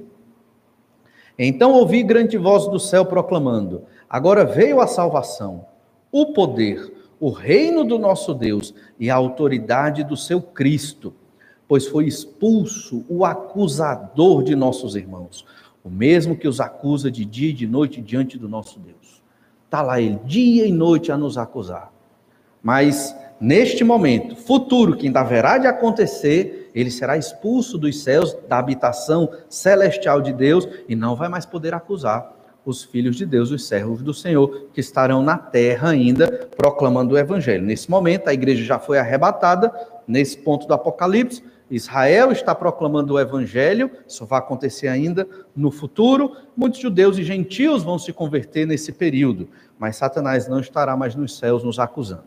Então 1.37 1.73
ouvi 1.73 2.03
grande 2.03 2.37
voz 2.37 2.67
do 2.67 2.79
céu 2.79 3.05
proclamando: 3.05 3.83
Agora 4.09 4.45
veio 4.45 4.79
a 4.79 4.87
salvação, 4.87 5.65
o 6.11 6.27
poder, 6.27 6.93
o 7.19 7.29
reino 7.29 7.83
do 7.83 7.99
nosso 7.99 8.33
Deus 8.33 8.73
e 8.99 9.09
a 9.09 9.15
autoridade 9.15 10.03
do 10.03 10.15
seu 10.15 10.41
Cristo, 10.41 11.13
pois 11.67 11.85
foi 11.85 12.05
expulso 12.05 13.05
o 13.09 13.25
acusador 13.25 14.43
de 14.43 14.55
nossos 14.55 14.95
irmãos, 14.95 15.45
o 15.83 15.89
mesmo 15.89 16.35
que 16.35 16.47
os 16.47 16.59
acusa 16.59 17.11
de 17.11 17.25
dia 17.25 17.49
e 17.49 17.53
de 17.53 17.67
noite 17.67 18.01
diante 18.01 18.37
do 18.37 18.47
nosso 18.47 18.79
Deus. 18.79 19.21
Está 19.65 19.81
lá 19.81 19.99
ele, 20.01 20.19
dia 20.25 20.65
e 20.65 20.71
noite, 20.71 21.11
a 21.11 21.17
nos 21.17 21.37
acusar. 21.37 21.91
Mas 22.63 23.15
neste 23.39 23.83
momento, 23.83 24.35
futuro, 24.35 24.95
que 24.95 25.05
ainda 25.05 25.19
haverá 25.19 25.57
de 25.57 25.67
acontecer, 25.67 26.71
ele 26.73 26.89
será 26.89 27.17
expulso 27.17 27.77
dos 27.77 28.01
céus, 28.01 28.35
da 28.47 28.57
habitação 28.57 29.29
celestial 29.47 30.21
de 30.21 30.33
Deus, 30.33 30.67
e 30.87 30.95
não 30.95 31.15
vai 31.15 31.29
mais 31.29 31.45
poder 31.45 31.73
acusar 31.73 32.38
os 32.65 32.83
filhos 32.83 33.15
de 33.15 33.25
Deus, 33.25 33.51
os 33.51 33.67
servos 33.67 34.01
do 34.01 34.13
Senhor, 34.13 34.67
que 34.73 34.79
estarão 34.79 35.23
na 35.23 35.37
terra 35.37 35.89
ainda 35.89 36.49
proclamando 36.55 37.15
o 37.15 37.17
evangelho. 37.17 37.65
Nesse 37.65 37.89
momento, 37.89 38.27
a 38.27 38.33
igreja 38.33 38.63
já 38.63 38.77
foi 38.79 38.99
arrebatada, 38.99 39.71
nesse 40.07 40.37
ponto 40.37 40.67
do 40.67 40.73
Apocalipse, 40.73 41.43
Israel 41.69 42.31
está 42.31 42.55
proclamando 42.55 43.13
o 43.13 43.19
evangelho, 43.19 43.91
isso 44.07 44.25
vai 44.25 44.39
acontecer 44.39 44.87
ainda 44.87 45.27
no 45.55 45.69
futuro. 45.69 46.35
Muitos 46.57 46.79
judeus 46.79 47.17
e 47.17 47.23
gentios 47.23 47.83
vão 47.83 47.99
se 47.99 48.11
converter 48.11 48.65
nesse 48.65 48.91
período, 48.91 49.47
mas 49.77 49.95
Satanás 49.95 50.47
não 50.47 50.59
estará 50.59 50.97
mais 50.97 51.15
nos 51.15 51.37
céus 51.37 51.63
nos 51.63 51.77
acusando. 51.77 52.23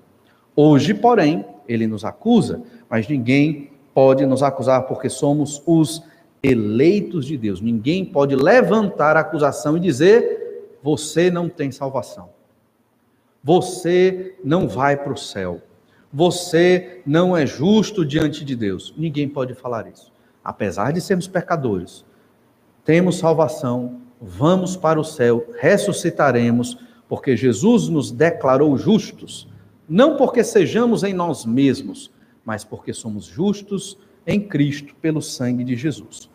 Hoje, 0.55 0.95
porém, 0.95 1.45
ele 1.67 1.87
nos 1.87 2.05
acusa, 2.05 2.63
mas 2.89 3.09
ninguém 3.09 3.73
pode 3.93 4.25
nos 4.27 4.43
acusar 4.43 4.83
porque 4.83 5.09
somos 5.09 5.61
os 5.67 6.03
eleitos 6.43 7.27
de 7.27 7.37
Deus. 7.37 7.61
Ninguém 7.61 8.05
pode 8.05 8.35
levantar 8.35 9.17
a 9.17 9.21
acusação 9.21 9.77
e 9.77 9.81
dizer: 9.81 10.77
você 10.83 11.31
não 11.31 11.49
tem 11.49 11.71
salvação. 11.71 12.31
Você 13.45 14.37
não 14.45 14.69
vai 14.69 14.97
para 14.97 15.13
o 15.13 15.17
céu 15.17 15.61
você 16.13 17.01
não 17.07 17.35
é 17.35 17.47
justo 17.47 18.05
diante 18.05 18.45
de 18.45 18.55
Deus. 18.55 18.93
Ninguém 18.97 19.29
pode 19.29 19.55
falar 19.55 19.89
isso. 19.89 20.13
Apesar 20.45 20.93
de 20.93 21.01
sermos 21.01 21.27
pecadores, 21.27 22.05
temos 22.85 23.19
salvação, 23.19 24.03
vamos 24.21 24.77
para 24.77 25.01
o 25.01 25.05
céu, 25.05 25.47
ressuscitaremos, 25.59 26.77
porque 27.09 27.37
Jesus 27.37 27.89
nos 27.89 28.11
declarou 28.11 28.77
justos, 28.77 29.49
não 29.89 30.17
porque 30.17 30.45
sejamos 30.45 31.03
em 31.03 31.15
nós 31.15 31.47
mesmos, 31.47 32.11
mas 32.45 32.65
porque 32.65 32.93
somos 32.93 33.25
justos 33.25 33.97
em 34.27 34.41
Cristo 34.41 34.95
pelo 35.01 35.23
sangue 35.23 35.65
de 35.65 35.77
Jesus. 35.77 36.29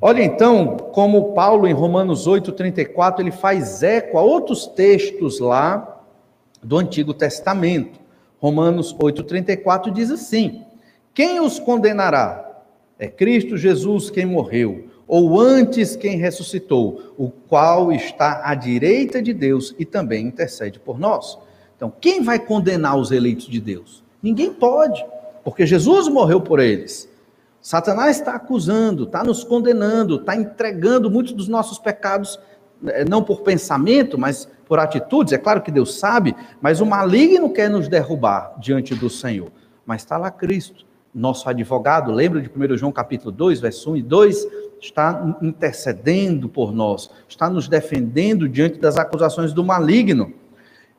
Olha 0.00 0.22
então 0.22 0.76
como 0.76 1.32
Paulo 1.32 1.66
em 1.66 1.72
Romanos 1.72 2.26
8:34 2.26 3.20
ele 3.20 3.30
faz 3.30 3.82
eco 3.82 4.18
a 4.18 4.22
outros 4.22 4.66
textos 4.66 5.40
lá 5.40 6.02
do 6.62 6.76
Antigo 6.76 7.14
Testamento. 7.14 7.98
Romanos 8.38 8.94
8,34 8.94 9.90
diz 9.90 10.10
assim: 10.10 10.62
Quem 11.14 11.40
os 11.40 11.58
condenará? 11.58 12.42
É 12.98 13.08
Cristo 13.08 13.56
Jesus 13.56 14.10
quem 14.10 14.26
morreu, 14.26 14.86
ou 15.06 15.40
antes 15.40 15.96
quem 15.96 16.16
ressuscitou, 16.16 17.14
o 17.16 17.30
qual 17.30 17.92
está 17.92 18.42
à 18.44 18.54
direita 18.54 19.22
de 19.22 19.32
Deus 19.32 19.74
e 19.78 19.84
também 19.84 20.26
intercede 20.26 20.78
por 20.78 20.98
nós. 20.98 21.38
Então, 21.76 21.92
quem 22.00 22.22
vai 22.22 22.38
condenar 22.38 22.96
os 22.96 23.10
eleitos 23.10 23.46
de 23.46 23.60
Deus? 23.60 24.02
Ninguém 24.22 24.52
pode, 24.52 25.04
porque 25.44 25.66
Jesus 25.66 26.08
morreu 26.08 26.40
por 26.40 26.58
eles. 26.58 27.08
Satanás 27.66 28.18
está 28.18 28.36
acusando, 28.36 29.02
está 29.02 29.24
nos 29.24 29.42
condenando, 29.42 30.20
está 30.20 30.36
entregando 30.36 31.10
muitos 31.10 31.32
dos 31.32 31.48
nossos 31.48 31.80
pecados, 31.80 32.38
eh, 32.86 33.04
não 33.04 33.24
por 33.24 33.40
pensamento, 33.40 34.16
mas 34.16 34.48
por 34.66 34.78
atitudes, 34.78 35.32
é 35.32 35.38
claro 35.38 35.60
que 35.60 35.72
Deus 35.72 35.98
sabe, 35.98 36.36
mas 36.60 36.80
o 36.80 36.86
maligno 36.86 37.52
quer 37.52 37.68
nos 37.68 37.88
derrubar 37.88 38.54
diante 38.60 38.94
do 38.94 39.10
Senhor. 39.10 39.50
Mas 39.84 40.02
está 40.02 40.16
lá 40.16 40.30
Cristo, 40.30 40.86
nosso 41.12 41.48
advogado, 41.48 42.12
lembra 42.12 42.40
de 42.40 42.48
1 42.48 42.76
João 42.76 42.92
capítulo 42.92 43.32
2, 43.32 43.58
verso 43.58 43.90
1 43.90 43.96
e 43.96 44.02
2? 44.04 44.48
Está 44.80 45.36
intercedendo 45.42 46.48
por 46.48 46.72
nós, 46.72 47.10
está 47.28 47.50
nos 47.50 47.66
defendendo 47.66 48.48
diante 48.48 48.78
das 48.78 48.96
acusações 48.96 49.52
do 49.52 49.64
maligno. 49.64 50.32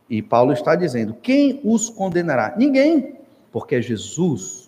E 0.10 0.22
Paulo 0.22 0.52
está 0.52 0.76
dizendo: 0.76 1.16
quem 1.22 1.62
os 1.64 1.90
condenará? 1.90 2.56
Ninguém, 2.58 3.16
porque 3.54 3.76
é 3.76 3.82
Jesus 3.82 4.67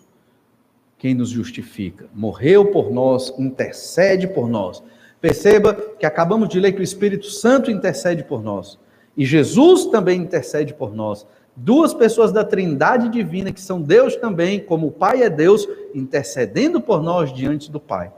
quem 1.00 1.14
nos 1.14 1.30
justifica. 1.30 2.04
Morreu 2.14 2.66
por 2.66 2.92
nós, 2.92 3.32
intercede 3.38 4.28
por 4.28 4.50
nós. 4.50 4.82
Perceba 5.18 5.74
que 5.98 6.04
acabamos 6.04 6.46
de 6.50 6.60
ler 6.60 6.72
que 6.72 6.80
o 6.80 6.84
Espírito 6.84 7.24
Santo 7.24 7.70
intercede 7.70 8.22
por 8.22 8.42
nós. 8.42 8.78
E 9.16 9.24
Jesus 9.24 9.86
também 9.86 10.20
intercede 10.20 10.74
por 10.74 10.94
nós. 10.94 11.26
Duas 11.56 11.94
pessoas 11.94 12.32
da 12.32 12.44
Trindade 12.44 13.08
divina, 13.08 13.50
que 13.50 13.62
são 13.62 13.80
Deus 13.80 14.14
também, 14.14 14.60
como 14.60 14.88
o 14.88 14.92
Pai 14.92 15.22
é 15.22 15.30
Deus, 15.30 15.66
intercedendo 15.94 16.82
por 16.82 17.02
nós 17.02 17.32
diante 17.32 17.70
do 17.70 17.80
Pai. 17.80 18.12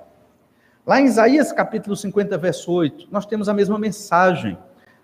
Lá 0.85 1.01
em 1.01 1.05
Isaías 1.05 1.53
capítulo 1.53 1.95
50, 1.95 2.37
verso 2.37 2.73
8, 2.73 3.07
nós 3.13 3.25
temos 3.25 3.49
a 3.49 3.55
mesma 3.55 3.79
mensagem. 3.79 4.59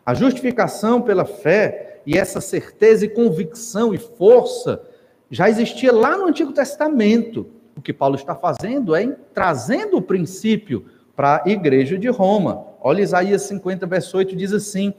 A 0.05 0.15
justificação 0.15 1.01
pela 1.01 1.25
fé 1.25 2.01
e 2.05 2.19
essa 2.19 2.41
certeza 2.41 3.05
e 3.05 3.09
convicção 3.09 3.95
e 3.95 3.99
força 3.99 4.83
já 5.31 5.49
existia 5.49 5.93
lá 5.93 6.17
no 6.17 6.27
Antigo 6.27 6.53
Testamento. 6.53 7.58
O 7.79 7.81
que 7.81 7.93
Paulo 7.93 8.17
está 8.17 8.35
fazendo 8.35 8.93
é 8.93 9.07
trazendo 9.33 9.99
o 9.99 10.03
princípio 10.03 10.87
para 11.15 11.45
a 11.47 11.49
igreja 11.49 11.97
de 11.97 12.09
Roma. 12.09 12.67
Olha 12.81 13.03
Isaías 13.03 13.43
50, 13.43 13.87
verso 13.87 14.19
8, 14.19 14.35
diz 14.35 14.53
assim: 14.53 14.93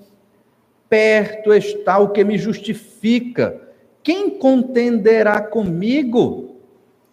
Perto 0.87 1.53
está 1.53 1.99
o 1.99 2.11
que 2.11 2.23
me 2.23 2.37
justifica. 2.37 3.61
Quem 4.01 4.29
contenderá 4.29 5.41
comigo? 5.41 6.55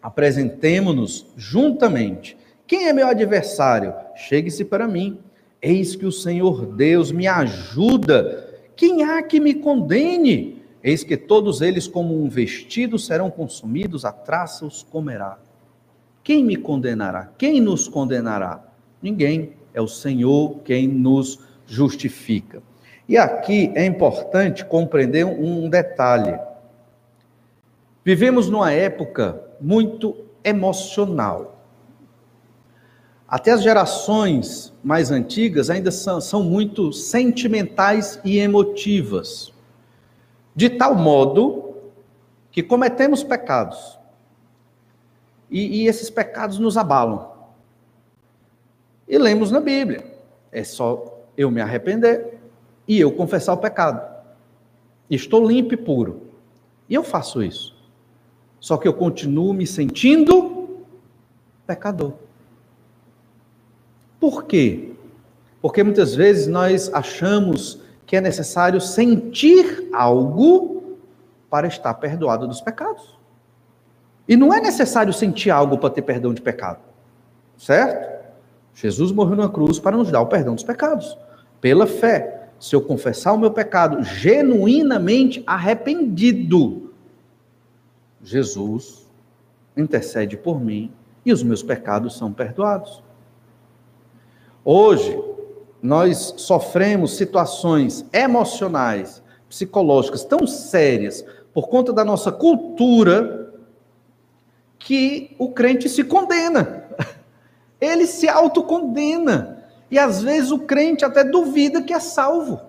Apresentemo-nos 0.01 1.27
juntamente. 1.37 2.39
Quem 2.64 2.87
é 2.87 2.93
meu 2.93 3.09
adversário? 3.09 3.93
Chegue-se 4.14 4.64
para 4.64 4.87
mim. 4.87 5.19
Eis 5.61 5.97
que 5.97 6.07
o 6.07 6.12
Senhor 6.12 6.64
Deus 6.64 7.11
me 7.11 7.27
ajuda. 7.27 8.55
Quem 8.77 9.03
há 9.03 9.21
que 9.21 9.41
me 9.41 9.55
condene? 9.55 10.62
Eis 10.81 11.03
que 11.03 11.17
todos 11.17 11.61
eles, 11.61 11.89
como 11.89 12.23
um 12.23 12.29
vestido, 12.29 13.01
serão 13.01 13.33
consumidos, 13.33 14.05
a 14.05 14.12
traça 14.12 14.64
os 14.64 14.85
comerá. 14.85 15.41
Quem 16.27 16.43
me 16.43 16.57
condenará? 16.57 17.31
Quem 17.39 17.61
nos 17.61 17.87
condenará? 17.87 18.61
Ninguém. 19.01 19.53
É 19.72 19.81
o 19.81 19.87
Senhor 19.87 20.59
quem 20.64 20.89
nos 20.89 21.39
justifica. 21.68 22.61
E 23.09 23.16
aqui 23.16 23.70
é 23.77 23.87
importante 23.87 24.64
compreender 24.64 25.24
um 25.24 25.70
detalhe. 25.70 26.37
Vivemos 28.05 28.51
numa 28.51 28.72
época 28.72 29.41
muito 29.61 30.16
emocional. 30.43 31.64
Até 33.29 33.53
as 33.53 33.62
gerações 33.62 34.72
mais 34.83 35.12
antigas 35.12 35.70
ainda 35.70 35.93
são, 35.93 36.20
são 36.20 36.43
muito 36.43 36.93
sentimentais 36.93 38.18
e 38.24 38.39
emotivas. 38.39 39.53
De 40.57 40.70
tal 40.70 40.97
modo 40.97 41.77
que 42.51 42.64
cometemos 42.64 43.22
pecados. 43.22 43.97
E, 45.51 45.82
e 45.82 45.86
esses 45.86 46.11
pecados 46.11 46.59
nos 46.59 46.76
abalam. 46.76 47.30
E 49.09 49.16
lemos 49.18 49.53
na 49.53 49.61
Bíblia 49.61 50.05
É 50.51 50.64
só 50.64 51.22
eu 51.36 51.51
me 51.51 51.61
arrepender 51.61 52.38
e 52.88 52.99
eu 52.99 53.12
confessar 53.12 53.53
o 53.53 53.59
pecado. 53.59 54.03
Estou 55.09 55.47
limpo 55.47 55.74
e 55.74 55.76
puro. 55.76 56.22
E 56.88 56.94
eu 56.94 57.03
faço 57.03 57.42
isso. 57.42 57.76
Só 58.59 58.76
que 58.76 58.88
eu 58.88 58.94
continuo 58.94 59.53
me 59.53 59.66
sentindo 59.66 60.84
pecador. 61.66 62.14
Por 64.18 64.44
quê? 64.44 64.92
Porque 65.61 65.82
muitas 65.82 66.14
vezes 66.14 66.47
nós 66.47 66.92
achamos 66.92 67.80
que 68.07 68.16
é 68.16 68.20
necessário 68.20 68.80
sentir 68.80 69.88
algo 69.92 70.97
para 71.51 71.66
estar 71.66 71.92
perdoado 71.94 72.47
dos 72.47 72.61
pecados. 72.61 73.16
E 74.29 74.37
não 74.37 74.53
é 74.53 74.61
necessário 74.61 75.12
sentir 75.12 75.51
algo 75.51 75.79
para 75.79 75.91
ter 75.91 76.03
perdão 76.03 76.35
de 76.35 76.43
pecado. 76.43 76.81
Certo? 77.57 78.16
Jesus 78.74 79.12
morreu 79.12 79.37
na 79.37 79.49
cruz 79.49 79.79
para 79.79 79.97
nos 79.97 80.11
dar 80.11 80.20
o 80.20 80.27
perdão 80.27 80.55
dos 80.55 80.64
pecados. 80.64 81.16
Pela 81.61 81.87
fé. 81.87 82.51
Se 82.59 82.74
eu 82.74 82.81
confessar 82.81 83.33
o 83.33 83.39
meu 83.39 83.51
pecado 83.51 84.03
genuinamente 84.03 85.43
arrependido, 85.47 86.91
Jesus 88.22 89.07
intercede 89.77 90.39
por 90.39 90.59
mim 90.59 90.91
e 91.24 91.33
os 91.33 91.43
meus 91.43 91.62
pecados 91.62 92.16
são 92.16 92.33
perdoados. 92.33 93.03
Hoje, 94.64 95.22
nós 95.83 96.35
sofremos 96.39 97.16
situações 97.16 98.07
emocionais, 98.12 99.22
psicológicas 99.49 100.24
tão 100.24 100.47
sérias 100.47 101.24
por 101.53 101.68
conta 101.68 101.93
da 101.93 102.05
nossa 102.05 102.33
cultura 102.33 103.45
que 104.87 105.34
o 105.37 105.51
crente 105.51 105.89
se 105.89 106.05
condena. 106.05 106.84
Ele 107.80 108.07
se 108.07 108.28
autocondena. 108.28 109.64
E 109.91 109.99
às 109.99 110.22
vezes 110.22 110.53
o 110.53 110.61
crente 110.61 111.05
até 111.05 111.24
duvida 111.24 111.82
que 111.82 111.93
é 111.93 111.99
salvo. 111.99 112.61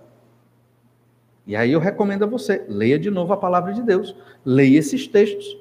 E 1.45 1.55
aí 1.55 1.71
eu 1.71 1.79
recomendo 1.79 2.23
a 2.23 2.27
você, 2.27 2.65
leia 2.67 2.97
de 2.97 3.11
novo 3.11 3.33
a 3.33 3.37
palavra 3.37 3.71
de 3.71 3.83
Deus, 3.83 4.15
leia 4.43 4.79
esses 4.79 5.05
textos 5.05 5.59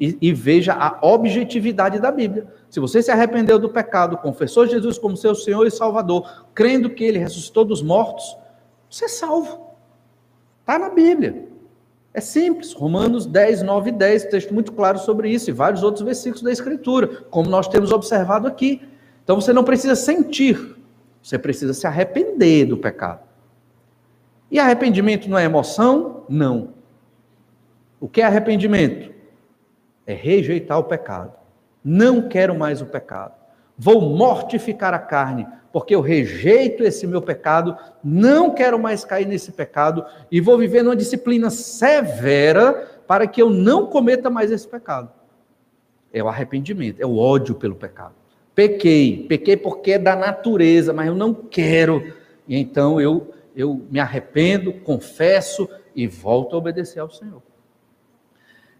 e, 0.00 0.16
e, 0.18 0.32
veja 0.32 0.72
a 0.72 0.98
objetividade 1.06 2.00
da 2.00 2.10
Bíblia. 2.10 2.46
Se 2.70 2.80
você 2.80 3.02
se 3.02 3.10
arrependeu 3.10 3.58
do 3.58 3.68
pecado, 3.68 4.16
confessou 4.16 4.66
Jesus 4.66 4.96
como 4.96 5.14
seu 5.14 5.34
Senhor 5.34 5.66
e 5.66 5.70
Salvador, 5.70 6.46
crendo 6.54 6.88
que 6.88 7.04
ele 7.04 7.18
ressuscitou 7.18 7.66
dos 7.66 7.82
mortos, 7.82 8.34
você 8.88 9.04
é 9.04 9.08
salvo. 9.08 9.76
Está 10.60 10.78
na 10.78 10.88
Bíblia. 10.88 11.47
É 12.18 12.20
simples. 12.20 12.72
Romanos 12.72 13.26
10, 13.26 13.62
9 13.62 13.90
e 13.90 13.92
10, 13.92 14.24
texto 14.24 14.52
muito 14.52 14.72
claro 14.72 14.98
sobre 14.98 15.30
isso, 15.30 15.50
e 15.50 15.52
vários 15.52 15.84
outros 15.84 16.04
versículos 16.04 16.42
da 16.42 16.50
Escritura, 16.50 17.06
como 17.30 17.48
nós 17.48 17.68
temos 17.68 17.92
observado 17.92 18.48
aqui. 18.48 18.82
Então 19.22 19.40
você 19.40 19.52
não 19.52 19.62
precisa 19.62 19.94
sentir, 19.94 20.76
você 21.22 21.38
precisa 21.38 21.72
se 21.72 21.86
arrepender 21.86 22.66
do 22.66 22.76
pecado. 22.76 23.20
E 24.50 24.58
arrependimento 24.58 25.30
não 25.30 25.38
é 25.38 25.44
emoção? 25.44 26.24
Não. 26.28 26.74
O 28.00 28.08
que 28.08 28.20
é 28.20 28.24
arrependimento? 28.24 29.14
É 30.04 30.12
rejeitar 30.12 30.76
o 30.76 30.84
pecado. 30.84 31.34
Não 31.84 32.28
quero 32.28 32.52
mais 32.52 32.82
o 32.82 32.86
pecado. 32.86 33.34
Vou 33.78 34.00
mortificar 34.00 34.92
a 34.92 34.98
carne, 34.98 35.46
porque 35.72 35.94
eu 35.94 36.00
rejeito 36.00 36.82
esse 36.82 37.06
meu 37.06 37.22
pecado, 37.22 37.76
não 38.02 38.50
quero 38.50 38.78
mais 38.78 39.04
cair 39.04 39.26
nesse 39.26 39.52
pecado 39.52 40.04
e 40.30 40.40
vou 40.40 40.58
viver 40.58 40.82
numa 40.82 40.96
disciplina 40.96 41.48
severa 41.50 43.00
para 43.06 43.26
que 43.26 43.40
eu 43.40 43.48
não 43.48 43.86
cometa 43.86 44.28
mais 44.28 44.50
esse 44.50 44.66
pecado. 44.66 45.10
É 46.12 46.22
o 46.22 46.28
arrependimento, 46.28 47.00
é 47.00 47.06
o 47.06 47.16
ódio 47.16 47.54
pelo 47.54 47.76
pecado. 47.76 48.14
Pequei, 48.54 49.26
pequei 49.28 49.56
porque 49.56 49.92
é 49.92 49.98
da 49.98 50.16
natureza, 50.16 50.92
mas 50.92 51.06
eu 51.06 51.14
não 51.14 51.32
quero. 51.32 52.12
E 52.48 52.58
então 52.58 53.00
eu 53.00 53.32
eu 53.58 53.84
me 53.90 53.98
arrependo, 53.98 54.72
confesso 54.72 55.68
e 55.94 56.06
volto 56.06 56.54
a 56.54 56.58
obedecer 56.60 57.00
ao 57.00 57.10
Senhor. 57.10 57.42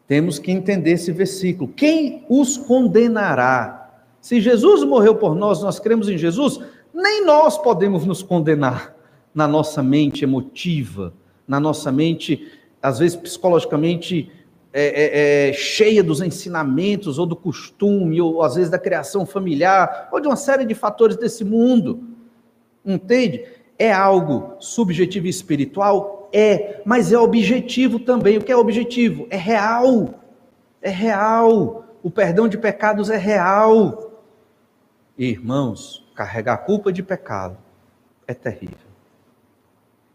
Temos 0.06 0.38
que 0.38 0.52
entender 0.52 0.92
esse 0.92 1.10
versículo. 1.10 1.72
Quem 1.72 2.24
os 2.28 2.56
condenará? 2.56 3.77
Se 4.20 4.40
Jesus 4.40 4.84
morreu 4.84 5.14
por 5.14 5.34
nós, 5.34 5.62
nós 5.62 5.78
cremos 5.78 6.08
em 6.08 6.18
Jesus, 6.18 6.60
nem 6.92 7.24
nós 7.24 7.56
podemos 7.58 8.04
nos 8.04 8.22
condenar 8.22 8.94
na 9.34 9.46
nossa 9.46 9.82
mente 9.82 10.24
emotiva, 10.24 11.12
na 11.46 11.60
nossa 11.60 11.92
mente, 11.92 12.50
às 12.82 12.98
vezes 12.98 13.16
psicologicamente 13.16 14.30
é, 14.72 14.82
é, 14.82 15.48
é, 15.48 15.52
cheia 15.52 16.02
dos 16.02 16.20
ensinamentos, 16.20 17.18
ou 17.18 17.26
do 17.26 17.36
costume, 17.36 18.20
ou 18.20 18.42
às 18.42 18.54
vezes 18.56 18.70
da 18.70 18.78
criação 18.78 19.24
familiar, 19.24 20.08
ou 20.12 20.20
de 20.20 20.28
uma 20.28 20.36
série 20.36 20.64
de 20.64 20.74
fatores 20.74 21.16
desse 21.16 21.44
mundo. 21.44 22.00
Entende? 22.84 23.44
É 23.78 23.92
algo 23.92 24.56
subjetivo 24.58 25.26
e 25.26 25.30
espiritual? 25.30 26.28
É, 26.32 26.82
mas 26.84 27.12
é 27.12 27.18
objetivo 27.18 27.98
também. 27.98 28.38
O 28.38 28.42
que 28.42 28.52
é 28.52 28.56
objetivo? 28.56 29.26
É 29.30 29.36
real. 29.36 30.14
É 30.82 30.90
real. 30.90 31.84
O 32.02 32.10
perdão 32.10 32.46
de 32.46 32.58
pecados 32.58 33.08
é 33.08 33.16
real. 33.16 34.07
Irmãos, 35.18 36.08
carregar 36.14 36.54
a 36.54 36.58
culpa 36.58 36.92
de 36.92 37.02
pecado 37.02 37.58
é 38.24 38.32
terrível. 38.32 38.76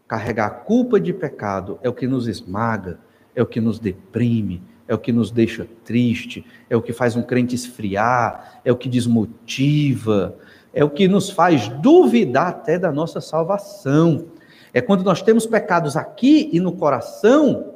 Carregar 0.08 0.46
a 0.46 0.50
culpa 0.50 0.98
de 0.98 1.12
pecado 1.12 1.78
é 1.82 1.88
o 1.90 1.92
que 1.92 2.06
nos 2.06 2.26
esmaga, 2.26 2.98
é 3.34 3.42
o 3.42 3.46
que 3.46 3.60
nos 3.60 3.78
deprime, 3.78 4.62
é 4.88 4.94
o 4.94 4.98
que 4.98 5.12
nos 5.12 5.30
deixa 5.30 5.68
triste, 5.84 6.46
é 6.70 6.76
o 6.76 6.80
que 6.80 6.92
faz 6.92 7.16
um 7.16 7.22
crente 7.22 7.54
esfriar, 7.54 8.60
é 8.64 8.72
o 8.72 8.76
que 8.76 8.88
desmotiva, 8.88 10.38
é 10.72 10.82
o 10.82 10.90
que 10.90 11.06
nos 11.06 11.28
faz 11.28 11.68
duvidar 11.68 12.48
até 12.48 12.78
da 12.78 12.90
nossa 12.90 13.20
salvação. 13.20 14.28
É 14.72 14.80
quando 14.80 15.04
nós 15.04 15.20
temos 15.20 15.46
pecados 15.46 15.96
aqui 15.96 16.48
e 16.52 16.60
no 16.60 16.72
coração 16.72 17.74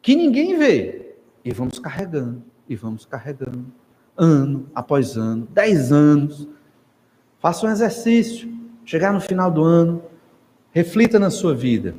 que 0.00 0.14
ninguém 0.14 0.56
vê. 0.56 1.16
E 1.44 1.52
vamos 1.52 1.78
carregando, 1.78 2.42
e 2.68 2.74
vamos 2.76 3.04
carregando, 3.04 3.66
ano 4.16 4.66
após 4.74 5.16
ano, 5.16 5.48
dez 5.50 5.92
anos. 5.92 6.48
Faça 7.38 7.66
um 7.66 7.70
exercício, 7.70 8.48
chegar 8.84 9.12
no 9.12 9.20
final 9.20 9.50
do 9.50 9.62
ano, 9.62 10.02
reflita 10.72 11.18
na 11.18 11.30
sua 11.30 11.54
vida. 11.54 11.94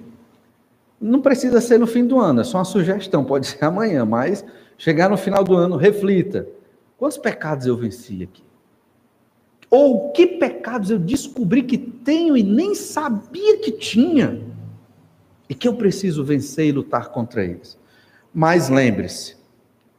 Não 1.00 1.22
precisa 1.22 1.62
ser 1.62 1.78
no 1.78 1.86
fim 1.86 2.06
do 2.06 2.20
ano, 2.20 2.42
é 2.42 2.44
só 2.44 2.58
uma 2.58 2.66
sugestão, 2.66 3.24
pode 3.24 3.48
ser 3.48 3.64
amanhã, 3.64 4.06
mas 4.06 4.44
chegar 4.78 5.10
no 5.10 5.18
final 5.18 5.44
do 5.44 5.56
ano, 5.56 5.76
reflita. 5.76 6.48
Quantos 6.98 7.18
pecados 7.18 7.68
eu 7.68 7.76
venci 7.76 8.24
aqui? 8.24 8.44
Ou 9.70 10.12
que 10.12 10.26
pecados 10.26 10.90
eu 10.90 10.98
descobri 10.98 11.64
que 11.64 11.78
tenho 11.78 12.38
e 12.38 12.44
nem 12.44 12.74
sabia 12.74 13.60
que 13.60 13.72
tinha, 13.72 14.42
e 15.50 15.54
que 15.54 15.68
eu 15.68 15.76
preciso 15.76 16.24
vencer 16.24 16.68
e 16.68 16.72
lutar 16.72 17.10
contra 17.10 17.44
eles. 17.44 17.78
Mas 18.34 18.70
lembre-se, 18.70 19.36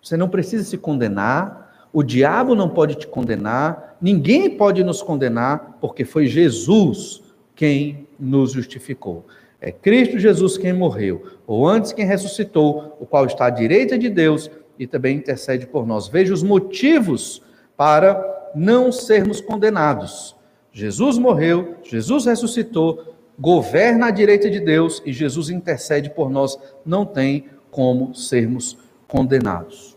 você 0.03 0.17
não 0.17 0.29
precisa 0.29 0.65
se 0.65 0.77
condenar, 0.77 1.66
o 1.97 2.03
diabo 2.03 2.55
não 2.55 2.69
pode 2.69 2.95
te 2.97 3.07
condenar, 3.07 3.97
ninguém 4.03 4.51
pode 4.51 4.85
nos 4.85 5.01
condenar, 5.01 5.79
porque 5.81 6.05
foi 6.05 6.27
Jesus 6.27 7.23
quem 7.55 8.07
nos 8.21 8.53
justificou. 8.53 9.25
É 9.59 9.73
Cristo 9.73 10.19
Jesus 10.19 10.59
quem 10.59 10.75
morreu, 10.75 11.23
ou 11.47 11.67
antes 11.67 11.95
quem 11.95 12.05
ressuscitou, 12.05 12.99
o 13.01 13.07
qual 13.07 13.25
está 13.25 13.47
à 13.47 13.51
direita 13.51 13.97
de 13.97 14.11
Deus 14.11 14.51
e 14.79 14.87
também 14.87 15.17
intercede 15.17 15.67
por 15.67 15.87
nós. 15.87 16.07
Veja 16.07 16.35
os 16.35 16.43
motivos 16.43 17.41
para 17.79 18.53
não 18.55 18.93
sermos 18.93 19.41
condenados. 19.41 20.37
Jesus 20.71 21.17
morreu, 21.17 21.77
Jesus 21.83 22.27
ressuscitou, 22.27 23.15
governa 23.39 24.09
à 24.09 24.11
direita 24.11 24.51
de 24.51 24.61
Deus 24.61 25.03
e 25.07 25.15
Jesus 25.15 25.49
intercede 25.49 26.11
por 26.11 26.29
nós, 26.29 26.59
não 26.85 27.07
tem 27.07 27.47
como 27.71 28.15
sermos 28.15 28.77
condenados. 29.09 29.96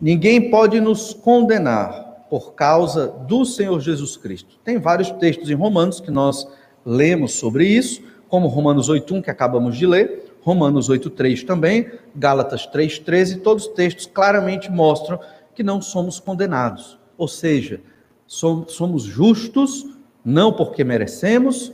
Ninguém 0.00 0.48
pode 0.50 0.80
nos 0.80 1.12
condenar 1.12 2.26
por 2.30 2.54
causa 2.54 3.08
do 3.08 3.44
Senhor 3.44 3.80
Jesus 3.80 4.16
Cristo. 4.16 4.58
Tem 4.62 4.78
vários 4.78 5.10
textos 5.12 5.50
em 5.50 5.54
Romanos 5.54 5.98
que 5.98 6.10
nós 6.10 6.46
lemos 6.84 7.32
sobre 7.32 7.66
isso, 7.66 8.02
como 8.28 8.46
Romanos 8.46 8.88
8:1 8.88 9.22
que 9.22 9.30
acabamos 9.30 9.76
de 9.76 9.86
ler, 9.86 10.36
Romanos 10.42 10.88
8:3 10.88 11.42
também, 11.42 11.90
Gálatas 12.14 12.66
3:13, 12.66 13.40
todos 13.40 13.66
os 13.66 13.72
textos 13.72 14.06
claramente 14.06 14.70
mostram 14.70 15.18
que 15.54 15.62
não 15.64 15.82
somos 15.82 16.20
condenados. 16.20 16.98
Ou 17.16 17.26
seja, 17.26 17.80
somos 18.26 19.02
justos, 19.02 19.84
não 20.24 20.52
porque 20.52 20.84
merecemos, 20.84 21.72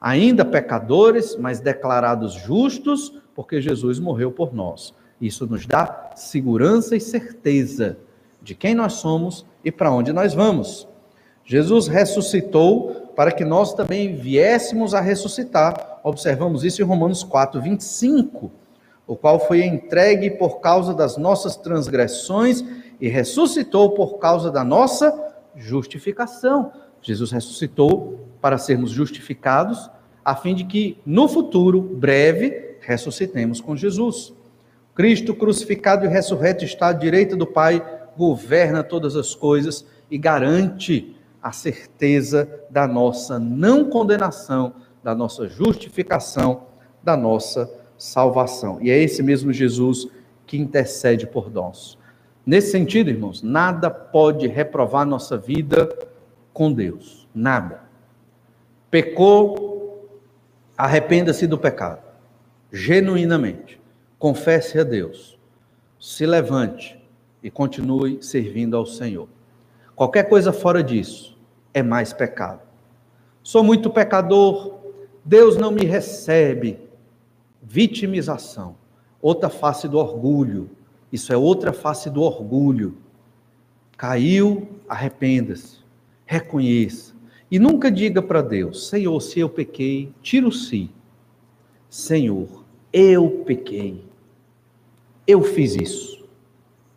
ainda 0.00 0.44
pecadores, 0.44 1.36
mas 1.36 1.60
declarados 1.60 2.32
justos, 2.32 3.12
porque 3.34 3.60
Jesus 3.60 4.00
morreu 4.00 4.32
por 4.32 4.52
nós. 4.52 4.92
Isso 5.22 5.46
nos 5.46 5.64
dá 5.66 6.10
segurança 6.16 6.96
e 6.96 7.00
certeza 7.00 7.96
de 8.42 8.56
quem 8.56 8.74
nós 8.74 8.94
somos 8.94 9.46
e 9.64 9.70
para 9.70 9.92
onde 9.92 10.12
nós 10.12 10.34
vamos. 10.34 10.88
Jesus 11.44 11.86
ressuscitou 11.86 13.12
para 13.14 13.30
que 13.30 13.44
nós 13.44 13.72
também 13.72 14.16
viéssemos 14.16 14.94
a 14.94 15.00
ressuscitar. 15.00 16.00
Observamos 16.02 16.64
isso 16.64 16.82
em 16.82 16.84
Romanos 16.84 17.22
4, 17.22 17.62
25, 17.62 18.50
o 19.06 19.14
qual 19.14 19.38
foi 19.38 19.64
entregue 19.64 20.28
por 20.28 20.58
causa 20.58 20.92
das 20.92 21.16
nossas 21.16 21.54
transgressões 21.54 22.64
e 23.00 23.08
ressuscitou 23.08 23.90
por 23.90 24.18
causa 24.18 24.50
da 24.50 24.64
nossa 24.64 25.32
justificação. 25.54 26.72
Jesus 27.00 27.30
ressuscitou 27.30 28.26
para 28.40 28.58
sermos 28.58 28.90
justificados, 28.90 29.88
a 30.24 30.34
fim 30.34 30.52
de 30.52 30.64
que 30.64 30.98
no 31.06 31.28
futuro, 31.28 31.80
breve, 31.80 32.76
ressuscitemos 32.80 33.60
com 33.60 33.76
Jesus. 33.76 34.34
Cristo 34.94 35.34
crucificado 35.34 36.04
e 36.04 36.08
ressurreto 36.08 36.64
está 36.64 36.88
à 36.88 36.92
direita 36.92 37.34
do 37.34 37.46
Pai, 37.46 37.82
governa 38.16 38.82
todas 38.82 39.16
as 39.16 39.34
coisas 39.34 39.86
e 40.10 40.18
garante 40.18 41.16
a 41.42 41.50
certeza 41.50 42.48
da 42.70 42.86
nossa 42.86 43.38
não 43.38 43.88
condenação, 43.88 44.74
da 45.02 45.14
nossa 45.14 45.48
justificação, 45.48 46.66
da 47.02 47.16
nossa 47.16 47.70
salvação. 47.98 48.78
E 48.80 48.90
é 48.90 48.98
esse 48.98 49.22
mesmo 49.22 49.52
Jesus 49.52 50.08
que 50.46 50.56
intercede 50.56 51.26
por 51.26 51.50
nós. 51.50 51.98
Nesse 52.44 52.72
sentido, 52.72 53.08
irmãos, 53.10 53.42
nada 53.42 53.90
pode 53.90 54.46
reprovar 54.46 55.06
nossa 55.06 55.38
vida 55.38 55.88
com 56.52 56.72
Deus. 56.72 57.28
Nada. 57.34 57.82
Pecou, 58.90 60.10
arrependa-se 60.76 61.46
do 61.46 61.56
pecado. 61.56 62.02
Genuinamente. 62.70 63.81
Confesse 64.22 64.78
a 64.78 64.84
Deus. 64.84 65.36
Se 65.98 66.24
levante 66.24 66.96
e 67.42 67.50
continue 67.50 68.22
servindo 68.22 68.76
ao 68.76 68.86
Senhor. 68.86 69.28
Qualquer 69.96 70.28
coisa 70.28 70.52
fora 70.52 70.80
disso 70.80 71.36
é 71.74 71.82
mais 71.82 72.12
pecado. 72.12 72.60
Sou 73.42 73.64
muito 73.64 73.90
pecador, 73.90 74.78
Deus 75.24 75.56
não 75.56 75.72
me 75.72 75.84
recebe. 75.84 76.78
Vitimização. 77.60 78.76
Outra 79.20 79.50
face 79.50 79.88
do 79.88 79.98
orgulho. 79.98 80.70
Isso 81.10 81.32
é 81.32 81.36
outra 81.36 81.72
face 81.72 82.08
do 82.08 82.22
orgulho. 82.22 82.96
Caiu, 83.96 84.68
arrependa-se. 84.88 85.78
Reconheça. 86.24 87.12
E 87.50 87.58
nunca 87.58 87.90
diga 87.90 88.22
para 88.22 88.40
Deus: 88.40 88.86
Senhor, 88.86 89.20
se 89.20 89.40
eu 89.40 89.48
pequei, 89.48 90.14
si. 90.22 90.92
Senhor, 91.90 92.64
eu 92.92 93.42
pequei. 93.44 94.11
Eu 95.26 95.42
fiz 95.42 95.74
isso. 95.74 96.24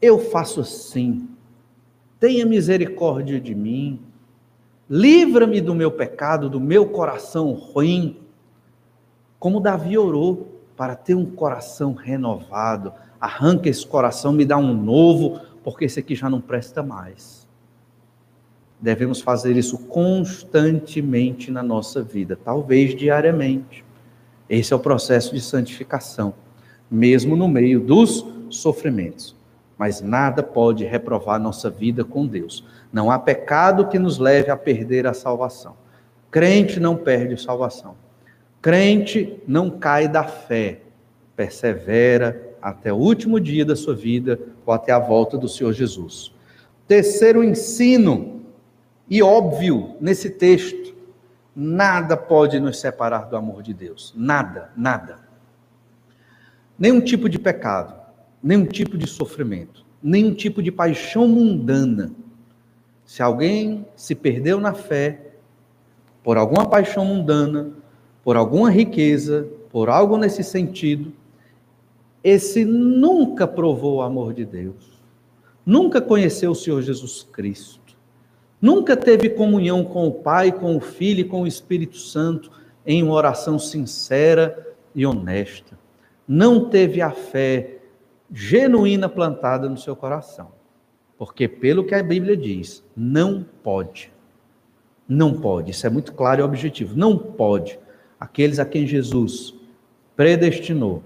Eu 0.02 0.20
faço 0.20 0.62
assim. 0.62 1.28
Tenha 2.20 2.46
misericórdia 2.46 3.40
de 3.40 3.54
mim. 3.54 4.02
Livra-me 4.90 5.62
do 5.62 5.74
meu 5.74 5.92
pecado, 5.92 6.50
do 6.50 6.60
meu 6.60 6.88
coração 6.88 7.54
ruim. 7.54 8.20
Como 9.40 9.60
Davi 9.60 9.98
orou 9.98 10.56
para 10.76 10.96
ter 10.96 11.16
um 11.16 11.26
coração 11.26 11.94
renovado. 11.94 12.94
Arranca 13.20 13.70
esse 13.70 13.86
coração, 13.86 14.32
me 14.32 14.46
dá 14.46 14.58
um 14.58 14.74
novo, 14.74 15.40
porque 15.64 15.86
esse 15.86 16.00
aqui 16.00 16.16
já 16.16 16.30
não 16.30 16.42
presta 16.42 16.84
mais. 16.84 17.48
Devemos 18.80 19.22
fazer 19.22 19.56
isso 19.56 19.78
constantemente 19.78 21.50
na 21.50 21.64
nossa 21.64 22.04
vida, 22.04 22.38
talvez 22.44 22.96
diariamente. 22.96 23.84
Esse 24.50 24.74
é 24.74 24.76
o 24.76 24.80
processo 24.80 25.34
de 25.34 25.42
santificação, 25.42 26.34
mesmo 26.90 27.36
no 27.36 27.48
meio 27.48 27.80
dos 27.80 28.26
sofrimentos 28.50 29.36
mas 29.78 30.02
nada 30.02 30.42
pode 30.42 30.86
reprovar 30.86 31.40
nossa 31.40 31.70
vida 31.70 32.04
com 32.04 32.26
Deus. 32.26 32.66
Não 32.92 33.12
há 33.12 33.20
pecado 33.20 33.88
que 33.88 34.00
nos 34.00 34.18
leve 34.18 34.50
a 34.50 34.58
perder 34.58 35.06
a 35.06 35.14
salvação. 35.14 35.76
Crente 36.32 36.80
não 36.80 36.96
perde 36.96 37.42
salvação. 37.42 37.96
Crente 38.62 39.42
não 39.48 39.70
cai 39.70 40.08
da 40.08 40.24
fé, 40.24 40.82
persevera 41.36 42.56
até 42.62 42.92
o 42.92 42.98
último 42.98 43.40
dia 43.40 43.64
da 43.66 43.76
sua 43.76 43.94
vida 43.94 44.40
ou 44.66 44.74
até 44.74 44.92
a 44.92 45.00
volta 45.00 45.38
do 45.38 45.48
Senhor 45.48 45.72
Jesus. 45.72 46.34
Terceiro 46.88 47.44
ensino, 47.44 48.42
e 49.08 49.22
óbvio 49.22 49.96
nesse 50.02 50.32
texto, 50.32 50.96
nada 51.56 52.18
pode 52.18 52.60
nos 52.60 52.80
separar 52.80 53.30
do 53.30 53.36
amor 53.36 53.62
de 53.62 53.74
Deus. 53.74 54.14
Nada, 54.16 54.72
nada. 54.76 55.25
Nenhum 56.78 57.02
tipo 57.02 57.30
de 57.30 57.40
pecado 57.40 58.06
nenhum 58.46 58.68
tipo 58.68 58.96
de 58.96 59.08
sofrimento, 59.08 59.84
nenhum 60.04 60.32
tipo 60.32 60.62
de 60.62 60.72
paixão 60.72 61.28
mundana. 61.28 62.12
Se 63.04 63.24
alguém 63.24 63.88
se 63.96 64.14
perdeu 64.14 64.60
na 64.60 64.72
fé 64.72 65.32
por 66.24 66.38
alguma 66.38 66.70
paixão 66.70 67.04
mundana, 67.04 67.72
por 68.24 68.38
alguma 68.38 68.70
riqueza, 68.70 69.48
por 69.72 69.90
algo 69.90 70.16
nesse 70.16 70.44
sentido, 70.44 71.12
esse 72.24 72.64
nunca 72.64 73.48
provou 73.48 73.96
o 73.96 74.02
amor 74.04 74.32
de 74.32 74.46
Deus, 74.46 75.04
nunca 75.66 76.00
conheceu 76.00 76.52
o 76.52 76.56
Senhor 76.56 76.84
Jesus 76.84 77.24
Cristo, 77.32 77.98
nunca 78.62 78.96
teve 78.96 79.28
comunhão 79.30 79.84
com 79.84 80.08
o 80.08 80.12
Pai, 80.12 80.52
com 80.52 80.78
o 80.78 80.80
Filho 80.80 81.22
e 81.22 81.28
com 81.28 81.42
o 81.42 81.48
Espírito 81.48 81.98
Santo 81.98 82.52
em 82.86 83.02
uma 83.02 83.14
oração 83.14 83.58
sincera 83.58 84.76
e 84.94 85.04
honesta, 85.04 85.76
não 86.28 86.70
teve 86.70 87.02
a 87.02 87.12
fé 87.12 87.78
genuína 88.32 89.08
plantada 89.08 89.70
no 89.70 89.78
seu 89.78 89.96
coração. 89.96 90.52
Porque, 91.18 91.48
pelo 91.48 91.86
que 91.86 91.96
a 91.96 92.04
Bíblia 92.04 92.36
diz, 92.36 92.84
não 92.96 93.46
pode. 93.64 94.12
Não 95.08 95.34
pode. 95.34 95.72
Isso 95.72 95.88
é 95.88 95.90
muito 95.90 96.14
claro 96.14 96.42
e 96.42 96.44
objetivo. 96.44 96.98
Não 96.98 97.18
pode. 97.18 97.80
Aqueles 98.20 98.60
a 98.60 98.66
quem 98.66 98.86
Jesus 98.86 99.56
predestinou, 100.16 101.04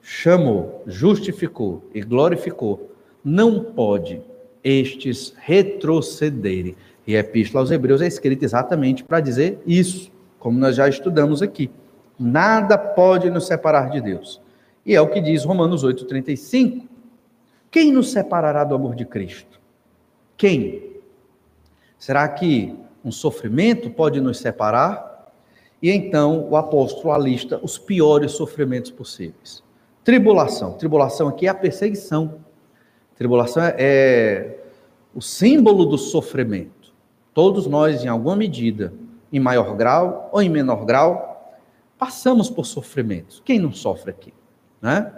chamou, 0.00 0.82
justificou 0.86 1.82
e 1.94 2.00
glorificou, 2.00 2.90
não 3.24 3.62
pode 3.62 4.20
estes 4.62 5.34
retrocederem. 5.38 6.76
E 7.06 7.16
a 7.16 7.20
Epístola 7.20 7.62
aos 7.62 7.70
Hebreus 7.70 8.02
é 8.02 8.06
escrita 8.06 8.44
exatamente 8.44 9.02
para 9.02 9.20
dizer 9.20 9.58
isso, 9.66 10.12
como 10.38 10.58
nós 10.58 10.76
já 10.76 10.88
estudamos 10.88 11.40
aqui. 11.40 11.70
Nada 12.18 12.76
pode 12.76 13.30
nos 13.30 13.46
separar 13.46 13.90
de 13.90 14.00
Deus. 14.00 14.40
E 14.88 14.94
é 14.94 15.00
o 15.02 15.06
que 15.06 15.20
diz 15.20 15.44
Romanos 15.44 15.84
8,35. 15.84 16.88
Quem 17.70 17.92
nos 17.92 18.10
separará 18.10 18.64
do 18.64 18.74
amor 18.74 18.94
de 18.94 19.04
Cristo? 19.04 19.60
Quem? 20.34 20.94
Será 21.98 22.26
que 22.26 22.74
um 23.04 23.12
sofrimento 23.12 23.90
pode 23.90 24.18
nos 24.18 24.38
separar? 24.38 25.30
E 25.82 25.90
então 25.90 26.48
o 26.48 26.56
apóstolo 26.56 27.12
alista 27.12 27.60
os 27.62 27.76
piores 27.76 28.32
sofrimentos 28.32 28.90
possíveis. 28.90 29.62
Tribulação. 30.02 30.72
Tribulação 30.72 31.28
aqui 31.28 31.46
é 31.46 31.50
a 31.50 31.54
perseguição. 31.54 32.36
Tribulação 33.14 33.62
é, 33.64 33.74
é 33.78 34.58
o 35.14 35.20
símbolo 35.20 35.84
do 35.84 35.98
sofrimento. 35.98 36.94
Todos 37.34 37.66
nós, 37.66 38.02
em 38.06 38.08
alguma 38.08 38.34
medida, 38.34 38.94
em 39.30 39.38
maior 39.38 39.76
grau 39.76 40.30
ou 40.32 40.40
em 40.40 40.48
menor 40.48 40.86
grau, 40.86 41.58
passamos 41.98 42.48
por 42.48 42.64
sofrimentos. 42.64 43.42
Quem 43.44 43.58
não 43.58 43.70
sofre 43.70 44.10
aqui? 44.10 44.32
Né? 44.80 45.12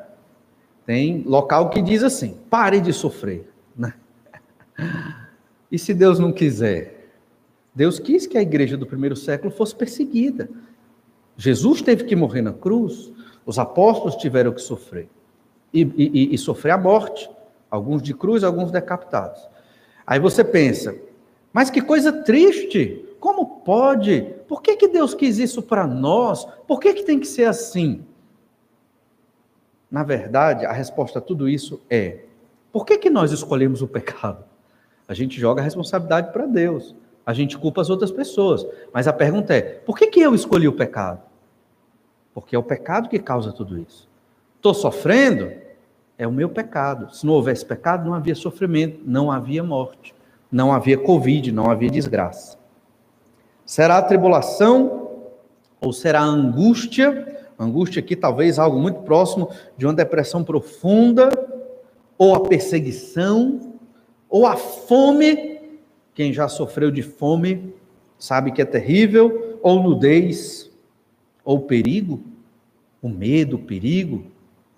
Tem 0.86 1.22
local 1.22 1.70
que 1.70 1.80
diz 1.82 2.02
assim: 2.02 2.36
pare 2.48 2.80
de 2.80 2.92
sofrer. 2.92 3.50
Né? 3.76 3.94
E 5.70 5.78
se 5.78 5.94
Deus 5.94 6.18
não 6.18 6.32
quiser? 6.32 7.00
Deus 7.74 7.98
quis 7.98 8.26
que 8.26 8.36
a 8.36 8.42
igreja 8.42 8.76
do 8.76 8.86
primeiro 8.86 9.14
século 9.14 9.52
fosse 9.52 9.74
perseguida. 9.74 10.48
Jesus 11.36 11.80
teve 11.80 12.04
que 12.04 12.16
morrer 12.16 12.42
na 12.42 12.52
cruz, 12.52 13.12
os 13.46 13.58
apóstolos 13.58 14.16
tiveram 14.16 14.52
que 14.52 14.60
sofrer. 14.60 15.08
E, 15.72 15.82
e, 15.82 16.34
e 16.34 16.38
sofrer 16.38 16.72
a 16.72 16.78
morte, 16.78 17.30
alguns 17.70 18.02
de 18.02 18.12
cruz, 18.12 18.42
alguns 18.42 18.72
decapitados. 18.72 19.40
Aí 20.04 20.18
você 20.18 20.42
pensa, 20.42 20.96
mas 21.52 21.70
que 21.70 21.80
coisa 21.80 22.12
triste! 22.12 23.06
Como 23.20 23.60
pode? 23.60 24.34
Por 24.48 24.62
que, 24.62 24.76
que 24.76 24.88
Deus 24.88 25.14
quis 25.14 25.38
isso 25.38 25.62
para 25.62 25.86
nós? 25.86 26.44
Por 26.66 26.80
que, 26.80 26.94
que 26.94 27.04
tem 27.04 27.20
que 27.20 27.26
ser 27.26 27.44
assim? 27.44 28.02
Na 29.90 30.02
verdade, 30.02 30.64
a 30.64 30.72
resposta 30.72 31.18
a 31.18 31.22
tudo 31.22 31.48
isso 31.48 31.80
é: 31.90 32.20
por 32.72 32.86
que, 32.86 32.96
que 32.96 33.10
nós 33.10 33.32
escolhemos 33.32 33.82
o 33.82 33.88
pecado? 33.88 34.44
A 35.08 35.14
gente 35.14 35.40
joga 35.40 35.60
a 35.60 35.64
responsabilidade 35.64 36.32
para 36.32 36.46
Deus, 36.46 36.94
a 37.26 37.32
gente 37.32 37.58
culpa 37.58 37.80
as 37.80 37.90
outras 37.90 38.12
pessoas. 38.12 38.64
Mas 38.92 39.08
a 39.08 39.12
pergunta 39.12 39.54
é: 39.54 39.60
por 39.60 39.98
que, 39.98 40.06
que 40.06 40.20
eu 40.20 40.34
escolhi 40.34 40.68
o 40.68 40.72
pecado? 40.72 41.20
Porque 42.32 42.54
é 42.54 42.58
o 42.58 42.62
pecado 42.62 43.08
que 43.08 43.18
causa 43.18 43.52
tudo 43.52 43.76
isso. 43.76 44.08
Estou 44.56 44.72
sofrendo? 44.72 45.50
É 46.16 46.26
o 46.26 46.32
meu 46.32 46.48
pecado. 46.48 47.12
Se 47.14 47.26
não 47.26 47.32
houvesse 47.32 47.64
pecado, 47.64 48.06
não 48.06 48.14
havia 48.14 48.34
sofrimento, 48.34 49.00
não 49.04 49.32
havia 49.32 49.64
morte, 49.64 50.14
não 50.52 50.72
havia 50.72 50.98
Covid, 50.98 51.50
não 51.50 51.70
havia 51.70 51.90
desgraça. 51.90 52.58
Será 53.64 53.98
a 53.98 54.02
tribulação 54.02 55.18
ou 55.80 55.92
será 55.92 56.20
a 56.20 56.24
angústia 56.24 57.39
Angústia 57.60 58.00
aqui 58.00 58.16
talvez 58.16 58.58
algo 58.58 58.78
muito 58.78 59.00
próximo 59.02 59.50
de 59.76 59.84
uma 59.84 59.92
depressão 59.92 60.42
profunda, 60.42 61.28
ou 62.16 62.34
a 62.34 62.40
perseguição, 62.40 63.74
ou 64.30 64.46
a 64.46 64.56
fome. 64.56 65.60
Quem 66.14 66.32
já 66.32 66.48
sofreu 66.48 66.90
de 66.90 67.02
fome 67.02 67.74
sabe 68.18 68.50
que 68.50 68.62
é 68.62 68.64
terrível, 68.64 69.58
ou 69.62 69.82
nudez, 69.82 70.70
ou 71.44 71.60
perigo, 71.60 72.22
o 73.02 73.10
medo, 73.10 73.56
o 73.56 73.62
perigo 73.62 74.24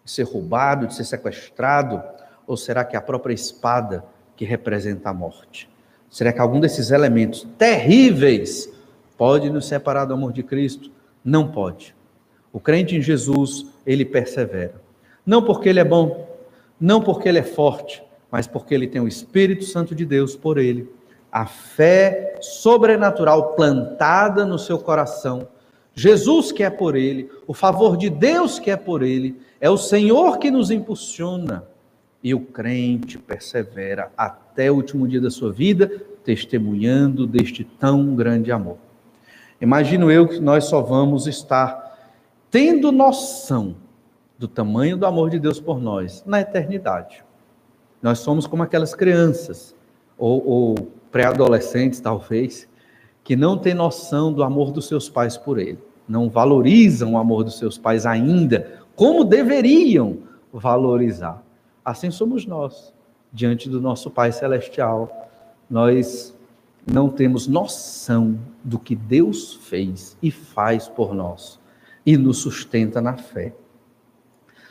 de 0.05 0.11
ser 0.11 0.25
roubado, 0.25 0.89
de 0.89 0.95
ser 0.95 1.05
sequestrado, 1.05 2.03
ou 2.47 2.57
será 2.57 2.85
que 2.85 2.97
é 2.97 2.99
a 2.99 3.03
própria 3.03 3.35
espada 3.35 4.05
que 4.37 4.45
representa 4.45 5.11
a 5.11 5.15
morte? 5.15 5.71
Será 6.11 6.33
que 6.33 6.41
algum 6.41 6.59
desses 6.59 6.91
elementos 6.91 7.47
terríveis 7.57 8.69
pode 9.17 9.51
nos 9.51 9.67
separar 9.67 10.05
do 10.05 10.15
amor 10.15 10.33
de 10.33 10.43
Cristo? 10.43 10.91
Não 11.25 11.49
pode. 11.51 11.95
O 12.53 12.61
crente 12.61 12.95
em 12.95 13.01
Jesus, 13.01 13.67
ele 13.87 14.05
persevera. 14.05 14.75
Não 15.25 15.43
porque 15.43 15.69
ele 15.69 15.81
é 15.81 15.85
bom, 15.85 16.29
não 16.79 17.01
porque 17.01 17.29
ele 17.29 17.39
é 17.39 17.43
forte, 17.43 18.03
mas 18.31 18.47
porque 18.47 18.75
ele 18.75 18.87
tem 18.87 19.01
o 19.01 19.09
Espírito 19.09 19.65
Santo 19.65 19.95
de 19.95 20.05
Deus 20.05 20.37
por 20.37 20.59
ele. 20.59 20.89
A 21.31 21.47
fé 21.47 22.37
sobrenatural 22.41 23.55
plantada 23.55 24.45
no 24.45 24.59
seu 24.59 24.79
coração. 24.79 25.49
Jesus 25.95 26.53
que 26.53 26.63
é 26.63 26.71
por 26.71 26.97
ele, 26.97 27.31
o 27.47 27.55
favor 27.55 27.97
de 27.97 28.11
Deus 28.11 28.59
que 28.59 28.71
é 28.71 28.77
por 28.77 29.03
ele, 29.03 29.41
é 29.61 29.71
o 29.71 29.77
Senhor 29.77 30.39
que 30.39 30.51
nos 30.51 30.71
impulsiona. 30.71 31.65
E 32.23 32.35
o 32.35 32.41
crente 32.41 33.19
persevera 33.19 34.11
até 34.17 34.71
o 34.71 34.77
último 34.77 35.07
dia 35.09 35.21
da 35.21 35.31
sua 35.31 35.53
vida, 35.53 35.91
testemunhando 36.25 37.27
deste 37.27 37.65
tão 37.65 38.15
grande 38.15 38.53
amor. 38.53 38.77
Imagino 39.61 40.11
eu 40.11 40.27
que 40.27 40.41
nós 40.41 40.65
só 40.65 40.81
vamos 40.81 41.27
estar 41.27 41.92
tendo 42.53 42.93
noção 42.93 43.75
do 44.39 44.47
tamanho 44.47 44.99
do 44.99 45.07
amor 45.07 45.31
de 45.31 45.41
Deus 45.41 45.59
por 45.59 45.81
nós 45.81 46.23
na 46.27 46.39
eternidade. 46.43 47.25
Nós 48.03 48.19
somos 48.19 48.47
como 48.47 48.63
aquelas 48.63 48.95
crianças, 48.95 49.75
ou, 50.19 50.47
ou 50.47 50.75
pré-adolescentes, 51.11 51.99
talvez, 51.99 52.69
que 53.25 53.35
não 53.35 53.57
têm 53.57 53.73
noção 53.73 54.31
do 54.31 54.43
amor 54.43 54.71
dos 54.71 54.87
seus 54.87 55.09
pais 55.09 55.39
por 55.39 55.59
ele, 55.59 55.79
não 56.07 56.29
valorizam 56.29 57.15
o 57.15 57.19
amor 57.19 57.43
dos 57.43 57.57
seus 57.57 57.79
pais 57.79 58.05
ainda, 58.05 58.83
como 58.95 59.25
deveriam 59.25 60.19
valorizar. 60.53 61.43
Assim 61.83 62.11
somos 62.11 62.45
nós, 62.45 62.93
diante 63.33 63.67
do 63.67 63.81
nosso 63.81 64.11
Pai 64.11 64.31
Celestial. 64.31 65.31
Nós 65.71 66.37
não 66.87 67.09
temos 67.09 67.49
noção 67.49 68.39
do 68.63 68.79
que 68.79 68.95
Deus 68.95 69.55
fez 69.55 70.19
e 70.23 70.31
faz 70.31 70.87
por 70.87 71.15
nós 71.15 71.62
e 72.05 72.17
nos 72.17 72.39
sustenta 72.39 73.01
na 73.01 73.17
fé. 73.17 73.55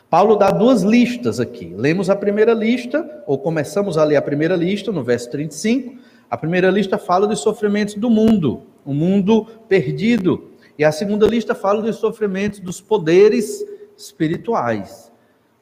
Paulo 0.09 0.35
dá 0.35 0.51
duas 0.51 0.81
listas 0.81 1.39
aqui. 1.39 1.73
Lemos 1.73 2.09
a 2.09 2.15
primeira 2.15 2.53
lista, 2.53 3.23
ou 3.25 3.37
começamos 3.37 3.97
a 3.97 4.03
ler 4.03 4.17
a 4.17 4.21
primeira 4.21 4.57
lista, 4.57 4.91
no 4.91 5.03
verso 5.03 5.29
35. 5.31 5.95
A 6.29 6.35
primeira 6.35 6.69
lista 6.69 6.97
fala 6.97 7.25
dos 7.25 7.39
sofrimentos 7.39 7.95
do 7.95 8.09
mundo, 8.09 8.63
o 8.85 8.91
um 8.91 8.93
mundo 8.93 9.45
perdido. 9.69 10.49
E 10.77 10.83
a 10.83 10.91
segunda 10.91 11.25
lista 11.25 11.55
fala 11.55 11.81
dos 11.81 11.95
sofrimentos 11.95 12.59
dos 12.59 12.81
poderes 12.81 13.63
espirituais. 13.95 15.11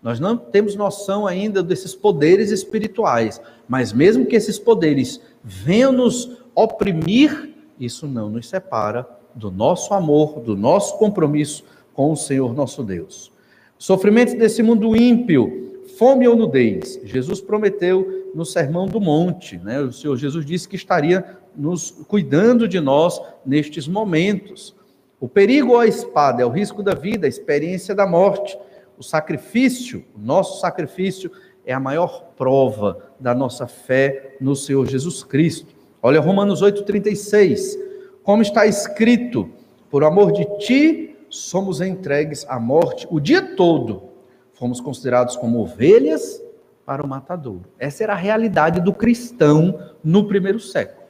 Nós 0.01 0.20
não 0.20 0.36
temos 0.36 0.76
noção 0.76 1.28
ainda 1.28 1.61
desses 1.61 1.93
poderes 1.93 2.51
espirituais, 2.51 3.39
mas 3.67 3.93
mesmo 3.93 4.26
que 4.26 4.36
esses 4.36 4.57
poderes 4.57 5.22
venham 5.43 5.91
nos 5.91 6.41
oprimir, 6.55 7.53
isso 7.80 8.07
não 8.07 8.30
nos 8.30 8.49
separa 8.49 9.18
do 9.39 9.49
nosso 9.49 9.93
amor, 9.93 10.41
do 10.41 10.55
nosso 10.55 10.97
compromisso 10.97 11.63
com 11.93 12.11
o 12.11 12.17
Senhor 12.17 12.53
nosso 12.53 12.83
Deus. 12.83 13.31
Sofrimentos 13.77 14.33
desse 14.33 14.61
mundo 14.61 14.95
ímpio, 14.95 15.81
fome 15.97 16.27
ou 16.27 16.35
nudez. 16.35 16.99
Jesus 17.05 17.39
prometeu 17.39 18.29
no 18.35 18.45
Sermão 18.45 18.85
do 18.85 18.99
Monte, 18.99 19.57
né? 19.57 19.79
O 19.79 19.93
Senhor 19.93 20.17
Jesus 20.17 20.45
disse 20.45 20.67
que 20.67 20.75
estaria 20.75 21.37
nos 21.55 21.91
cuidando 22.07 22.67
de 22.67 22.79
nós 22.79 23.21
nestes 23.45 23.87
momentos. 23.87 24.75
O 25.19 25.27
perigo 25.27 25.71
ou 25.71 25.79
a 25.79 25.87
espada 25.87 26.41
é 26.41 26.45
o 26.45 26.49
risco 26.49 26.83
da 26.83 26.93
vida, 26.93 27.25
a 27.25 27.29
experiência 27.29 27.95
da 27.95 28.05
morte. 28.05 28.57
O 28.97 29.03
sacrifício, 29.03 30.03
o 30.13 30.19
nosso 30.19 30.59
sacrifício 30.59 31.31
é 31.65 31.73
a 31.73 31.79
maior 31.79 32.31
prova 32.37 33.11
da 33.19 33.33
nossa 33.33 33.65
fé 33.65 34.35
no 34.41 34.55
Senhor 34.55 34.85
Jesus 34.85 35.23
Cristo. 35.23 35.73
Olha 36.01 36.19
Romanos 36.19 36.61
8:36. 36.61 37.88
Como 38.24 38.41
está 38.41 38.65
escrito: 38.65 39.49
Por 39.89 40.03
amor 40.03 40.32
de 40.32 40.45
ti 40.57 41.15
somos 41.30 41.82
entregues 41.82 42.45
à 42.49 42.59
morte 42.59 43.07
o 43.09 43.20
dia 43.20 43.55
todo. 43.55 44.09
Fomos 44.53 44.82
considerados 44.82 45.36
como 45.36 45.59
ovelhas 45.59 46.41
para 46.86 47.03
o 47.03 47.07
matadouro. 47.07 47.65
Essa 47.78 48.03
era 48.03 48.13
a 48.13 48.17
realidade 48.17 48.82
do 48.82 48.91
cristão 48.91 49.80
no 50.03 50.28
primeiro 50.28 50.59
século. 50.59 51.07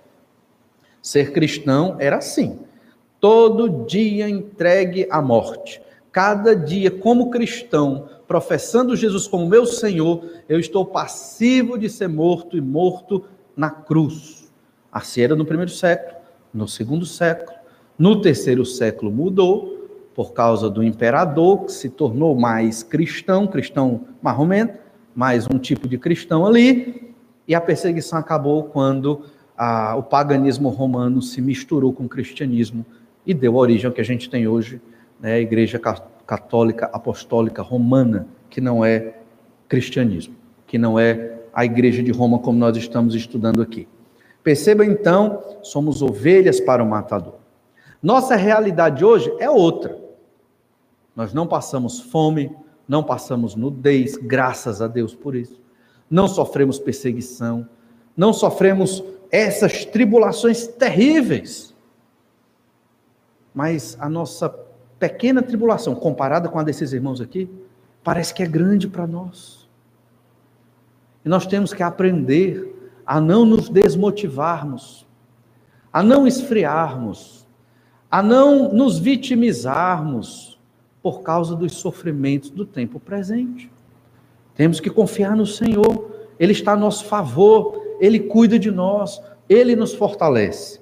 Ser 1.02 1.32
cristão 1.32 1.96
era 2.00 2.18
assim: 2.18 2.60
todo 3.20 3.86
dia 3.86 4.30
entregue 4.30 5.08
à 5.10 5.22
morte. 5.22 5.82
Cada 6.12 6.56
dia, 6.56 6.90
como 6.90 7.30
cristão, 7.30 8.10
professando 8.28 8.96
Jesus 8.96 9.28
como 9.28 9.48
meu 9.48 9.66
Senhor, 9.66 10.24
eu 10.48 10.60
estou 10.60 10.86
passivo 10.86 11.78
de 11.78 11.90
ser 11.90 12.08
morto 12.08 12.58
e 12.58 12.62
morto 12.62 13.26
na 13.56 13.70
cruz. 13.70 14.52
Assim 14.92 15.22
era 15.22 15.36
no 15.36 15.46
primeiro 15.46 15.72
século, 15.72 16.19
no 16.54 16.68
segundo 16.68 17.06
século, 17.06 17.58
no 17.98 18.22
terceiro 18.22 18.66
século 18.66 19.12
mudou, 19.12 19.78
por 20.16 20.34
causa 20.34 20.70
do 20.70 20.84
imperador, 20.84 21.66
que 21.66 21.72
se 21.72 21.90
tornou 21.90 22.36
mais 22.36 22.84
cristão, 22.84 23.48
cristão 23.48 24.02
marromeno, 24.22 24.72
mais 25.16 25.48
um 25.48 25.58
tipo 25.58 25.88
de 25.88 25.98
cristão 25.98 26.46
ali, 26.46 27.14
e 27.48 27.56
a 27.56 27.62
perseguição 27.62 28.20
acabou 28.20 28.64
quando 28.64 29.22
a, 29.58 29.96
o 29.96 30.04
paganismo 30.04 30.70
romano 30.70 31.22
se 31.22 31.42
misturou 31.42 31.94
com 31.94 32.06
o 32.06 32.10
cristianismo 32.10 32.86
e 33.26 33.34
deu 33.34 33.56
origem 33.56 33.88
ao 33.88 33.94
que 33.94 34.02
a 34.02 34.06
gente 34.06 34.30
tem 34.30 34.48
hoje, 34.48 34.82
né, 35.20 35.34
a 35.34 35.40
Igreja 35.40 35.80
Católica 36.26 36.90
Apostólica 36.94 37.62
Romana, 37.62 38.28
que 38.50 38.62
não 38.62 38.84
é 38.84 39.16
cristianismo, 39.68 40.36
que 40.66 40.78
não 40.78 41.00
é 41.00 41.40
a 41.54 41.66
Igreja 41.66 42.02
de 42.02 42.12
Roma 42.12 42.40
como 42.40 42.58
nós 42.58 42.78
estamos 42.78 43.16
estudando 43.16 43.62
aqui. 43.62 43.88
Perceba 44.44 44.86
então, 44.86 45.60
somos 45.62 46.02
ovelhas 46.02 46.60
para 46.60 46.84
o 46.84 46.88
matador. 46.88 47.36
Nossa 48.02 48.36
realidade 48.36 49.04
hoje 49.04 49.32
é 49.40 49.50
outra. 49.50 49.98
Nós 51.16 51.34
não 51.34 51.46
passamos 51.46 52.00
fome, 52.00 52.56
não 52.88 53.04
passamos 53.04 53.56
nudez, 53.56 54.16
graças 54.16 54.82
a 54.82 54.88
Deus 54.88 55.14
por 55.14 55.36
isso. 55.36 55.62
Não 56.10 56.28
sofremos 56.28 56.80
perseguição, 56.80 57.68
não 58.16 58.32
sofremos 58.32 59.04
essas 59.30 59.86
tribulações 59.86 60.66
terríveis. 60.66 61.76
Mas 63.54 63.98
a 64.00 64.10
nossa 64.10 64.50
pequena 64.98 65.42
tribulação, 65.42 65.94
comparada 65.94 66.48
com 66.48 66.58
a 66.58 66.64
desses 66.64 66.94
irmãos 66.94 67.20
aqui, 67.20 67.50
parece 68.04 68.34
que 68.34 68.42
é 68.42 68.48
grande 68.48 68.88
para 68.88 69.06
nós. 69.06 69.68
E 71.24 71.30
nós 71.30 71.46
temos 71.46 71.74
que 71.74 71.84
aprender 71.84 72.79
a 73.10 73.20
não 73.20 73.44
nos 73.44 73.70
desmotivarmos, 73.70 75.04
a 75.92 76.04
não 76.04 76.28
esfriarmos, 76.28 77.44
a 78.12 78.22
não 78.22 78.72
nos 78.72 79.00
vitimizarmos, 79.00 80.60
por 81.02 81.24
causa 81.24 81.56
dos 81.56 81.74
sofrimentos 81.74 82.52
do 82.52 82.68
tempo 82.68 83.00
presente. 83.00 83.72
Temos 84.54 84.80
que 84.80 84.92
confiar 84.92 85.36
no 85.36 85.48
Senhor, 85.48 86.12
Ele 86.40 86.52
está 86.52 86.74
a 86.74 86.78
nosso 86.78 87.06
favor, 87.06 87.82
Ele 88.00 88.20
cuida 88.20 88.60
de 88.60 88.70
nós, 88.70 89.20
Ele 89.50 89.76
nos 89.76 89.96
fortalece. 89.96 90.80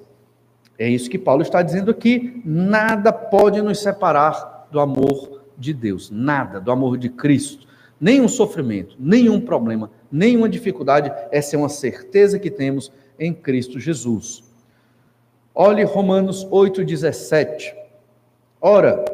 É 0.78 0.86
isso 0.86 1.08
que 1.08 1.18
Paulo 1.18 1.40
está 1.40 1.62
dizendo 1.62 1.90
aqui. 1.90 2.42
Nada 2.44 3.10
pode 3.10 3.62
nos 3.62 3.78
separar 3.78 4.68
do 4.70 4.78
amor 4.80 5.44
de 5.56 5.72
Deus, 5.72 6.10
nada 6.10 6.60
do 6.60 6.70
amor 6.70 6.98
de 6.98 7.08
Cristo. 7.08 7.66
Nenhum 8.00 8.28
sofrimento, 8.28 8.96
nenhum 8.98 9.40
problema, 9.40 9.90
nenhuma 10.10 10.48
dificuldade, 10.48 11.12
essa 11.32 11.56
é 11.56 11.58
uma 11.58 11.68
certeza 11.68 12.38
que 12.38 12.50
temos 12.50 12.92
em 13.18 13.34
Cristo 13.34 13.80
Jesus. 13.80 14.44
Olhe 15.54 15.82
Romanos 15.82 16.46
8,17. 16.46 17.74
Ora, 18.60 19.04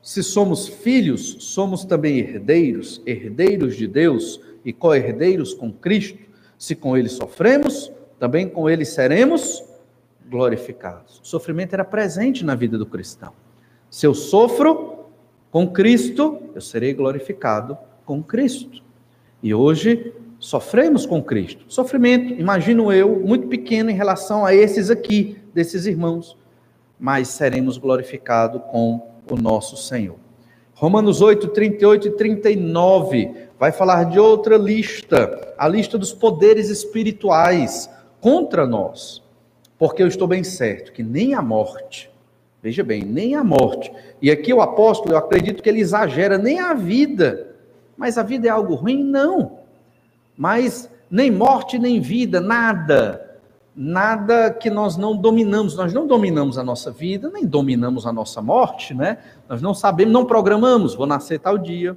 se 0.00 0.22
somos 0.22 0.66
filhos, 0.66 1.36
somos 1.40 1.84
também 1.84 2.18
herdeiros, 2.18 3.02
herdeiros 3.04 3.76
de 3.76 3.86
Deus 3.86 4.40
e 4.64 4.72
co-herdeiros 4.72 5.52
com 5.52 5.70
Cristo. 5.70 6.18
Se 6.56 6.74
com 6.74 6.96
ele 6.96 7.10
sofremos, 7.10 7.92
também 8.18 8.48
com 8.48 8.70
ele 8.70 8.86
seremos 8.86 9.62
glorificados. 10.26 11.20
O 11.20 11.26
sofrimento 11.26 11.74
era 11.74 11.84
presente 11.84 12.44
na 12.44 12.54
vida 12.54 12.78
do 12.78 12.86
cristão. 12.86 13.32
Se 13.90 14.06
eu 14.06 14.14
sofro 14.14 15.10
com 15.50 15.70
Cristo, 15.70 16.40
eu 16.54 16.60
serei 16.60 16.94
glorificado 16.94 17.76
com 18.04 18.22
Cristo. 18.22 18.82
E 19.42 19.54
hoje 19.54 20.12
sofremos 20.38 21.06
com 21.06 21.22
Cristo. 21.22 21.64
Sofrimento, 21.68 22.34
imagino 22.34 22.92
eu, 22.92 23.20
muito 23.20 23.48
pequeno 23.48 23.90
em 23.90 23.94
relação 23.94 24.44
a 24.44 24.54
esses 24.54 24.90
aqui, 24.90 25.38
desses 25.52 25.86
irmãos, 25.86 26.36
mas 26.98 27.28
seremos 27.28 27.78
glorificados 27.78 28.60
com 28.70 29.10
o 29.30 29.36
nosso 29.36 29.76
Senhor. 29.76 30.16
Romanos 30.74 31.20
8, 31.20 31.48
38 31.48 32.08
e 32.08 32.10
39 32.10 33.34
vai 33.58 33.72
falar 33.72 34.04
de 34.04 34.18
outra 34.18 34.56
lista, 34.56 35.54
a 35.56 35.68
lista 35.68 35.96
dos 35.96 36.12
poderes 36.12 36.68
espirituais 36.68 37.88
contra 38.20 38.66
nós. 38.66 39.22
Porque 39.78 40.02
eu 40.02 40.08
estou 40.08 40.26
bem 40.26 40.44
certo 40.44 40.92
que 40.92 41.02
nem 41.02 41.34
a 41.34 41.40
morte, 41.40 42.10
veja 42.62 42.82
bem, 42.82 43.02
nem 43.02 43.34
a 43.34 43.44
morte, 43.44 43.92
e 44.20 44.30
aqui 44.30 44.52
o 44.52 44.60
apóstolo, 44.60 45.14
eu 45.14 45.18
acredito 45.18 45.62
que 45.62 45.68
ele 45.68 45.80
exagera, 45.80 46.36
nem 46.36 46.58
a 46.58 46.74
vida, 46.74 47.53
mas 47.96 48.18
a 48.18 48.22
vida 48.22 48.48
é 48.48 48.50
algo 48.50 48.74
ruim? 48.74 49.02
Não. 49.02 49.58
Mas 50.36 50.90
nem 51.10 51.30
morte, 51.30 51.78
nem 51.78 52.00
vida, 52.00 52.40
nada 52.40 53.24
nada 53.76 54.52
que 54.52 54.70
nós 54.70 54.96
não 54.96 55.16
dominamos. 55.16 55.76
Nós 55.76 55.92
não 55.92 56.06
dominamos 56.06 56.58
a 56.58 56.62
nossa 56.62 56.90
vida, 56.90 57.30
nem 57.30 57.44
dominamos 57.44 58.06
a 58.06 58.12
nossa 58.12 58.40
morte, 58.40 58.94
né? 58.94 59.18
Nós 59.48 59.60
não 59.60 59.74
sabemos, 59.74 60.12
não 60.12 60.24
programamos. 60.24 60.94
Vou 60.94 61.06
nascer 61.06 61.40
tal 61.40 61.58
dia, 61.58 61.96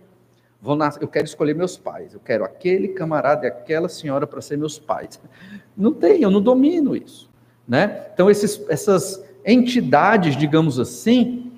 vou 0.62 0.76
nascer, 0.76 1.04
eu 1.04 1.08
quero 1.08 1.26
escolher 1.26 1.54
meus 1.54 1.78
pais, 1.78 2.14
eu 2.14 2.20
quero 2.20 2.44
aquele 2.44 2.90
camarada 2.90 3.46
e 3.46 3.50
aquela 3.50 3.88
senhora 3.88 4.26
para 4.26 4.42
ser 4.42 4.58
meus 4.58 4.80
pais. 4.80 5.20
Não 5.78 5.94
tem, 5.94 6.24
eu 6.24 6.32
não 6.32 6.42
domino 6.42 6.96
isso, 6.96 7.30
né? 7.68 8.08
Então 8.12 8.32
esses, 8.32 8.60
essas 8.68 9.24
entidades, 9.46 10.36
digamos 10.36 10.80
assim, 10.80 11.52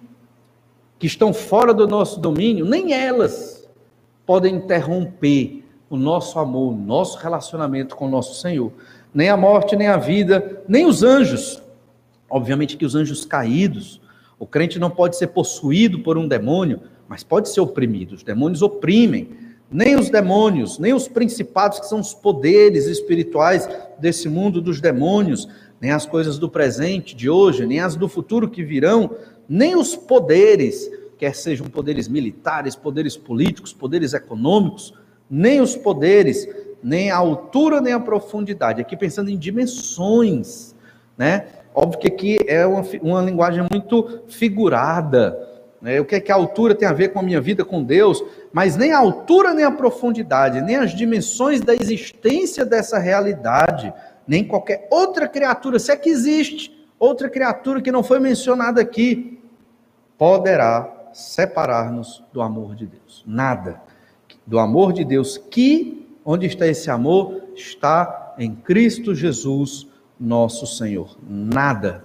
que 1.00 1.08
estão 1.08 1.34
fora 1.34 1.74
do 1.74 1.88
nosso 1.88 2.20
domínio, 2.20 2.66
nem 2.66 2.92
elas 2.92 3.59
podem 4.30 4.58
interromper 4.58 5.64
o 5.90 5.98
nosso 5.98 6.38
amor, 6.38 6.72
o 6.72 6.78
nosso 6.78 7.18
relacionamento 7.18 7.96
com 7.96 8.06
o 8.06 8.12
nosso 8.12 8.40
Senhor 8.40 8.72
nem 9.12 9.28
a 9.28 9.36
morte, 9.36 9.76
nem 9.76 9.88
a 9.88 9.98
vida, 9.98 10.62
nem 10.68 10.86
os 10.86 11.02
anjos. 11.02 11.64
Obviamente 12.30 12.78
que 12.78 12.86
os 12.86 12.94
anjos 12.94 13.26
caídos, 13.26 14.00
o 14.38 14.46
crente 14.46 14.78
não 14.78 14.92
pode 14.92 15.18
ser 15.18 15.30
possuído 15.30 16.04
por 16.04 16.16
um 16.16 16.28
demônio, 16.28 16.80
mas 17.08 17.24
pode 17.24 17.50
ser 17.50 17.60
oprimido. 17.62 18.14
Os 18.14 18.22
demônios 18.22 18.62
oprimem. 18.62 19.32
Nem 19.72 19.96
os 19.96 20.12
demônios, 20.12 20.78
nem 20.78 20.94
os 20.94 21.08
principados, 21.08 21.80
que 21.80 21.88
são 21.88 22.00
os 22.00 22.14
poderes 22.14 22.86
espirituais 22.86 23.68
desse 23.98 24.30
mundo 24.30 24.62
dos 24.62 24.80
demônios, 24.80 25.48
nem 25.82 25.90
as 25.90 26.06
coisas 26.06 26.38
do 26.38 26.48
presente, 26.48 27.16
de 27.16 27.32
hoje, 27.32 27.66
nem 27.66 27.80
as 27.80 27.96
do 27.96 28.08
futuro 28.08 28.48
que 28.48 28.64
virão, 28.64 29.10
nem 29.50 29.76
os 29.76 29.96
poderes, 29.96 30.88
quer 31.20 31.36
sejam 31.36 31.68
poderes 31.68 32.08
militares, 32.08 32.76
poderes 32.76 33.18
políticos, 33.18 33.74
poderes 33.74 34.14
econômicos, 34.14 34.94
nem 35.30 35.60
os 35.62 35.76
poderes 35.76 36.48
nem 36.82 37.12
a 37.12 37.18
altura 37.18 37.82
nem 37.82 37.92
a 37.92 38.00
profundidade. 38.00 38.82
Aqui 38.82 38.96
pensando 38.96 39.30
em 39.30 39.38
dimensões, 39.38 40.74
né? 41.18 41.48
Óbvio 41.76 42.00
que 42.00 42.08
aqui 42.08 42.40
é 42.48 42.66
uma, 42.66 42.84
uma 43.02 43.22
linguagem 43.22 43.66
muito 43.70 44.24
figurada. 44.28 45.38
Né? 45.82 46.00
O 46.00 46.06
que 46.06 46.16
é 46.16 46.20
que 46.20 46.32
a 46.32 46.36
altura 46.36 46.74
tem 46.74 46.88
a 46.88 46.94
ver 46.94 47.10
com 47.10 47.20
a 47.20 47.24
minha 47.24 47.40
vida 47.40 47.64
com 47.64 47.84
Deus? 47.84 48.24
Mas 48.52 48.76
nem 48.76 48.92
a 48.92 48.98
altura 48.98 49.54
nem 49.54 49.66
a 49.66 49.72
profundidade, 49.72 50.62
nem 50.62 50.78
as 50.78 50.96
dimensões 50.96 51.62
da 51.62 51.76
existência 51.76 52.66
dessa 52.66 52.98
realidade, 52.98 53.94
nem 54.28 54.44
qualquer 54.44 54.88
outra 54.90 55.28
criatura, 55.28 55.80
se 55.80 55.92
é 55.92 55.96
que 55.96 56.10
existe 56.10 56.88
outra 56.98 57.30
criatura 57.30 57.82
que 57.82 57.92
não 57.92 58.04
foi 58.04 58.20
mencionada 58.20 58.82
aqui, 58.82 59.40
poderá 60.18 60.99
separar-nos 61.20 62.24
do 62.32 62.42
amor 62.42 62.76
de 62.76 62.86
Deus. 62.88 63.24
Nada. 63.26 63.82
Do 64.46 64.60
amor 64.60 64.94
de 64.94 65.04
Deus 65.04 65.38
que 65.38 66.00
Onde 66.32 66.46
está 66.46 66.68
esse 66.68 66.92
amor? 66.92 67.42
Está 67.56 68.36
em 68.38 68.54
Cristo 68.54 69.16
Jesus, 69.16 69.88
nosso 70.20 70.68
Senhor. 70.68 71.18
Nada. 71.28 72.04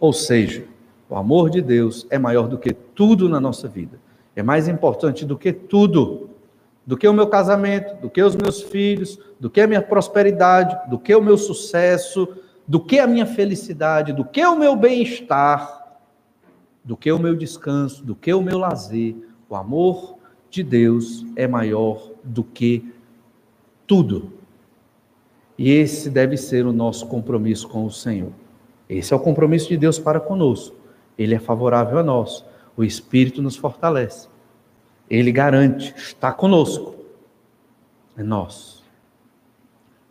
Ou 0.00 0.14
seja, 0.14 0.64
o 1.10 1.14
amor 1.14 1.50
de 1.50 1.60
Deus 1.60 2.06
é 2.08 2.18
maior 2.18 2.48
do 2.48 2.56
que 2.56 2.72
tudo 2.72 3.28
na 3.28 3.38
nossa 3.38 3.68
vida. 3.68 4.00
É 4.34 4.42
mais 4.42 4.66
importante 4.66 5.26
do 5.26 5.36
que 5.36 5.52
tudo. 5.52 6.30
Do 6.86 6.96
que 6.96 7.06
o 7.06 7.12
meu 7.12 7.26
casamento, 7.26 8.00
do 8.00 8.08
que 8.08 8.22
os 8.22 8.34
meus 8.34 8.62
filhos, 8.62 9.18
do 9.38 9.50
que 9.50 9.60
a 9.60 9.66
minha 9.66 9.82
prosperidade, 9.82 10.88
do 10.88 10.98
que 10.98 11.14
o 11.14 11.20
meu 11.20 11.36
sucesso, 11.36 12.26
do 12.66 12.80
que 12.80 12.98
a 12.98 13.06
minha 13.06 13.26
felicidade, 13.26 14.14
do 14.14 14.24
que 14.24 14.42
o 14.42 14.56
meu 14.56 14.74
bem-estar, 14.74 15.77
do 16.88 16.96
que 16.96 17.12
o 17.12 17.18
meu 17.18 17.36
descanso, 17.36 18.02
do 18.02 18.14
que 18.14 18.32
o 18.32 18.40
meu 18.40 18.56
lazer. 18.56 19.14
O 19.46 19.54
amor 19.54 20.16
de 20.48 20.62
Deus 20.62 21.22
é 21.36 21.46
maior 21.46 22.12
do 22.24 22.42
que 22.42 22.94
tudo. 23.86 24.32
E 25.58 25.68
esse 25.70 26.08
deve 26.08 26.38
ser 26.38 26.64
o 26.64 26.72
nosso 26.72 27.06
compromisso 27.06 27.68
com 27.68 27.84
o 27.84 27.90
Senhor. 27.90 28.32
Esse 28.88 29.12
é 29.12 29.16
o 29.16 29.20
compromisso 29.20 29.68
de 29.68 29.76
Deus 29.76 29.98
para 29.98 30.18
conosco. 30.18 30.74
Ele 31.18 31.34
é 31.34 31.38
favorável 31.38 31.98
a 31.98 32.02
nós. 32.02 32.42
O 32.74 32.82
Espírito 32.82 33.42
nos 33.42 33.54
fortalece. 33.54 34.26
Ele 35.10 35.30
garante, 35.30 35.94
está 35.94 36.32
conosco. 36.32 36.94
É 38.16 38.22
nós. 38.22 38.82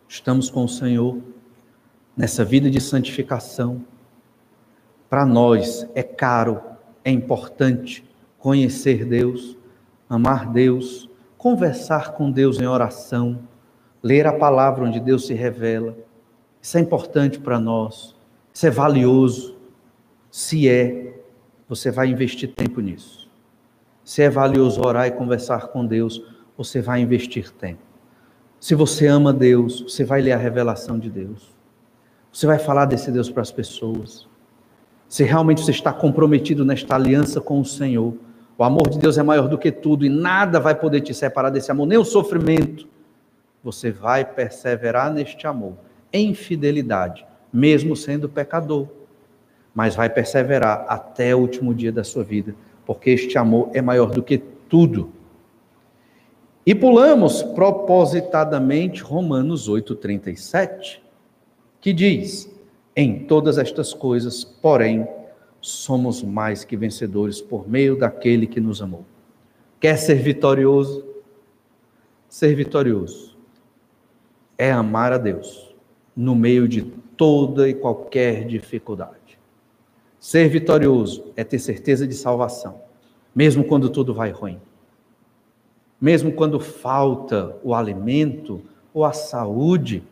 Estamos 0.08 0.48
com 0.48 0.62
o 0.62 0.68
Senhor 0.68 1.18
nessa 2.16 2.44
vida 2.44 2.70
de 2.70 2.80
santificação. 2.80 3.84
Para 5.10 5.26
nós 5.26 5.88
é 5.94 6.02
caro, 6.04 6.67
é 7.08 7.12
importante 7.12 8.04
conhecer 8.38 9.04
Deus, 9.04 9.56
amar 10.08 10.50
Deus, 10.52 11.08
conversar 11.36 12.12
com 12.12 12.30
Deus 12.30 12.60
em 12.60 12.66
oração 12.66 13.40
ler 14.02 14.26
a 14.26 14.32
palavra 14.32 14.84
onde 14.84 15.00
Deus 15.00 15.26
se 15.26 15.34
revela. 15.34 15.96
Isso 16.60 16.76
é 16.76 16.80
importante 16.80 17.38
para 17.38 17.58
nós, 17.58 18.14
isso 18.52 18.66
é 18.66 18.70
valioso. 18.70 19.56
Se 20.30 20.68
é, 20.68 21.20
você 21.68 21.90
vai 21.90 22.08
investir 22.08 22.52
tempo 22.54 22.80
nisso. 22.80 23.28
Se 24.04 24.22
é 24.22 24.30
valioso 24.30 24.80
orar 24.80 25.06
e 25.06 25.12
conversar 25.12 25.68
com 25.68 25.84
Deus, 25.84 26.22
você 26.56 26.80
vai 26.80 27.00
investir 27.00 27.50
tempo. 27.50 27.82
Se 28.58 28.74
você 28.74 29.06
ama 29.06 29.32
Deus, 29.32 29.82
você 29.82 30.04
vai 30.04 30.20
ler 30.20 30.32
a 30.32 30.36
revelação 30.36 30.98
de 30.98 31.08
Deus. 31.08 31.56
Você 32.32 32.46
vai 32.46 32.58
falar 32.58 32.86
desse 32.86 33.10
Deus 33.10 33.30
para 33.30 33.42
as 33.42 33.52
pessoas. 33.52 34.26
Se 35.08 35.24
realmente 35.24 35.62
você 35.62 35.70
está 35.70 35.92
comprometido 35.92 36.64
nesta 36.64 36.94
aliança 36.94 37.40
com 37.40 37.60
o 37.60 37.64
Senhor, 37.64 38.14
o 38.58 38.62
amor 38.62 38.90
de 38.90 38.98
Deus 38.98 39.16
é 39.16 39.22
maior 39.22 39.48
do 39.48 39.56
que 39.56 39.72
tudo 39.72 40.04
e 40.04 40.08
nada 40.08 40.60
vai 40.60 40.74
poder 40.74 41.00
te 41.00 41.14
separar 41.14 41.50
desse 41.50 41.70
amor, 41.70 41.86
nem 41.86 41.96
o 41.96 42.04
sofrimento, 42.04 42.86
você 43.64 43.90
vai 43.90 44.24
perseverar 44.24 45.12
neste 45.12 45.46
amor, 45.46 45.74
em 46.12 46.34
fidelidade, 46.34 47.26
mesmo 47.52 47.96
sendo 47.96 48.28
pecador, 48.28 48.86
mas 49.74 49.94
vai 49.94 50.10
perseverar 50.10 50.84
até 50.88 51.34
o 51.34 51.38
último 51.38 51.72
dia 51.72 51.92
da 51.92 52.04
sua 52.04 52.22
vida, 52.22 52.54
porque 52.84 53.10
este 53.10 53.38
amor 53.38 53.70
é 53.72 53.80
maior 53.80 54.10
do 54.10 54.22
que 54.22 54.38
tudo. 54.68 55.12
E 56.66 56.74
pulamos 56.74 57.42
propositadamente 57.42 59.02
Romanos 59.02 59.68
8:37, 59.68 61.00
que 61.80 61.92
diz: 61.92 62.50
"Em 63.00 63.20
todas 63.20 63.58
estas 63.58 63.94
coisas, 63.94 64.42
porém, 64.42 65.06
somos 65.60 66.20
mais 66.20 66.64
que 66.64 66.76
vencedores 66.76 67.40
por 67.40 67.68
meio 67.68 67.96
daquele 67.96 68.44
que 68.44 68.60
nos 68.60 68.82
amou." 68.82 69.04
Quer 69.78 69.96
ser 69.96 70.16
vitorioso? 70.16 71.06
Ser 72.28 72.56
vitorioso 72.56 73.38
é 74.58 74.72
amar 74.72 75.12
a 75.12 75.18
Deus 75.18 75.72
no 76.16 76.34
meio 76.34 76.66
de 76.66 76.82
toda 77.16 77.68
e 77.68 77.74
qualquer 77.74 78.44
dificuldade. 78.44 79.38
Ser 80.18 80.48
vitorioso 80.48 81.26
é 81.36 81.44
ter 81.44 81.60
certeza 81.60 82.04
de 82.04 82.14
salvação, 82.14 82.80
mesmo 83.32 83.62
quando 83.62 83.88
tudo 83.88 84.12
vai 84.12 84.32
ruim. 84.32 84.60
Mesmo 86.00 86.32
quando 86.32 86.58
falta 86.58 87.56
o 87.62 87.72
alimento, 87.72 88.60
ou 88.92 89.04
a 89.04 89.12
saúde, 89.12 90.02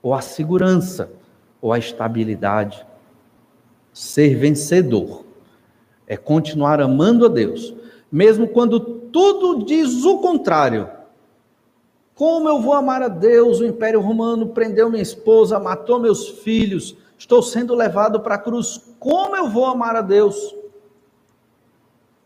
ou 0.00 0.14
a 0.14 0.20
segurança, 0.20 1.10
ou 1.66 1.72
a 1.72 1.78
estabilidade. 1.78 2.86
Ser 3.92 4.36
vencedor 4.36 5.24
é 6.06 6.16
continuar 6.16 6.80
amando 6.80 7.26
a 7.26 7.28
Deus, 7.28 7.74
mesmo 8.10 8.46
quando 8.46 8.78
tudo 8.78 9.64
diz 9.64 10.04
o 10.04 10.18
contrário 10.18 10.96
como 12.16 12.48
eu 12.48 12.62
vou 12.62 12.72
amar 12.72 13.02
a 13.02 13.08
Deus? 13.08 13.60
O 13.60 13.66
Império 13.66 14.00
Romano 14.00 14.48
prendeu 14.48 14.88
minha 14.88 15.02
esposa, 15.02 15.60
matou 15.60 16.00
meus 16.00 16.26
filhos, 16.26 16.96
estou 17.18 17.42
sendo 17.42 17.74
levado 17.74 18.20
para 18.20 18.36
a 18.36 18.38
cruz. 18.38 18.94
Como 18.98 19.36
eu 19.36 19.50
vou 19.50 19.66
amar 19.66 19.94
a 19.94 20.00
Deus? 20.00 20.56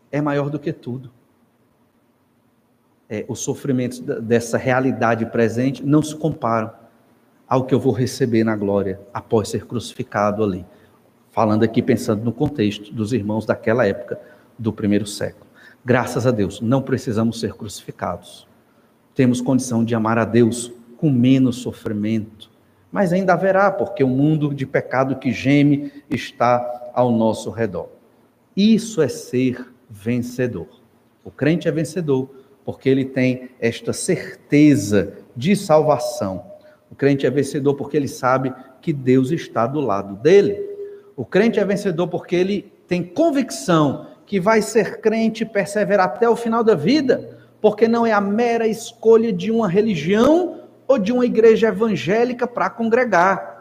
É 0.09 0.21
maior 0.21 0.49
do 0.49 0.57
que 0.57 0.71
tudo. 0.71 1.11
É, 3.09 3.25
os 3.27 3.41
sofrimentos 3.41 3.99
dessa 3.99 4.57
realidade 4.57 5.25
presente 5.25 5.85
não 5.85 6.01
se 6.01 6.15
comparam 6.15 6.71
ao 7.51 7.65
que 7.65 7.75
eu 7.75 7.79
vou 7.79 7.91
receber 7.91 8.43
na 8.45 8.55
glória 8.55 9.01
após 9.13 9.49
ser 9.49 9.65
crucificado 9.65 10.43
ali. 10.43 10.65
Falando 11.31 11.63
aqui, 11.63 11.81
pensando 11.81 12.23
no 12.23 12.31
contexto 12.31 12.93
dos 12.93 13.11
irmãos 13.11 13.45
daquela 13.45 13.85
época, 13.85 14.17
do 14.57 14.71
primeiro 14.71 15.05
século. 15.05 15.45
Graças 15.83 16.25
a 16.25 16.31
Deus, 16.31 16.61
não 16.61 16.81
precisamos 16.81 17.39
ser 17.39 17.53
crucificados 17.53 18.47
temos 19.13 19.41
condição 19.41 19.83
de 19.83 19.93
amar 19.93 20.17
a 20.17 20.25
Deus 20.25 20.71
com 20.97 21.09
menos 21.09 21.57
sofrimento. 21.57 22.49
Mas 22.91 23.13
ainda 23.13 23.33
haverá, 23.33 23.71
porque 23.71 24.03
o 24.03 24.07
mundo 24.07 24.53
de 24.53 24.65
pecado 24.65 25.17
que 25.17 25.31
geme 25.31 25.91
está 26.09 26.91
ao 26.93 27.11
nosso 27.11 27.49
redor. 27.49 27.89
Isso 28.55 29.01
é 29.01 29.07
ser 29.07 29.73
vencedor. 29.89 30.67
O 31.23 31.31
crente 31.31 31.67
é 31.67 31.71
vencedor 31.71 32.29
porque 32.65 32.89
ele 32.89 33.05
tem 33.05 33.49
esta 33.59 33.93
certeza 33.93 35.13
de 35.35 35.55
salvação. 35.55 36.50
O 36.91 36.95
crente 36.95 37.25
é 37.25 37.29
vencedor 37.29 37.75
porque 37.75 37.95
ele 37.95 38.07
sabe 38.07 38.53
que 38.81 38.91
Deus 38.91 39.31
está 39.31 39.65
do 39.65 39.79
lado 39.79 40.15
dele. 40.15 40.69
O 41.15 41.25
crente 41.25 41.59
é 41.59 41.65
vencedor 41.65 42.07
porque 42.07 42.35
ele 42.35 42.71
tem 42.87 43.01
convicção 43.01 44.07
que 44.25 44.39
vai 44.39 44.61
ser 44.61 44.99
crente 44.99 45.43
e 45.43 45.45
perseverar 45.45 46.07
até 46.07 46.29
o 46.29 46.35
final 46.35 46.63
da 46.63 46.75
vida 46.75 47.39
porque 47.61 47.87
não 47.87 48.05
é 48.05 48.11
a 48.11 48.19
mera 48.19 48.67
escolha 48.67 49.31
de 49.31 49.51
uma 49.51 49.69
religião 49.69 50.61
ou 50.87 50.97
de 50.97 51.13
uma 51.13 51.25
igreja 51.25 51.67
evangélica 51.67 52.47
para 52.47 52.69
congregar. 52.69 53.51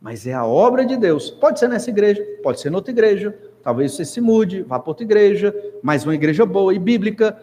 mas 0.00 0.28
é 0.28 0.32
a 0.32 0.44
obra 0.44 0.84
de 0.84 0.96
Deus. 0.96 1.28
Pode 1.28 1.58
ser 1.58 1.68
nessa 1.68 1.90
igreja, 1.90 2.24
pode 2.42 2.60
ser 2.60 2.70
noutra 2.70 2.92
igreja, 2.92 3.36
talvez 3.64 3.92
você 3.92 4.04
se 4.04 4.20
mude, 4.20 4.62
vá 4.62 4.78
para 4.78 4.90
outra 4.90 5.04
igreja, 5.04 5.54
mas 5.82 6.04
uma 6.04 6.14
igreja 6.14 6.46
boa 6.46 6.72
e 6.72 6.78
bíblica, 6.78 7.36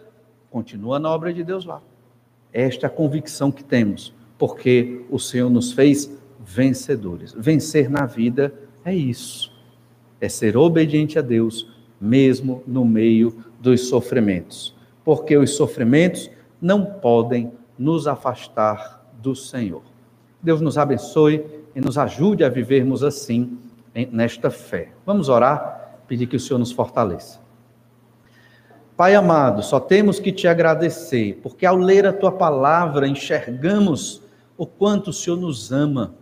continua 0.50 0.98
na 0.98 1.10
obra 1.10 1.34
de 1.34 1.44
Deus 1.44 1.66
lá. 1.66 1.82
Esta 2.52 2.86
é 2.86 2.88
a 2.88 2.90
convicção 2.90 3.50
que 3.52 3.62
temos, 3.62 4.14
porque 4.38 5.04
o 5.10 5.18
Senhor 5.18 5.50
nos 5.50 5.72
fez 5.72 6.10
vencedores. 6.40 7.34
Vencer 7.36 7.90
na 7.90 8.06
vida 8.06 8.52
é 8.84 8.94
isso, 8.94 9.52
é 10.20 10.28
ser 10.28 10.56
obediente 10.56 11.18
a 11.18 11.22
Deus, 11.22 11.68
mesmo 12.00 12.62
no 12.66 12.84
meio 12.84 13.44
dos 13.60 13.88
sofrimentos, 13.88 14.74
porque 15.04 15.36
os 15.36 15.56
sofrimentos 15.56 16.30
não 16.60 16.84
podem 16.84 17.52
nos 17.78 18.06
afastar 18.06 19.10
do 19.20 19.34
Senhor. 19.34 19.82
Deus 20.42 20.60
nos 20.60 20.78
abençoe 20.78 21.44
e 21.74 21.80
nos 21.80 21.98
ajude 21.98 22.44
a 22.44 22.48
vivermos 22.48 23.02
assim 23.02 23.58
nesta 24.12 24.50
fé. 24.50 24.90
Vamos 25.04 25.28
orar, 25.28 26.00
pedir 26.06 26.26
que 26.26 26.36
o 26.36 26.40
Senhor 26.40 26.58
nos 26.58 26.70
fortaleça. 26.70 27.40
Pai 28.96 29.14
amado, 29.14 29.62
só 29.62 29.78
temos 29.78 30.18
que 30.18 30.32
te 30.32 30.48
agradecer, 30.48 31.38
porque 31.42 31.66
ao 31.66 31.76
ler 31.76 32.06
a 32.06 32.12
tua 32.12 32.32
palavra 32.32 33.06
enxergamos 33.06 34.22
o 34.56 34.66
quanto 34.66 35.10
o 35.10 35.12
Senhor 35.12 35.38
nos 35.38 35.72
ama. 35.72 36.14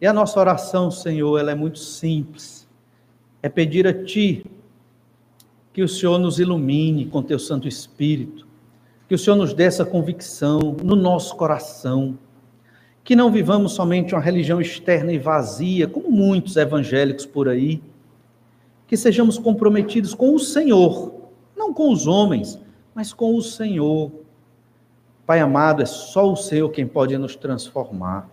E 0.00 0.06
a 0.06 0.12
nossa 0.12 0.38
oração, 0.38 0.90
Senhor, 0.90 1.38
ela 1.38 1.52
é 1.52 1.54
muito 1.54 1.78
simples. 1.78 2.68
É 3.42 3.48
pedir 3.48 3.86
a 3.86 4.04
ti 4.04 4.44
que 5.72 5.82
o 5.82 5.88
Senhor 5.88 6.18
nos 6.18 6.38
ilumine 6.38 7.06
com 7.06 7.22
teu 7.22 7.38
Santo 7.38 7.68
Espírito, 7.68 8.46
que 9.08 9.14
o 9.14 9.18
Senhor 9.18 9.36
nos 9.36 9.52
dê 9.52 9.64
essa 9.64 9.84
convicção 9.84 10.76
no 10.82 10.96
nosso 10.96 11.36
coração, 11.36 12.18
que 13.04 13.14
não 13.14 13.30
vivamos 13.30 13.72
somente 13.72 14.14
uma 14.14 14.20
religião 14.20 14.60
externa 14.60 15.12
e 15.12 15.18
vazia, 15.18 15.86
como 15.86 16.10
muitos 16.10 16.56
evangélicos 16.56 17.26
por 17.26 17.48
aí, 17.48 17.82
que 18.86 18.96
sejamos 18.96 19.38
comprometidos 19.38 20.14
com 20.14 20.34
o 20.34 20.38
Senhor, 20.38 21.12
não 21.56 21.72
com 21.72 21.92
os 21.92 22.06
homens, 22.06 22.58
mas 22.94 23.12
com 23.12 23.36
o 23.36 23.42
Senhor. 23.42 24.10
Pai 25.26 25.40
amado, 25.40 25.82
é 25.82 25.86
só 25.86 26.32
o 26.32 26.36
Senhor 26.36 26.68
quem 26.70 26.86
pode 26.86 27.18
nos 27.18 27.34
transformar. 27.34 28.30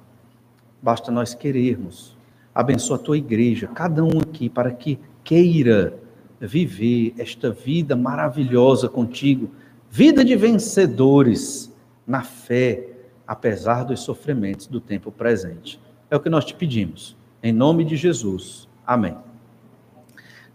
Basta 0.80 1.12
nós 1.12 1.34
querermos. 1.34 2.16
Abençoa 2.54 2.98
a 2.98 3.00
tua 3.00 3.18
igreja, 3.18 3.68
cada 3.68 4.04
um 4.04 4.20
aqui, 4.20 4.48
para 4.48 4.72
que 4.72 5.00
queira 5.24 5.98
viver 6.39 7.16
esta 7.18 7.50
vida 7.50 7.96
maravilhosa 7.96 8.88
contigo, 8.88 9.50
vida 9.89 10.24
de 10.24 10.36
vencedores 10.36 11.74
na 12.06 12.22
fé, 12.22 12.89
apesar 13.26 13.84
dos 13.86 14.02
sofrimentos 14.02 14.68
do 14.68 14.80
tempo 14.80 15.12
presente. 15.12 15.80
É 16.12 16.16
o 16.16 16.20
que 16.20 16.30
nós 16.30 16.46
te 16.46 16.54
pedimos. 16.54 17.18
Em 17.41 17.52
nome 17.52 17.84
de 17.86 17.96
Jesus. 17.96 18.68
Amém. 18.86 19.18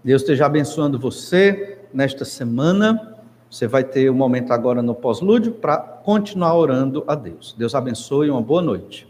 Deus 0.04 0.22
esteja 0.22 0.46
abençoando 0.46 1.00
você 1.00 1.80
nesta 1.92 2.24
semana. 2.24 3.17
Você 3.50 3.66
vai 3.66 3.82
ter 3.82 4.10
um 4.10 4.14
momento 4.14 4.52
agora 4.52 4.82
no 4.82 4.94
pós-lúdio 4.94 5.52
para 5.52 5.78
continuar 5.78 6.54
orando 6.54 7.02
a 7.06 7.14
Deus. 7.14 7.54
Deus 7.56 7.74
abençoe 7.74 8.28
e 8.28 8.30
uma 8.30 8.42
boa 8.42 8.60
noite. 8.60 9.08